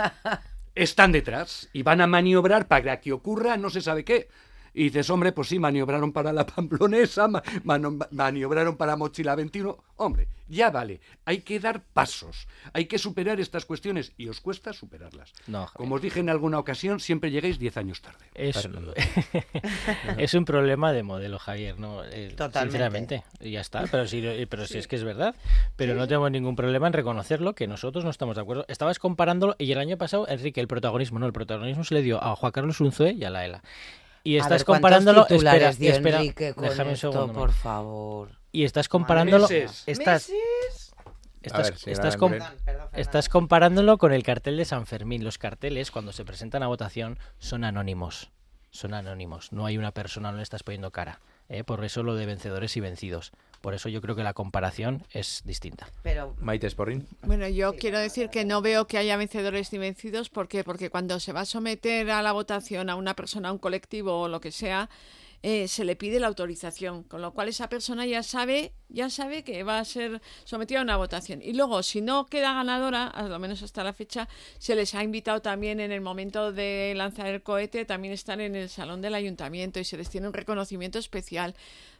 están 0.76 1.12
detrás 1.12 1.70
y 1.74 1.84
van 1.84 2.00
a 2.00 2.08
maniobrar 2.08 2.70
para 2.70 3.02
que 3.02 3.12
ocurra 3.12 3.58
no 3.58 3.70
se 3.70 3.82
sabe 3.82 4.06
qué. 4.06 4.30
Y 4.78 4.84
dices, 4.84 5.10
hombre, 5.10 5.32
pues 5.32 5.48
sí, 5.48 5.58
maniobraron 5.58 6.14
para 6.14 6.32
la 6.32 6.46
Pamplonesa, 6.56 7.28
maniobraron 8.12 8.78
para 8.78 8.96
Mochila 8.96 9.34
21. 9.34 9.76
Hombre, 9.96 10.28
ya 10.48 10.70
vale, 10.70 11.02
hay 11.26 11.40
que 11.40 11.60
dar 11.60 11.82
pasos, 11.82 12.48
hay 12.74 12.86
que 12.86 13.00
superar 13.00 13.40
estas 13.40 13.66
cuestiones 13.66 14.14
y 14.18 14.28
os 14.28 14.40
cuesta 14.40 14.74
superarlas. 14.74 15.34
Como 15.74 15.96
os 15.96 16.02
dije 16.04 16.20
en 16.20 16.30
alguna 16.30 16.60
ocasión, 16.60 17.00
siempre 17.00 17.32
lleguéis 17.32 17.58
10 17.58 17.78
años 17.78 18.04
tarde. 18.04 18.24
Es, 18.36 18.70
es 20.20 20.34
un 20.36 20.46
problema 20.46 20.94
de 20.94 21.02
modelo, 21.02 21.40
Javier, 21.40 21.80
¿no? 21.80 22.04
Eh, 22.06 22.36
sinceramente, 22.54 23.24
y 23.40 23.54
ya 23.54 23.62
está, 23.62 23.84
pero 23.90 24.06
si, 24.06 24.22
pero 24.48 24.68
si 24.68 24.78
es 24.78 24.88
que 24.88 24.98
es 24.98 25.04
verdad. 25.04 25.34
Pero 25.76 25.96
no 25.96 26.08
tenemos 26.08 26.30
ningún 26.30 26.56
problema 26.56 26.86
en 26.86 26.94
reconocerlo, 26.94 27.56
que 27.56 27.66
nosotros 27.66 28.04
no 28.04 28.12
estamos 28.12 28.36
de 28.36 28.44
acuerdo. 28.44 28.66
Estabas 28.68 29.00
comparándolo 29.00 29.56
y 29.58 29.72
el 29.72 29.80
año 29.80 29.98
pasado, 29.98 30.28
Enrique, 30.28 30.62
el 30.62 30.68
protagonismo, 30.68 31.18
no, 31.18 31.26
el 31.26 31.34
protagonismo 31.34 31.84
se 31.84 31.96
le 31.96 32.04
dio 32.04 32.24
a 32.24 32.36
Juan 32.36 32.52
Carlos 32.52 32.80
Unzué 32.80 33.14
y 33.14 33.24
a 33.24 33.32
la 33.32 33.44
ELA. 33.44 33.64
Y 34.28 34.36
estás 34.36 34.66
comparándolo. 34.66 35.26
Espera, 35.30 35.70
espera, 35.70 36.20
déjame 36.58 36.90
un 36.90 36.98
segundo. 36.98 37.32
Por 37.32 37.54
favor. 37.54 38.32
Y 38.52 38.66
estás 38.66 38.90
comparándolo. 38.90 39.48
Estás, 39.48 40.30
Estás, 41.42 41.88
estás, 42.94 43.30
comparándolo 43.30 43.98
con 43.98 44.12
el 44.12 44.24
cartel 44.24 44.58
de 44.58 44.66
San 44.66 44.86
Fermín. 44.86 45.24
Los 45.24 45.38
carteles, 45.38 45.92
cuando 45.92 46.12
se 46.12 46.26
presentan 46.26 46.62
a 46.62 46.68
votación, 46.68 47.18
son 47.40 47.64
anónimos. 47.64 48.30
Son 48.70 48.94
anónimos. 48.94 49.54
No 49.54 49.66
hay 49.66 49.78
una 49.78 49.94
persona, 49.94 50.32
no 50.32 50.38
le 50.38 50.44
estás 50.44 50.64
poniendo 50.64 50.92
cara. 50.92 51.22
¿eh? 51.48 51.64
Por 51.64 51.86
eso 51.86 52.04
lo 52.04 52.16
de 52.16 52.26
vencedores 52.26 52.76
y 52.76 52.82
vencidos. 52.82 53.32
Por 53.68 53.74
eso 53.74 53.90
yo 53.90 54.00
creo 54.00 54.16
que 54.16 54.24
la 54.24 54.34
comparación 54.34 55.04
es 55.12 55.42
distinta. 55.44 55.90
Pero 56.02 56.34
Maite 56.40 56.70
Sporrin. 56.70 57.06
Bueno, 57.24 57.50
yo 57.50 57.76
quiero 57.76 58.00
decir 58.00 58.30
que 58.30 58.46
no 58.46 58.62
veo 58.62 58.88
que 58.88 58.98
haya 58.98 59.18
vencedores 59.18 59.74
ni 59.74 59.78
vencidos. 59.78 60.30
¿Por 60.30 60.48
qué? 60.48 60.64
Porque 60.64 60.90
cuando 60.90 61.20
se 61.20 61.34
va 61.34 61.42
a 61.42 61.46
someter 61.46 62.10
a 62.10 62.22
la 62.22 62.32
votación 62.32 62.90
a 62.90 62.96
una 62.96 63.14
persona, 63.14 63.50
a 63.50 63.52
un 63.52 63.58
colectivo 63.58 64.22
o 64.22 64.30
lo 64.30 64.40
que 64.40 64.54
sea, 64.54 64.90
eh, 65.44 65.68
se 65.68 65.86
le 65.86 65.96
pide 65.96 66.20
la 66.20 66.28
autorización, 66.28 67.04
con 67.04 67.22
lo 67.22 67.32
cual 67.34 67.48
esa 67.48 67.70
persona 67.70 68.06
ya 68.08 68.24
sabe, 68.24 68.74
ya 68.90 69.10
sabe 69.10 69.44
que 69.44 69.62
va 69.64 69.80
a 69.80 69.86
ser 69.86 70.22
sometida 70.46 70.80
a 70.80 70.84
una 70.84 70.98
votación. 70.98 71.42
Y 71.44 71.54
luego, 71.54 71.84
si 71.84 72.02
no 72.02 72.26
queda 72.26 72.54
ganadora, 72.54 73.08
a 73.08 73.24
lo 73.24 73.38
menos 73.38 73.62
hasta 73.62 73.84
la 73.84 73.94
fecha, 73.94 74.28
se 74.58 74.76
les 74.76 74.96
ha 74.96 75.04
invitado 75.04 75.42
también 75.42 75.80
en 75.80 75.92
el 75.92 76.02
momento 76.02 76.52
de 76.52 76.94
lanzar 76.96 77.28
el 77.28 77.44
cohete, 77.44 77.86
también 77.86 78.14
están 78.14 78.42
en 78.42 78.56
el 78.56 78.70
salón 78.70 79.02
del 79.02 79.14
ayuntamiento 79.14 79.80
y 79.80 79.84
se 79.84 79.98
les 79.98 80.10
tiene 80.10 80.28
un 80.28 80.34
reconocimiento 80.34 80.98
especial. 80.98 81.54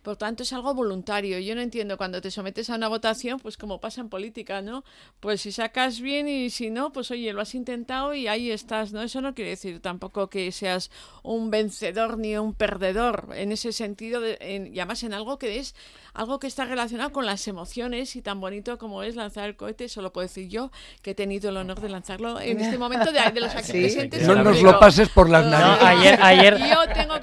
Por 0.08 0.16
tanto, 0.16 0.44
es 0.44 0.54
algo 0.54 0.74
voluntario. 0.74 1.38
Yo 1.40 1.54
no 1.54 1.60
entiendo 1.60 1.98
cuando 1.98 2.22
te 2.22 2.32
sometes 2.32 2.70
a 2.70 2.76
una 2.76 2.88
votación, 2.88 3.42
pues 3.42 3.58
como 3.58 3.82
pasa 3.82 4.00
en 4.00 4.08
política, 4.08 4.62
¿no? 4.62 4.86
Pues 5.20 5.42
si 5.42 5.52
sacas 5.52 6.00
bien 6.00 6.30
y 6.30 6.50
si 6.50 6.70
no, 6.70 6.94
pues 6.94 7.12
oye, 7.12 7.34
lo 7.34 7.42
has 7.42 7.54
intentado 7.54 8.14
y 8.14 8.30
ahí 8.30 8.50
estás, 8.50 8.94
¿no? 8.94 9.02
Eso 9.02 9.20
no 9.20 9.36
quiere 9.36 9.50
decir 9.50 9.82
tampoco 9.82 10.30
que 10.30 10.50
seas 10.54 10.92
un 11.24 11.52
vencedor 11.52 12.18
ni 12.18 12.38
un 12.38 12.54
perdedor 12.54 13.32
en 13.36 13.52
ese 13.52 13.74
sentido, 13.74 14.22
de, 14.22 14.70
y 14.74 14.80
además 14.80 15.04
en 15.04 15.14
algo 15.14 15.38
que 15.38 15.60
es 15.60 15.76
algo 16.14 16.40
que 16.40 16.48
está 16.48 16.66
relacionado 16.66 17.12
con 17.12 17.26
las 17.26 17.48
emociones 17.48 18.16
y 18.16 18.22
tan 18.22 18.40
bonito 18.42 18.80
como 18.80 19.04
es 19.04 19.16
lanzar 19.16 19.48
el 19.50 19.56
cohete, 19.56 19.86
eso 19.86 20.02
lo 20.02 20.14
puedo 20.14 20.26
decir 20.26 20.48
yo, 20.48 20.72
que 21.04 21.12
he 21.12 21.16
tenido 21.16 21.50
el 21.50 21.58
honor 21.58 21.80
de 21.80 21.90
lanzarlo 21.90 22.40
en 22.40 22.60
este 22.60 22.78
momento 22.78 23.12
de, 23.12 23.20
de 23.32 23.40
los 23.40 23.54
aquí 23.54 23.72
presentes. 23.82 24.26
No 24.26 24.36
nos 24.36 24.62
lo 24.62 24.80
pases 24.80 25.10
por 25.10 25.30
las 25.30 25.46
narices. 25.46 25.84
ayer, 25.86 26.20
ayer, 26.22 26.58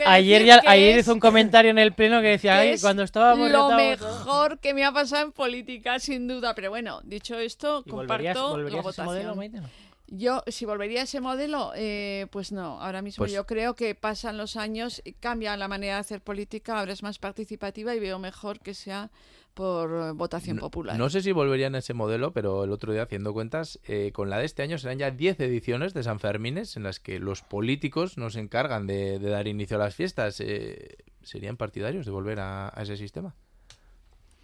ayer, 0.07 0.45
ya, 0.45 0.63
ayer 0.67 0.99
hizo 0.99 1.13
un 1.13 1.19
comentario 1.19 1.73
en 1.73 1.79
el 1.79 1.93
pleno 1.93 2.21
que 2.21 2.29
decía, 2.29 2.74
cuando 2.81 3.03
estábamos 3.03 3.51
lo 3.51 3.71
mejor 3.71 4.59
que 4.59 4.75
me 4.75 4.85
ha 4.85 4.93
pasado 4.93 5.25
en 5.25 5.33
política, 5.33 5.99
sin 5.99 6.29
duda. 6.29 6.55
Pero 6.55 6.71
bueno, 6.71 7.01
dicho 7.05 7.39
esto, 7.39 7.85
comparto 7.89 8.59
la 8.59 8.83
votación. 8.83 9.61
Yo, 10.07 10.43
si 10.47 10.67
volvería 10.67 11.01
a 11.01 11.05
ese 11.05 11.21
modelo, 11.21 11.73
eh, 11.75 12.27
pues 12.31 12.53
no, 12.53 12.81
ahora 12.81 13.01
mismo 13.01 13.23
Pues- 13.23 13.33
yo 13.33 13.47
creo 13.47 13.75
que 13.75 13.95
pasan 13.95 14.37
los 14.37 14.57
años, 14.57 15.01
y 15.05 15.13
cambia 15.15 15.57
la 15.57 15.67
manera 15.67 15.95
de 15.95 16.01
hacer 16.01 16.21
política, 16.21 16.79
ahora 16.79 16.93
es 16.93 17.03
más 17.03 17.19
participativa 17.19 17.95
y 17.95 18.01
veo 18.01 18.19
mejor 18.19 18.61
que 18.61 18.75
sea 18.75 19.11
por 19.55 20.15
votación 20.15 20.59
popular. 20.59 20.99
No 20.99 21.09
sé 21.09 21.23
si 21.23 21.33
volverían 21.33 21.75
a 21.75 21.79
ese 21.79 21.95
modelo, 21.95 22.33
pero 22.33 22.65
el 22.65 22.73
otro 22.73 22.93
día, 22.93 23.05
haciendo 23.05 23.33
cuentas, 23.33 23.81
eh, 23.85 24.11
con 24.13 24.29
la 24.29 24.39
de 24.39 24.45
este 24.45 24.63
año 24.63 24.79
serán 24.79 24.99
ya 24.99 25.11
10 25.11 25.41
ediciones 25.41 25.95
de 25.95 26.03
San 26.03 26.21
Fermines 26.21 26.77
en 26.77 26.83
las 26.83 27.01
que 27.01 27.19
los 27.19 27.43
políticos 27.43 28.19
nos 28.19 28.37
encargan 28.37 28.87
de, 28.87 29.19
de 29.19 29.31
dar 29.31 29.47
inicio 29.49 29.77
a 29.77 29.81
las 29.81 29.95
fiestas. 29.95 30.41
Eh, 30.41 30.97
¿Serían 31.25 31.57
partidarios 31.57 32.05
de 32.07 32.13
volver 32.13 32.39
a, 32.41 32.69
a 32.75 32.83
ese 32.83 32.97
sistema? 32.97 33.35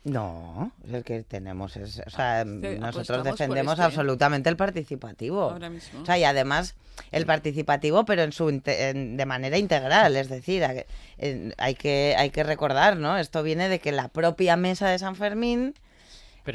No, 0.03 0.73
el 0.91 1.05
que 1.05 1.23
tenemos 1.25 1.77
es, 1.77 2.01
o 2.07 2.09
sea, 2.11 2.41
apostamos 2.41 2.81
nosotros 2.81 3.19
por 3.19 3.23
defendemos 3.33 3.73
este, 3.75 3.83
¿eh? 3.83 3.85
absolutamente 3.85 4.49
el 4.49 4.57
participativo. 4.57 5.43
Ahora 5.51 5.69
mismo. 5.69 6.01
O 6.01 6.07
sea, 6.07 6.17
y 6.17 6.25
además 6.25 6.75
el 7.13 7.27
participativo, 7.27 8.07
pero 8.07 8.23
en 8.23 8.33
su 8.33 8.49
en- 8.49 9.17
de 9.19 9.27
manera 9.27 9.59
integral, 9.59 10.17
es 10.17 10.31
decir, 10.31 10.65
a- 10.65 10.87
en- 11.19 11.55
hay 11.59 11.75
que 11.75 12.15
hay 12.17 12.31
que 12.31 12.43
recordar, 12.45 12.97
¿no? 12.97 13.19
Esto 13.19 13.43
viene 13.43 13.69
de 13.69 13.79
que 13.79 13.93
la 13.93 14.09
propia 14.09 14.57
mesa 14.57 14.89
de 14.89 14.99
San 14.99 15.17
Fermín 15.17 15.75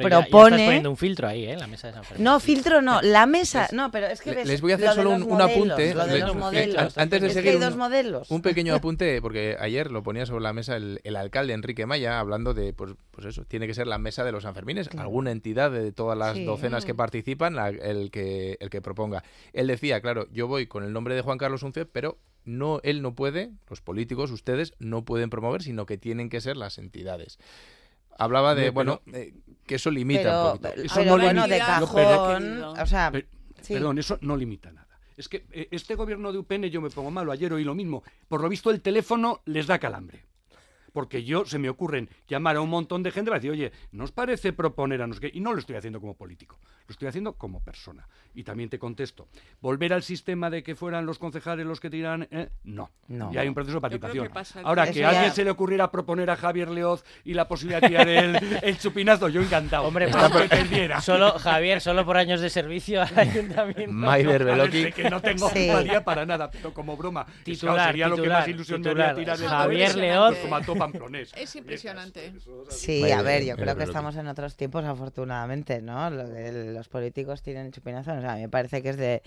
Pero 0.04 0.10
ya- 0.10 0.20
ya 0.20 0.30
propone... 0.30 0.56
estás 0.56 0.66
poniendo 0.68 0.90
un 0.92 0.98
filtro 0.98 1.28
ahí, 1.28 1.46
¿eh? 1.46 1.58
La 1.58 1.68
mesa 1.68 1.88
de 1.88 1.94
San 1.94 2.04
Fermín. 2.04 2.24
No, 2.24 2.40
filtro 2.40 2.82
no, 2.82 3.02
la 3.02 3.26
mesa, 3.26 3.68
no, 3.72 3.92
pero 3.92 4.08
es 4.08 4.22
que 4.22 4.32
Le- 4.32 4.36
ves 4.38 4.48
Les 4.48 4.62
voy 4.62 4.72
a 4.72 4.76
hacer 4.76 4.94
solo 4.94 5.12
un, 5.12 5.22
modelos, 5.28 5.52
apunte. 5.52 5.94
Lo 5.94 6.06
de 6.08 6.14
Le- 6.14 6.20
los 6.20 6.36
modelos. 6.36 6.78
an- 6.98 7.04
antes 7.04 7.22
de 7.22 7.28
es 7.28 7.34
que 7.34 7.40
seguir, 7.40 7.50
hay 7.52 7.56
un- 7.58 7.62
dos 7.62 7.76
modelos. 7.76 8.32
Un 8.32 8.42
pequeño 8.42 8.74
apunte, 8.76 9.22
porque 9.22 9.56
ayer 9.60 9.92
lo 9.92 10.04
ponía 10.04 10.26
sobre 10.26 10.44
la 10.44 10.54
mesa 10.54 10.76
el, 10.76 11.00
el 11.04 11.16
alcalde 11.16 11.54
Enrique 11.54 11.86
Maya, 11.86 12.20
hablando 12.20 12.54
de, 12.54 12.74
pues, 12.74 12.94
pues 13.12 13.28
eso, 13.28 13.46
tiene 13.46 13.68
que 13.68 13.74
ser 13.74 13.88
la 13.88 13.98
mesa 13.98 14.24
de 14.24 14.32
los 14.32 14.44
Sanfermines, 14.44 14.90
Claro. 14.90 15.04
alguna 15.08 15.32
entidad 15.32 15.72
de 15.72 15.92
todas 15.92 16.18
las 16.18 16.36
Sí. 16.36 16.46
docenas 16.46 16.86
que 16.86 16.94
Mm. 16.94 16.98
participan, 16.98 17.56
la- 17.56 17.70
el, 17.70 18.12
que, 18.12 18.58
el 18.60 18.70
que 18.70 18.82
proponga. 18.82 19.24
Él 19.54 19.68
decía, 19.68 20.02
claro, 20.02 20.28
yo 20.32 20.48
voy 20.48 20.68
con 20.68 20.84
el 20.84 20.94
nombre 20.94 21.16
de 21.16 21.22
Juan 21.22 21.38
Carlos 21.38 21.64
Unce, 21.64 21.86
pero 21.86 22.18
no, 22.44 22.80
él 22.84 23.02
no 23.02 23.16
puede, 23.16 23.50
los 23.70 23.82
políticos, 23.82 24.30
ustedes, 24.30 24.74
no 24.78 25.04
pueden 25.04 25.32
promover, 25.32 25.64
sino 25.64 25.88
que 25.88 25.98
tienen 25.98 26.30
que 26.30 26.42
ser 26.42 26.58
las 26.58 26.78
entidades. 26.78 27.40
Hablaba 28.18 28.56
de, 28.56 28.62
Pero- 28.64 28.74
bueno, 28.74 29.02
eh, 29.14 29.34
que 29.66 29.76
eso 29.76 29.92
limita 29.92 30.22
Pero- 30.24 30.52
un 30.54 30.60
poquito. 30.60 30.82
Eso 30.84 30.96
pero 30.96 31.06
no 31.18 31.24
bueno, 31.24 31.42
de 31.44 31.48
limita- 31.50 31.80
no, 31.80 31.86
cajón, 31.86 32.64
o 32.64 32.86
sea, 32.86 33.12
Per- 33.12 33.28
sí. 33.62 33.74
Perdón, 33.74 33.98
eso 34.00 34.18
no 34.22 34.38
limita 34.38 34.72
nada. 34.72 34.88
Es 35.18 35.30
que 35.30 35.46
eh, 35.52 35.68
este 35.72 35.96
gobierno 35.96 36.32
de 36.34 36.40
UPN 36.40 36.70
yo 36.70 36.82
me 36.82 36.90
pongo 36.90 37.10
malo, 37.12 37.32
ayer 37.32 37.52
oí 37.54 37.64
lo 37.64 37.74
mismo. 37.74 38.04
Por 38.28 38.42
lo 38.42 38.50
visto 38.50 38.70
el 38.70 38.82
teléfono 38.82 39.42
les 39.46 39.66
da 39.68 39.80
calambre. 39.80 40.26
Porque 40.96 41.24
yo 41.26 41.46
se 41.46 41.60
me 41.60 41.68
ocurren 41.70 42.10
llamar 42.28 42.56
a 42.56 42.62
un 42.62 42.70
montón 42.70 43.04
de 43.04 43.12
gente 43.12 43.30
para 43.30 43.40
decir, 43.40 43.52
oye, 43.52 43.72
¿nos 43.92 44.12
parece 44.14 44.54
proponer 44.54 45.02
a 45.02 45.08
nosotros? 45.08 45.32
Y 45.36 45.42
no 45.42 45.52
lo 45.52 45.60
estoy 45.60 45.76
haciendo 45.76 46.00
como 46.00 46.16
político, 46.16 46.58
lo 46.88 46.92
estoy 46.94 47.10
haciendo 47.10 47.34
como 47.34 47.62
persona. 47.62 48.08
Y 48.34 48.44
también 48.44 48.70
te 48.70 48.80
contesto, 48.80 49.28
¿volver 49.60 49.92
al 49.94 50.04
sistema 50.04 50.50
de 50.50 50.64
que 50.64 50.74
fueran 50.74 51.06
los 51.06 51.20
concejales 51.20 51.66
los 51.66 51.80
que 51.82 51.90
tiran? 51.90 52.28
eh? 52.32 52.48
No. 52.64 52.90
No. 53.10 53.32
Y 53.34 53.38
hay 53.38 53.48
un 53.50 53.54
proceso 53.54 53.78
de 53.78 53.82
participación. 53.82 54.30
que 54.30 54.60
Ahora, 54.64 54.86
que 54.86 55.06
a 55.06 55.12
ya- 55.12 55.18
alguien 55.20 55.34
se 55.34 55.44
le 55.44 55.52
ocurriera 55.52 55.92
proponer 55.92 56.30
a 56.30 56.38
Javier 56.38 56.70
Leoz 56.70 57.04
y 57.26 57.34
la 57.34 57.48
posibilidad 57.48 57.82
de 57.82 57.88
tirar 57.90 58.08
el, 58.08 58.36
el 58.64 58.78
chupinazo, 58.80 59.28
yo 59.28 59.42
encantado. 59.42 59.84
Hombre, 59.88 60.08
pues, 60.08 60.32
que 60.32 60.48
perdiera. 60.50 61.02
solo, 61.02 61.34
Javier, 61.38 61.82
solo 61.82 62.06
por 62.06 62.16
años 62.18 62.40
de 62.40 62.50
servicio 62.50 63.02
al 63.02 63.20
ayuntamiento. 63.20 63.92
Maider 63.92 64.72
sé 64.72 64.92
que 64.94 65.10
no 65.10 65.22
tengo 65.22 65.50
Sí. 65.50 65.70
para 66.06 66.26
nada, 66.26 66.50
pero 66.50 66.74
como 66.74 66.96
broma. 66.96 67.26
que, 67.26 67.44
Titular, 67.44 67.88
sería 67.88 68.08
lo 68.08 68.16
que 68.16 68.30
más 68.30 68.46
titular, 68.46 68.50
ilusión 68.50 68.82
me 68.82 68.88
titular. 68.88 69.10
haría 69.10 69.24
tirar 69.24 69.42
el 69.42 69.48
Javier 69.48 69.96
Leoz. 69.96 70.30
pues 70.30 70.40
como 70.42 70.56
a 70.56 70.62
todo 70.62 70.76
Pamplonés. 70.92 71.32
Es 71.36 71.56
impresionante. 71.56 72.34
Sí, 72.70 73.12
a 73.12 73.22
ver, 73.22 73.44
yo 73.46 73.56
creo 73.56 73.76
que 73.76 73.84
estamos 73.84 74.16
en 74.16 74.28
otros 74.28 74.56
tiempos, 74.56 74.84
afortunadamente, 74.86 75.82
¿no? 75.82 76.10
Lo 76.10 76.28
de 76.28 76.74
los 76.74 76.88
políticos 76.88 77.42
tienen 77.42 77.72
chupinazo, 77.72 78.14
o 78.14 78.22
sea, 78.22 78.34
a 78.34 78.36
mí 78.36 78.42
me 78.42 78.50
parece 78.50 78.82
que 78.82 78.90
es 78.90 78.98
de, 78.98 79.22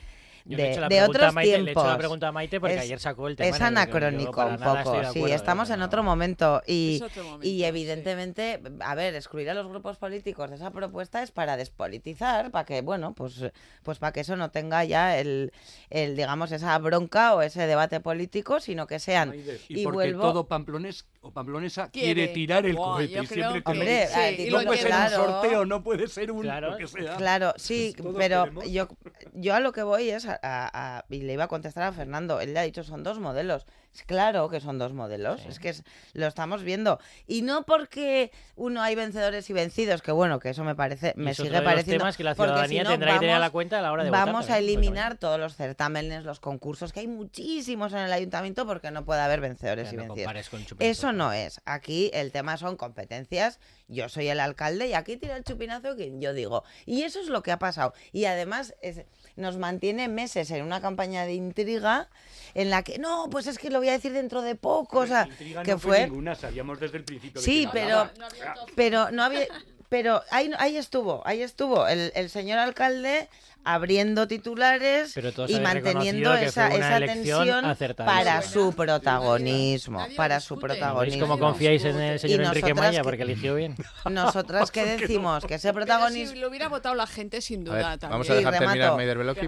Yo 0.44 0.56
le 0.56 0.62
he 0.62 0.66
de, 0.66 0.72
hecho 0.72 0.80
la 0.80 0.88
de 0.88 0.96
pregunta 0.96 1.18
otros 1.18 1.28
a 1.28 1.32
Maite- 1.32 1.46
le 1.50 1.59
he 1.59 1.64
tiempos. 1.64 1.82
hecho 1.82 1.90
la 1.92 1.98
pregunta 1.98 2.28
a 2.28 2.32
Maite 2.32 2.61
porque 2.61 2.74
Es- 2.76 2.80
ayer 2.82 3.00
sacó 3.00 3.28
el 3.28 3.36
tema 3.36 3.56
Es 3.56 3.62
anacrónico 3.62 4.46
un 4.46 4.56
poco, 4.59 5.12
sí, 5.12 5.24
estamos 5.30 5.70
en 5.70 5.82
otro 5.82 6.02
momento 6.02 6.62
y, 6.66 6.96
Es 6.96 7.02
otro 7.02 7.24
momento, 7.24 7.46
y 7.46 7.59
sí. 7.59 7.64
evidentemente, 7.64 8.61
a 8.80 8.94
ver, 8.94 9.14
excluir 9.14 9.50
a 9.50 9.54
los 9.54 9.66
grupos 9.68 9.98
políticos 9.98 10.50
de 10.50 10.56
esa 10.56 10.70
propuesta 10.70 11.22
es 11.22 11.30
para 11.30 11.56
despolitizar, 11.56 12.50
para 12.50 12.64
que, 12.64 12.80
bueno, 12.82 13.14
pues, 13.14 13.44
pues 13.82 13.98
para 13.98 14.12
que 14.12 14.20
eso 14.20 14.36
no 14.36 14.50
tenga 14.50 14.84
ya 14.84 15.18
el, 15.18 15.52
el, 15.90 16.16
digamos, 16.16 16.52
esa 16.52 16.76
bronca 16.78 17.34
o 17.34 17.42
ese 17.42 17.66
debate 17.66 18.00
político, 18.00 18.61
sino 18.61 18.86
que 18.86 18.98
sean, 18.98 19.34
Y, 19.68 19.80
y, 19.80 19.84
porque 19.84 19.96
vuelvo... 20.12 20.22
todo 20.22 20.46
pamplonés 20.46 21.04
o 21.28 21.32
pamplonesa 21.32 21.90
quiere, 21.90 22.14
Quiere. 22.14 22.32
tirar 22.32 22.64
el 22.66 22.74
Buah, 22.74 22.94
cohete. 22.94 23.12
siempre 23.26 23.62
que- 23.62 23.70
Hombre, 23.70 24.06
Sí, 24.08 24.46
y 24.46 24.50
no 24.50 24.62
puede 24.62 24.78
ser 24.78 24.86
claro. 24.88 25.20
un 25.20 25.26
sorteo, 25.30 25.64
no 25.66 25.82
puede 25.82 26.08
ser 26.08 26.32
un 26.32 26.42
Claro. 26.42 26.70
lo 26.70 26.76
que 26.78 26.86
sea. 26.86 27.16
Claro, 27.16 27.52
sí, 27.56 27.94
Todos 27.96 28.14
pero 28.16 28.44
queremos. 28.44 28.70
yo, 28.70 28.88
yo 29.34 29.54
a 29.54 29.60
lo 29.60 29.72
que 29.72 29.82
voy 29.82 30.08
es 30.10 30.26
a, 30.26 30.38
a- 30.42 30.98
a- 30.98 31.04
y 31.10 31.20
le 31.22 31.34
iba 31.34 31.44
a 31.44 31.48
contestar 31.48 31.82
a 31.84 31.92
Fernando, 31.92 32.40
él 32.40 32.54
le 32.54 32.60
ha 32.60 32.62
dicho 32.62 32.82
son 32.82 33.02
dos 33.02 33.18
modelos. 33.20 33.66
Es 33.95 34.05
claro 34.05 34.49
que 34.49 34.61
son 34.61 34.78
dos 34.78 34.93
modelos, 34.93 35.45
es 35.47 35.59
que 35.59 35.70
es- 35.70 35.82
lo 36.12 36.26
estamos 36.28 36.62
viendo. 36.62 37.01
Y 37.26 37.43
no 37.43 37.64
porque 37.66 38.30
uno 38.55 38.80
hay 38.80 38.95
vencedores 38.95 39.51
y 39.51 39.53
vencidos, 39.53 40.03
que 40.03 40.12
bueno, 40.12 40.39
que 40.39 40.51
eso 40.51 40.62
me 40.62 40.76
parece, 40.76 41.14
me 41.16 41.34
sigue 41.34 41.49
de 41.51 41.57
los 41.57 41.64
pareciendo. 41.64 42.03
temas 42.03 42.16
que 42.16 42.22
la 42.22 42.34
ciudadanía 42.53 42.82
si 42.82 42.84
no, 42.84 42.91
tendrá 42.91 43.14
que 43.14 43.18
tener 43.20 43.34
a 43.34 43.39
la 43.39 43.47
vamos- 43.47 43.53
cuenta 43.53 43.78
a 43.78 43.82
la 43.82 43.91
hora 43.93 44.05
de 44.05 44.11
votar 44.11 44.26
Vamos 44.26 44.51
a 44.51 44.59
eliminar 44.59 45.16
todos 45.16 45.41
los 45.41 45.57
certámenes, 45.57 46.22
los 46.24 46.39
concursos, 46.39 46.93
que 46.93 47.01
hay 47.01 47.09
muchísimos 47.09 47.93
en 47.93 47.99
el 48.01 48.12
ayuntamiento 48.12 48.66
porque 48.66 48.91
no 48.93 49.05
puede 49.05 49.20
haber 49.20 49.41
vencedores 49.41 49.93
y 49.93 49.97
no 49.97 50.03
vencidos. 50.03 50.26
con. 50.76 50.86
Eso 50.86 51.12
no 51.12 51.32
es. 51.32 51.61
Aquí 51.64 52.11
el 52.14 52.30
tema 52.30 52.57
son 52.57 52.76
competencias. 52.76 53.59
Yo 53.89 54.09
soy 54.09 54.28
el 54.28 54.39
alcalde 54.39 54.86
y 54.89 54.93
aquí 54.95 55.16
tira 55.16 55.36
el 55.36 55.43
chupinazo 55.45 55.97
quien 55.97 56.20
yo 56.20 56.34
digo. 56.34 56.62
Y 56.86 57.03
eso 57.03 57.20
es 57.20 57.28
lo 57.28 57.43
que 57.43 57.51
ha 57.53 57.59
pasado. 57.59 57.95
Y 58.12 58.26
además 58.26 58.74
es- 58.82 59.03
nos 59.39 59.57
mantiene 59.57 60.09
meses 60.09 60.51
en 60.51 60.62
una 60.64 60.80
campaña 60.80 61.24
de 61.24 61.34
intriga 61.34 62.09
en 62.55 62.70
la 62.70 62.82
que 62.82 62.99
no, 62.99 63.28
pues 63.30 63.47
es 63.47 63.59
que 63.59 63.70
lo 63.70 63.78
voy 63.78 63.89
a 63.89 63.93
decir 63.93 64.12
dentro 64.12 64.43
de 64.43 64.55
poco. 64.55 65.01
O 65.01 65.07
sea, 65.07 65.26
Intriga 65.26 65.62
que 65.62 65.72
no 65.72 65.78
fue. 65.78 66.05
ninguna, 66.05 66.34
sabíamos 66.34 66.80
desde 66.80 66.99
el 66.99 67.05
principio. 67.05 67.41
Sí, 67.41 67.66
que 67.66 67.70
pero, 67.72 68.11
ganaba. 68.18 68.66
pero 68.74 69.11
no 69.11 69.22
había. 69.22 69.47
Pero 69.89 70.22
ahí, 70.30 70.51
ahí 70.59 70.76
estuvo, 70.76 71.22
ahí 71.26 71.41
estuvo 71.41 71.86
el, 71.89 72.12
el 72.14 72.28
señor 72.28 72.59
alcalde 72.59 73.28
abriendo 73.64 74.26
titulares 74.28 75.12
Pero 75.14 75.30
y 75.46 75.61
manteniendo 75.61 76.32
esa, 76.34 76.68
esa 76.68 76.96
elección 76.96 77.46
tensión 77.46 77.96
para 77.96 78.40
su 78.42 78.72
protagonismo, 78.74 80.06
para 80.16 80.40
su 80.40 80.54
discute. 80.54 80.68
¿Veis 80.72 80.80
protagonismo. 80.80 81.26
cómo 81.26 81.38
confiáis 81.38 81.84
en 81.84 82.00
el 82.00 82.16
Y 82.16 82.18
señor 82.18 82.40
Enrique 82.42 82.68
nosotras 82.68 82.76
Maya? 82.88 82.98
que- 83.00 83.04
Porque 83.04 83.22
eligió 83.22 83.54
bien. 83.54 83.76
Nosotras 84.11 84.70
que 84.72 84.84
decimos 84.84 85.44
que 85.44 85.54
ese 85.56 85.72
protagonismo 85.72 86.32
si 86.34 86.40
lo 86.40 86.48
hubiera 86.48 86.68
votado 86.68 86.94
la 86.94 87.06
gente, 87.06 87.40
sin 87.42 87.66
A 87.68 87.72
ver, 87.72 87.82
duda, 87.82 87.98
también. 87.98 88.11
vamos 88.11 88.30
a 88.30 88.34
dejar 88.34 88.59
terminar 88.59 88.96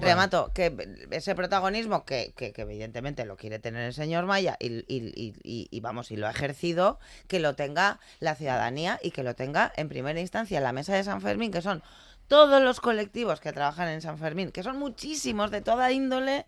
remato, 0.01 0.51
que 0.55 1.07
ese 1.11 1.35
protagonismo 1.35 2.05
que, 2.05 2.33
que- 2.37 2.53
que 2.53 2.63
evidentemente 2.63 3.25
lo 3.25 3.37
quiere 3.37 3.59
tener 3.59 3.85
el 3.85 3.95
señor 3.95 4.27
Maya 4.27 4.57
y, 4.61 4.67
y- 4.67 4.85
y- 5.15 5.35
y- 5.43 5.69
y 5.71 5.81
vamos, 5.81 6.11
y 6.11 6.17
lo 6.17 6.27
ha 6.27 6.31
ejercido, 6.31 6.99
que 7.27 7.41
lo 7.41 7.55
tenga 7.55 8.01
la 8.19 8.35
ciudadanía 8.35 8.99
y 9.03 9.11
que 9.13 9.23
lo 9.23 9.35
tenga 9.35 9.73
en 9.77 9.89
primera 9.89 10.21
instancia 10.21 10.61
la 10.61 10.73
mesa 10.73 10.95
de 10.95 11.05
San 11.05 11.21
Fermín, 11.21 11.51
que 11.53 11.63
son 11.63 11.83
todos 12.31 12.63
los 12.63 12.81
colectivos 12.81 13.41
que 13.41 13.53
trabajan 13.53 13.89
en 13.89 14.01
San 14.01 14.17
Fermín, 14.17 14.53
que 14.53 14.63
son 14.63 14.79
muchísimos 14.79 15.51
de 15.51 15.63
toda 15.63 15.91
índole, 15.91 16.47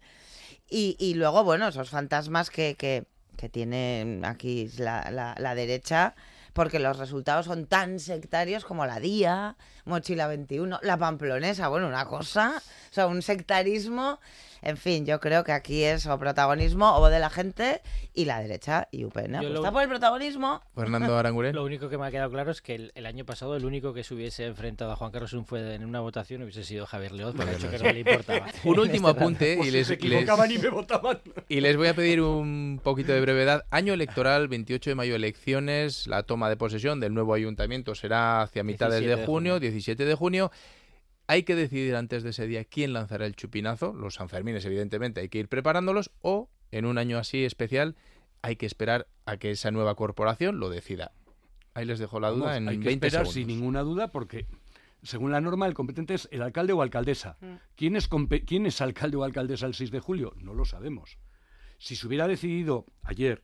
y, 0.70 0.94
y 1.00 1.14
luego, 1.14 1.42
bueno, 1.42 1.66
esos 1.66 1.90
fantasmas 1.90 2.50
que, 2.50 2.76
que, 2.76 3.04
que 3.36 3.48
tiene 3.48 4.20
aquí 4.22 4.70
la, 4.78 5.10
la- 5.10 5.34
la 5.36 5.54
derecha, 5.56 6.14
porque 6.52 6.78
los 6.78 6.98
resultados 6.98 7.46
son 7.46 7.66
tan 7.66 7.98
sectarios 7.98 8.64
como 8.64 8.86
la 8.86 9.00
DIA, 9.00 9.56
Mochila 9.84 10.28
21, 10.28 10.78
la 10.82 10.96
Pamplonesa, 10.98 11.66
bueno, 11.66 11.88
una 11.88 12.06
cosa, 12.06 12.62
o 12.90 12.94
sea, 12.94 13.08
un 13.08 13.20
sectarismo, 13.20 14.20
en 14.62 14.76
fin, 14.76 15.04
yo 15.04 15.20
creo 15.20 15.44
que 15.44 15.52
aquí 15.52 15.82
es 15.84 16.06
o 16.06 16.18
protagonismo 16.18 16.92
o 16.96 17.08
de 17.08 17.18
la 17.18 17.28
gente 17.30 17.82
y 18.14 18.24
la 18.24 18.40
derecha 18.40 18.88
y 18.90 19.04
UPN. 19.04 19.52
Lo- 19.52 19.72
por 19.72 19.82
el 19.82 19.88
protagonismo. 19.88 20.60
Fernando 20.74 21.16
Aranguren. 21.18 21.54
Lo 21.54 21.64
único 21.64 21.88
que 21.88 21.98
me 21.98 22.06
ha 22.06 22.10
quedado 22.10 22.30
claro 22.30 22.50
es 22.50 22.62
que 22.62 22.74
el, 22.74 22.92
el 22.94 23.06
año 23.06 23.24
pasado 23.24 23.56
el 23.56 23.64
único 23.64 23.92
que 23.94 24.04
se 24.04 24.14
hubiese 24.14 24.46
enfrentado 24.46 24.92
a 24.92 24.96
Juan 24.96 25.10
Carlos 25.10 25.32
Un 25.32 25.44
fue 25.46 25.74
en 25.74 25.84
una 25.84 26.00
votación 26.00 26.42
hubiese 26.42 26.62
sido 26.64 26.86
Javier 26.86 27.12
Leoz, 27.12 27.34
porque 27.34 27.50
ha 27.50 27.54
dicho 27.54 27.70
que 27.70 27.78
no 27.78 27.92
le 27.92 28.00
importaba. 28.00 28.46
Un 28.64 28.78
último 28.78 29.08
apunte 29.08 29.58
y 29.62 29.70
les, 29.70 29.86
se 29.88 29.96
les- 29.96 30.04
equivocaban 30.04 30.50
y 30.50 30.58
me 30.58 30.68
votaban. 30.68 31.18
y 31.48 31.60
les 31.60 31.76
voy 31.76 31.88
a 31.88 31.94
pedir 31.94 32.20
un 32.20 32.80
poquito 32.82 33.12
de 33.12 33.20
brevedad. 33.20 33.64
Año 33.70 33.92
electoral, 33.94 34.48
28 34.48 34.90
de 34.90 34.94
mayo 34.94 35.14
elecciones, 35.16 36.06
la 36.06 36.22
toma 36.22 36.48
de 36.48 36.56
posesión 36.56 37.00
del 37.00 37.14
nuevo 37.14 37.34
ayuntamiento 37.34 37.94
será 37.94 38.42
hacia 38.42 38.62
mitades 38.62 39.00
17 39.00 39.14
de 39.16 39.20
de 39.20 39.26
junio, 39.26 39.52
junio. 39.54 39.60
17 39.60 40.04
de 40.04 40.14
junio. 40.14 40.50
Hay 41.26 41.44
que 41.44 41.54
decidir 41.54 41.94
antes 41.96 42.22
de 42.22 42.30
ese 42.30 42.46
día 42.46 42.64
quién 42.64 42.92
lanzará 42.92 43.26
el 43.26 43.36
chupinazo. 43.36 43.92
Los 43.94 44.14
Sanfermines, 44.14 44.64
evidentemente, 44.64 45.20
hay 45.20 45.28
que 45.28 45.38
ir 45.38 45.48
preparándolos. 45.48 46.10
O, 46.20 46.50
en 46.70 46.84
un 46.84 46.98
año 46.98 47.18
así 47.18 47.44
especial, 47.44 47.96
hay 48.42 48.56
que 48.56 48.66
esperar 48.66 49.06
a 49.24 49.36
que 49.36 49.50
esa 49.52 49.70
nueva 49.70 49.94
corporación 49.94 50.58
lo 50.58 50.68
decida. 50.68 51.12
Ahí 51.74 51.86
les 51.86 51.98
dejo 51.98 52.20
la 52.20 52.30
duda 52.30 52.46
Vamos, 52.46 52.56
en 52.58 52.68
hay 52.68 52.78
que 52.78 52.84
20 52.86 53.06
esperar 53.06 53.26
segundos. 53.26 53.34
sin 53.34 53.46
ninguna 53.46 53.80
duda 53.82 54.08
porque 54.08 54.46
según 55.02 55.30
la 55.32 55.40
norma 55.40 55.66
el 55.66 55.74
competente 55.74 56.14
es 56.14 56.28
el 56.32 56.42
alcalde 56.42 56.72
o 56.74 56.82
alcaldesa. 56.82 57.36
Mm. 57.40 57.54
¿Quién 57.76 57.96
es, 57.96 58.10
compe- 58.10 58.44
¿Quién 58.44 58.66
es 58.66 58.80
alcalde 58.80 59.16
o 59.16 59.24
alcaldesa 59.24 59.66
el 59.66 59.74
6 59.74 59.90
de 59.90 60.00
julio? 60.00 60.34
No 60.36 60.54
lo 60.54 60.64
sabemos. 60.64 61.18
Si 61.78 61.96
se 61.96 62.06
hubiera 62.06 62.28
decidido 62.28 62.84
ayer 63.02 63.42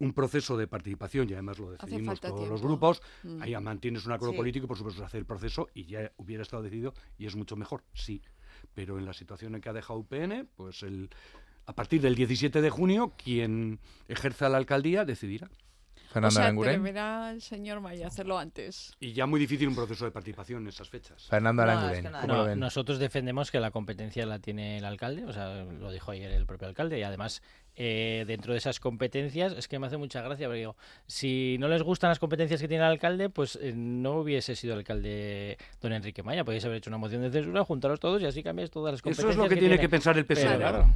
un 0.00 0.12
proceso 0.12 0.56
de 0.56 0.66
participación, 0.66 1.28
y 1.30 1.34
además 1.34 1.58
lo 1.58 1.70
decidimos 1.70 2.20
todos 2.20 2.48
los 2.48 2.60
grupos, 2.62 3.00
Mm. 3.22 3.42
ahí 3.42 3.54
mantienes 3.60 4.04
un 4.06 4.12
acuerdo 4.12 4.32
Sí. 4.32 4.38
político 4.38 4.64
y 4.64 4.68
por 4.68 4.76
supuesto 4.76 5.00
se 5.00 5.06
hace 5.06 5.18
el 5.18 5.26
proceso 5.26 5.68
y 5.74 5.84
ya 5.84 6.10
hubiera 6.16 6.42
estado 6.42 6.62
decidido 6.62 6.92
y 7.18 7.26
es 7.26 7.36
mucho 7.36 7.54
mejor, 7.56 7.84
sí. 7.94 8.22
Pero 8.74 8.98
en 8.98 9.04
la 9.06 9.12
situación 9.12 9.54
en 9.54 9.60
que 9.60 9.68
ha 9.68 9.72
dejado 9.72 9.98
UPN, 10.00 10.48
pues 10.56 10.82
el, 10.82 11.10
a 11.66 11.74
partir 11.74 12.00
del 12.00 12.14
17 12.14 12.60
de 12.60 12.70
junio, 12.70 13.12
quien 13.22 13.78
ejerza 14.08 14.48
la 14.48 14.56
alcaldía 14.58 15.04
decidirá. 15.04 15.50
O 16.10 16.12
Fernando 16.12 16.34
sea, 16.34 16.44
Aranguren. 16.44 16.82
deberá 16.82 17.30
el 17.30 17.40
señor 17.40 17.80
Maya 17.80 18.08
hacerlo 18.08 18.36
antes. 18.36 18.92
Y 18.98 19.12
ya 19.12 19.26
muy 19.26 19.38
difícil 19.38 19.68
un 19.68 19.76
proceso 19.76 20.04
de 20.04 20.10
participación 20.10 20.62
en 20.62 20.68
esas 20.68 20.88
fechas. 20.88 21.28
Fernando 21.28 21.64
No, 21.64 21.90
es 21.92 22.02
que 22.02 22.56
nosotros 22.56 22.98
defendemos 22.98 23.50
que 23.52 23.60
la 23.60 23.70
competencia 23.70 24.26
la 24.26 24.40
tiene 24.40 24.78
el 24.78 24.84
alcalde, 24.84 25.24
o 25.24 25.32
sea, 25.32 25.62
lo 25.62 25.92
dijo 25.92 26.10
ayer 26.10 26.32
el 26.32 26.46
propio 26.46 26.66
alcalde, 26.66 26.98
y 26.98 27.04
además 27.04 27.42
eh, 27.76 28.24
dentro 28.26 28.52
de 28.52 28.58
esas 28.58 28.80
competencias 28.80 29.52
es 29.52 29.68
que 29.68 29.78
me 29.78 29.86
hace 29.86 29.96
mucha 29.96 30.20
gracia, 30.20 30.48
porque 30.48 30.58
digo, 30.58 30.76
si 31.06 31.56
no 31.60 31.68
les 31.68 31.82
gustan 31.82 32.08
las 32.08 32.18
competencias 32.18 32.60
que 32.60 32.66
tiene 32.66 32.84
el 32.84 32.90
alcalde, 32.90 33.30
pues 33.30 33.56
eh, 33.62 33.72
no 33.74 34.18
hubiese 34.18 34.56
sido 34.56 34.74
alcalde 34.74 35.56
don 35.80 35.92
Enrique 35.92 36.22
Maya, 36.24 36.44
podéis 36.44 36.64
haber 36.64 36.78
hecho 36.78 36.90
una 36.90 36.98
moción 36.98 37.22
de 37.22 37.30
censura, 37.30 37.64
juntaros 37.64 38.00
todos 38.00 38.20
y 38.20 38.26
así 38.26 38.42
cambiáis 38.42 38.70
todas 38.70 38.92
las 38.92 38.98
Eso 38.98 39.04
competencias 39.04 39.36
es 39.36 39.42
lo 39.42 39.48
que, 39.48 39.56
tiene 39.56 39.78
que 39.78 39.88
pensar 39.88 40.18
el 40.18 40.26
PSOE. 40.26 40.44
Pero, 40.44 40.58
claro, 40.58 40.88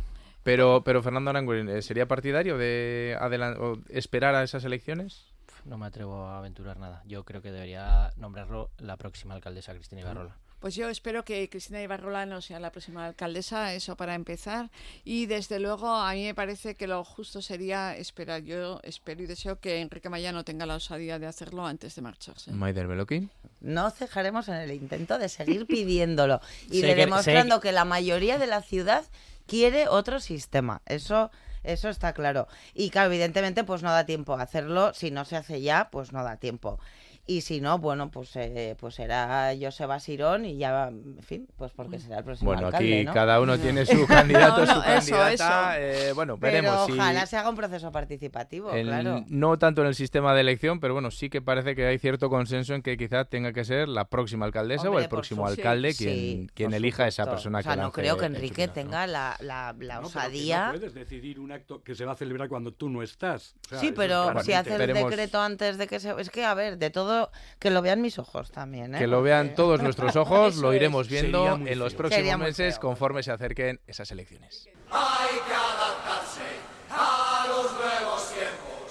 Pero, 0.45 0.84
pero 0.84 1.03
Fernando 1.03 1.30
Aranguren, 1.30 1.68
¿eh, 1.68 1.82
¿sería 1.82 2.07
partidario 2.07 2.57
de 2.57 3.16
o 3.59 3.78
esperar 3.88 4.34
a 4.34 4.45
esas 4.45 4.64
elecciones? 4.64 5.34
no 5.64 5.78
me 5.78 5.86
atrevo 5.86 6.26
a 6.26 6.38
aventurar 6.38 6.78
nada. 6.78 7.03
Yo 7.07 7.24
creo 7.24 7.42
que 7.42 7.51
debería 7.51 8.12
nombrarlo 8.16 8.70
la 8.78 8.97
próxima 8.97 9.34
alcaldesa, 9.34 9.72
Cristina 9.72 10.03
Ibarrola. 10.03 10.36
Pues 10.65 10.77
yo 10.77 10.89
espero 10.89 11.27
que 11.27 11.47
Cristina 11.51 11.83
Ibarrola 11.83 12.25
no 12.25 12.41
sea 12.41 12.59
la 12.59 12.73
próxima 12.73 13.05
alcaldesa, 13.05 13.75
eso 13.75 13.99
para 13.99 14.15
empezar. 14.15 14.71
Y 15.05 15.27
desde 15.27 15.61
luego 15.61 15.93
a 15.93 16.11
mí 16.15 16.25
me 16.25 16.35
parece 16.35 16.75
que 16.75 16.87
lo 16.87 17.05
justo 17.05 17.43
sería 17.43 17.95
esperar. 17.95 18.45
Yo 18.45 18.81
espero 18.83 19.23
y 19.23 19.27
deseo 19.27 19.61
que 19.61 19.83
Enrique 19.83 20.09
Mayano 20.09 20.43
tenga 20.43 20.65
la 20.65 20.77
osadía 20.77 21.19
de 21.19 21.27
hacerlo 21.27 21.67
antes 21.67 21.95
de 21.97 22.01
marcharse. 22.01 22.51
Maider 22.53 22.87
Beloki. 22.87 23.29
No 23.61 23.91
cejaremos 23.91 24.49
en 24.49 24.55
el 24.55 24.71
intento 24.73 25.19
de 25.19 25.29
seguir 25.29 25.67
pidiéndolo 25.69 26.41
y 26.71 26.81
de 26.81 26.95
demostrando 26.95 27.61
que 27.61 27.71
la 27.71 27.85
mayoría 27.85 28.39
de 28.39 28.47
la 28.47 28.62
ciudad 28.62 29.05
quiere 29.47 29.87
otro 29.89 30.19
sistema. 30.19 30.81
Eso 30.87 31.31
eso 31.65 31.89
está 31.89 32.12
claro. 32.12 32.47
Y 32.75 32.91
claro, 32.91 33.11
evidentemente 33.11 33.65
pues 33.65 33.83
no 33.83 33.91
da 33.91 34.07
tiempo 34.07 34.35
a 34.35 34.43
hacerlo. 34.43 34.95
Si 34.95 35.11
no 35.11 35.25
se 35.25 35.37
hace 35.37 35.61
ya, 35.61 35.89
pues 35.91 36.12
no 36.12 36.23
da 36.23 36.37
tiempo. 36.37 36.79
Y 37.27 37.41
si 37.41 37.62
no, 37.62 37.79
bueno, 37.79 38.11
pues 38.11 38.37
eh, 38.37 38.77
pues 38.79 38.97
será 38.97 39.51
Joseba 39.59 39.99
Sirón 39.99 40.45
y 40.45 40.59
ya, 40.59 40.89
en 40.89 41.16
fin, 41.22 41.49
pues 41.57 41.72
porque 41.72 41.99
será 41.99 42.18
el 42.18 42.25
próximo 42.25 42.51
Bueno, 42.51 42.66
alcalde, 42.66 42.97
aquí 42.97 43.05
¿no? 43.07 43.14
cada 43.14 43.41
uno 43.41 43.59
tiene 43.59 43.87
su 43.87 44.07
candidato, 44.07 44.66
No, 44.66 44.66
no, 44.66 44.75
su 44.75 44.81
eso, 44.91 45.16
candidata. 45.16 45.79
eso. 45.81 46.09
eh, 46.09 46.12
bueno, 46.12 46.37
Pero 46.39 46.53
veremos 46.53 46.85
si 46.85 46.93
ojalá 46.93 47.25
se 47.25 47.39
haga 47.39 47.49
un 47.49 47.57
proceso 47.57 47.91
participativo, 47.91 48.75
en- 48.75 48.87
claro. 48.89 49.25
no 49.29 49.59
tanto 49.59 49.81
en 49.81 49.87
el 49.87 49.95
sistema 49.95 50.35
de 50.35 50.43
elección, 50.43 50.81
pero 50.81 50.93
bueno, 50.93 51.11
sí 51.11 51.31
que 51.31 51.41
parece 51.41 51.75
que 51.75 51.87
hay 51.87 51.99
cierto 51.99 52.29
consenso 52.29 52.75
en 52.75 52.83
que 52.83 52.99
quizá 52.99 53.25
tenga 53.25 53.55
que 53.55 53.64
ser 53.64 53.89
la 53.89 54.05
próxima 54.05 54.45
alcaldesa 54.45 54.91
o 54.91 54.99
el 54.99 55.09
próximo 55.09 55.47
su- 55.47 55.53
alcalde 55.55 55.93
sí, 55.95 56.05
quien, 56.05 56.14
sí, 56.14 56.47
quien 56.53 56.75
elija 56.75 57.05
a 57.05 57.09
esa 57.09 57.25
persona 57.25 57.61
O 57.61 57.62
sea, 57.62 57.75
que 57.75 57.81
no 57.81 57.91
creo 57.91 58.18
que 58.18 58.27
Enrique 58.27 58.68
tenga 58.68 59.07
la, 59.07 59.35
la, 59.41 59.75
la 59.79 60.01
osadía. 60.01 60.66
no 60.66 60.72
puedes 60.72 60.93
decidir 60.93 61.41
un 61.41 61.53
acto 61.53 61.83
que 61.83 61.95
se 61.95 62.05
va 62.05 62.12
a 62.12 62.16
celebrar 62.16 62.51
cuando 62.51 62.70
tú 62.72 62.91
no 62.91 63.03
estás. 63.03 63.55
O 63.64 63.68
sea, 63.70 63.79
Sí, 63.81 63.87
es 63.87 63.93
pero 63.97 64.39
si 64.43 64.53
hace 64.53 64.75
el 64.75 64.93
decreto 64.93 65.41
antes 65.41 65.79
de 65.79 65.87
que 65.87 66.01
se... 66.01 66.12
Es 66.20 66.29
que, 66.29 66.45
a 66.45 66.53
ver, 66.53 66.77
de 66.77 66.91
todo, 66.91 67.14
que 67.59 67.71
lo 67.71 67.83
vean 67.83 68.01
mis 68.01 68.19
ojos 68.19 68.51
también, 68.51 68.95
¿eh? 68.95 68.99
Que 68.99 69.07
lo 69.07 69.23
vean 69.23 69.55
todos 69.55 69.81
nuestros 69.83 70.17
ojos, 70.25 70.57
lo 70.57 70.73
iremos 70.75 71.09
viendo 71.09 71.55
en 71.57 71.79
los 71.79 71.95
próximos 71.95 72.39
meses 72.39 72.75
feo. 72.75 72.81
conforme 72.81 73.23
se 73.23 73.33
acerquen 73.33 73.81
esas 73.87 74.11
elecciones. 74.11 74.69
Hay 74.91 75.39
que 75.47 75.55
adaptarse 75.55 76.43
a 76.91 77.47
los 77.49 77.73
nuevos. 77.73 78.14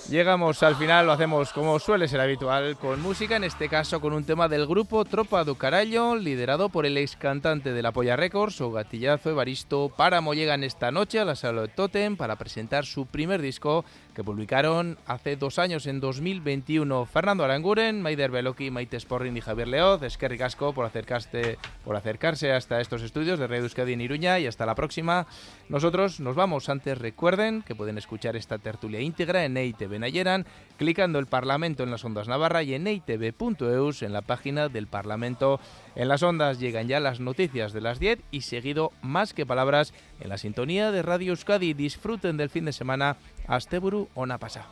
Llegamos 0.09 0.61
al 0.63 0.75
final, 0.75 1.05
lo 1.05 1.13
hacemos 1.13 1.53
como 1.53 1.79
suele 1.79 2.09
ser 2.09 2.19
habitual, 2.19 2.75
con 2.77 3.01
música, 3.01 3.37
en 3.37 3.45
este 3.45 3.69
caso 3.69 4.01
con 4.01 4.11
un 4.11 4.25
tema 4.25 4.49
del 4.49 4.67
grupo 4.67 5.05
Tropa 5.05 5.45
do 5.45 5.55
Carallo, 5.55 6.17
liderado 6.17 6.67
por 6.67 6.85
el 6.85 6.97
ex 6.97 7.15
cantante 7.15 7.71
de 7.71 7.81
la 7.81 7.93
Polla 7.93 8.17
Records, 8.17 8.59
o 8.59 8.69
Gatillazo 8.69 9.29
Evaristo. 9.29 9.93
Páramo 9.95 10.33
llegan 10.33 10.65
esta 10.65 10.91
noche 10.91 11.19
a 11.19 11.25
la 11.25 11.35
sala 11.35 11.61
de 11.61 11.67
Totem 11.69 12.17
para 12.17 12.35
presentar 12.35 12.85
su 12.85 13.05
primer 13.05 13.41
disco 13.41 13.85
que 14.13 14.25
publicaron 14.25 14.97
hace 15.07 15.37
dos 15.37 15.57
años, 15.57 15.87
en 15.87 16.01
2021. 16.01 17.05
Fernando 17.05 17.45
Aranguren, 17.45 18.01
Maider 18.01 18.29
Beloki, 18.29 18.71
Maite 18.71 18.99
Sporrin 18.99 19.37
y 19.37 19.41
Javier 19.41 19.69
Leoz, 19.69 20.03
Eskerri 20.03 20.37
Casco 20.37 20.73
por, 20.73 20.85
acercaste, 20.85 21.57
por 21.85 21.95
acercarse 21.95 22.51
hasta 22.51 22.81
estos 22.81 23.01
estudios 23.01 23.39
de 23.39 23.47
Radio 23.47 23.63
Euskadi 23.63 23.93
en 23.93 24.01
Iruña 24.01 24.37
y 24.37 24.47
hasta 24.47 24.65
la 24.65 24.75
próxima. 24.75 25.25
Nosotros 25.69 26.19
nos 26.19 26.35
vamos. 26.35 26.67
Antes 26.67 26.97
recuerden 26.97 27.63
que 27.63 27.73
pueden 27.73 27.97
escuchar 27.97 28.35
esta 28.35 28.59
tertulia 28.59 28.99
íntegra 28.99 29.45
en 29.45 29.57
EITV 29.57 29.92
Nayeran, 29.99 30.45
clicando 30.77 31.19
el 31.19 31.27
Parlamento 31.27 31.83
en 31.83 31.91
las 31.91 32.03
ondas 32.05 32.27
Navarra 32.27 32.63
y 32.63 32.73
en 32.73 32.87
eitv.eus 32.87 34.03
en 34.03 34.13
la 34.13 34.21
página 34.21 34.69
del 34.69 34.87
Parlamento. 34.87 35.59
En 35.95 36.07
las 36.07 36.23
ondas 36.23 36.59
llegan 36.59 36.87
ya 36.87 36.99
las 36.99 37.19
noticias 37.19 37.73
de 37.73 37.81
las 37.81 37.99
10 37.99 38.19
y 38.31 38.41
seguido 38.41 38.91
más 39.01 39.33
que 39.33 39.45
palabras 39.45 39.93
en 40.19 40.29
la 40.29 40.37
sintonía 40.37 40.91
de 40.91 41.01
Radio 41.01 41.31
Euskadi. 41.31 41.73
Disfruten 41.73 42.37
del 42.37 42.49
fin 42.49 42.65
de 42.65 42.73
semana. 42.73 43.17
Asteburu 43.47 44.09
ona 44.15 44.37
pasa. 44.37 44.65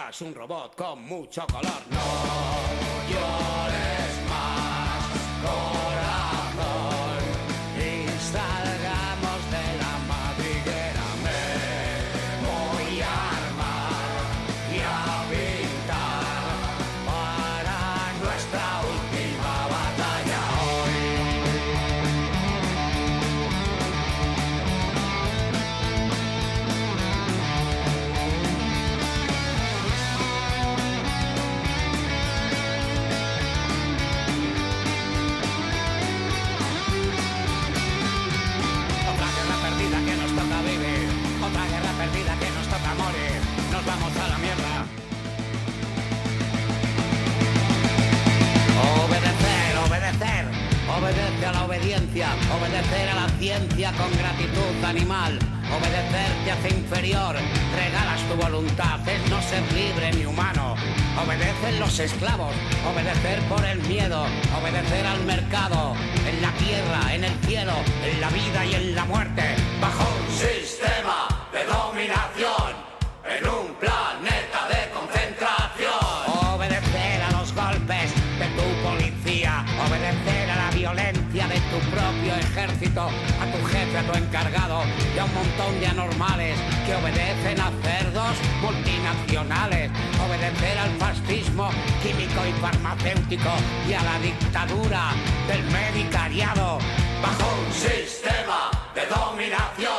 Serás 0.00 0.22
un 0.22 0.34
robot 0.34 0.74
con 0.76 1.02
mucho 1.02 1.46
color, 1.46 1.82
no 1.90 1.98
llores 3.10 4.28
más 4.28 5.89
obediencia. 51.70 52.28
Obedecer 52.58 53.08
a 53.10 53.14
la 53.14 53.28
ciencia 53.38 53.92
con 53.92 54.10
gratitud 54.18 54.84
animal. 54.84 55.38
Obedecer 55.70 56.30
te 56.44 56.50
hace 56.50 56.68
inferior. 56.70 57.36
Regalas 57.76 58.20
tu 58.28 58.34
voluntad. 58.34 59.08
Es 59.08 59.30
no 59.30 59.40
ser 59.40 59.62
libre 59.72 60.10
ni 60.12 60.26
humano. 60.26 60.74
Obedecen 61.22 61.78
los 61.78 61.96
esclavos. 62.00 62.52
Obedecer 62.92 63.38
por 63.48 63.64
el 63.64 63.80
miedo. 63.82 64.26
Obedecer 64.60 65.06
al 65.06 65.22
mercado. 65.24 65.94
En 66.26 66.42
la 66.42 66.50
tierra, 66.54 67.14
en 67.14 67.22
el 67.22 67.34
cielo, 67.46 67.74
en 68.04 68.20
la 68.20 68.30
vida 68.30 68.66
y 68.66 68.74
en 68.74 68.94
la 68.96 69.04
muerte. 69.04 69.54
Bajo 69.80 70.02
un 70.02 70.36
sistema 70.36 71.28
de 71.52 71.64
dominación. 71.66 72.39
A 82.80 83.52
tu 83.52 83.66
jefe, 83.66 83.98
a 83.98 84.02
tu 84.10 84.16
encargado. 84.16 84.82
Y 85.14 85.18
a 85.18 85.24
un 85.26 85.34
montón 85.34 85.78
de 85.80 85.86
anormales 85.86 86.58
que 86.86 86.94
obedecen 86.94 87.60
a 87.60 87.70
cerdos 87.82 88.36
multinacionales. 88.62 89.90
Obedecer 90.26 90.78
al 90.78 90.90
fascismo 90.96 91.68
químico 92.02 92.40
y 92.48 92.52
farmacéutico. 92.58 93.50
Y 93.86 93.92
a 93.92 94.02
la 94.02 94.18
dictadura 94.20 95.12
del 95.46 95.62
medicariado. 95.64 96.78
Bajo 97.20 97.54
un 97.66 97.72
sistema 97.74 98.70
de 98.94 99.02
dominación. 99.06 99.89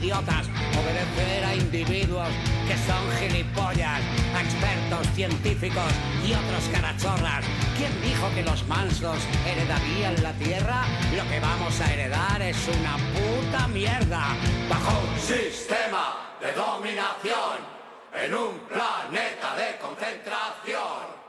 Idiotas. 0.00 0.48
Obedecer 0.78 1.44
a 1.44 1.54
individuos 1.54 2.28
que 2.66 2.76
son 2.86 3.04
gilipollas. 3.18 4.00
A 4.34 4.42
expertos 4.42 5.06
científicos 5.14 5.92
y 6.26 6.32
otros 6.32 6.68
carachorras. 6.72 7.44
¿Quién 7.76 7.92
dijo 8.02 8.30
que 8.34 8.42
los 8.42 8.66
mansos 8.66 9.18
heredarían 9.46 10.22
la 10.22 10.32
tierra? 10.34 10.84
Lo 11.16 11.28
que 11.28 11.40
vamos 11.40 11.80
a 11.80 11.92
heredar 11.92 12.42
es 12.42 12.56
una 12.68 12.96
puta 13.14 13.68
mierda. 13.68 14.36
Bajo 14.68 15.00
un 15.00 15.20
sistema 15.20 16.36
de 16.40 16.52
dominación 16.52 17.58
en 18.14 18.34
un 18.34 18.58
planeta 18.60 19.56
de 19.56 19.78
concentración. 19.78 21.19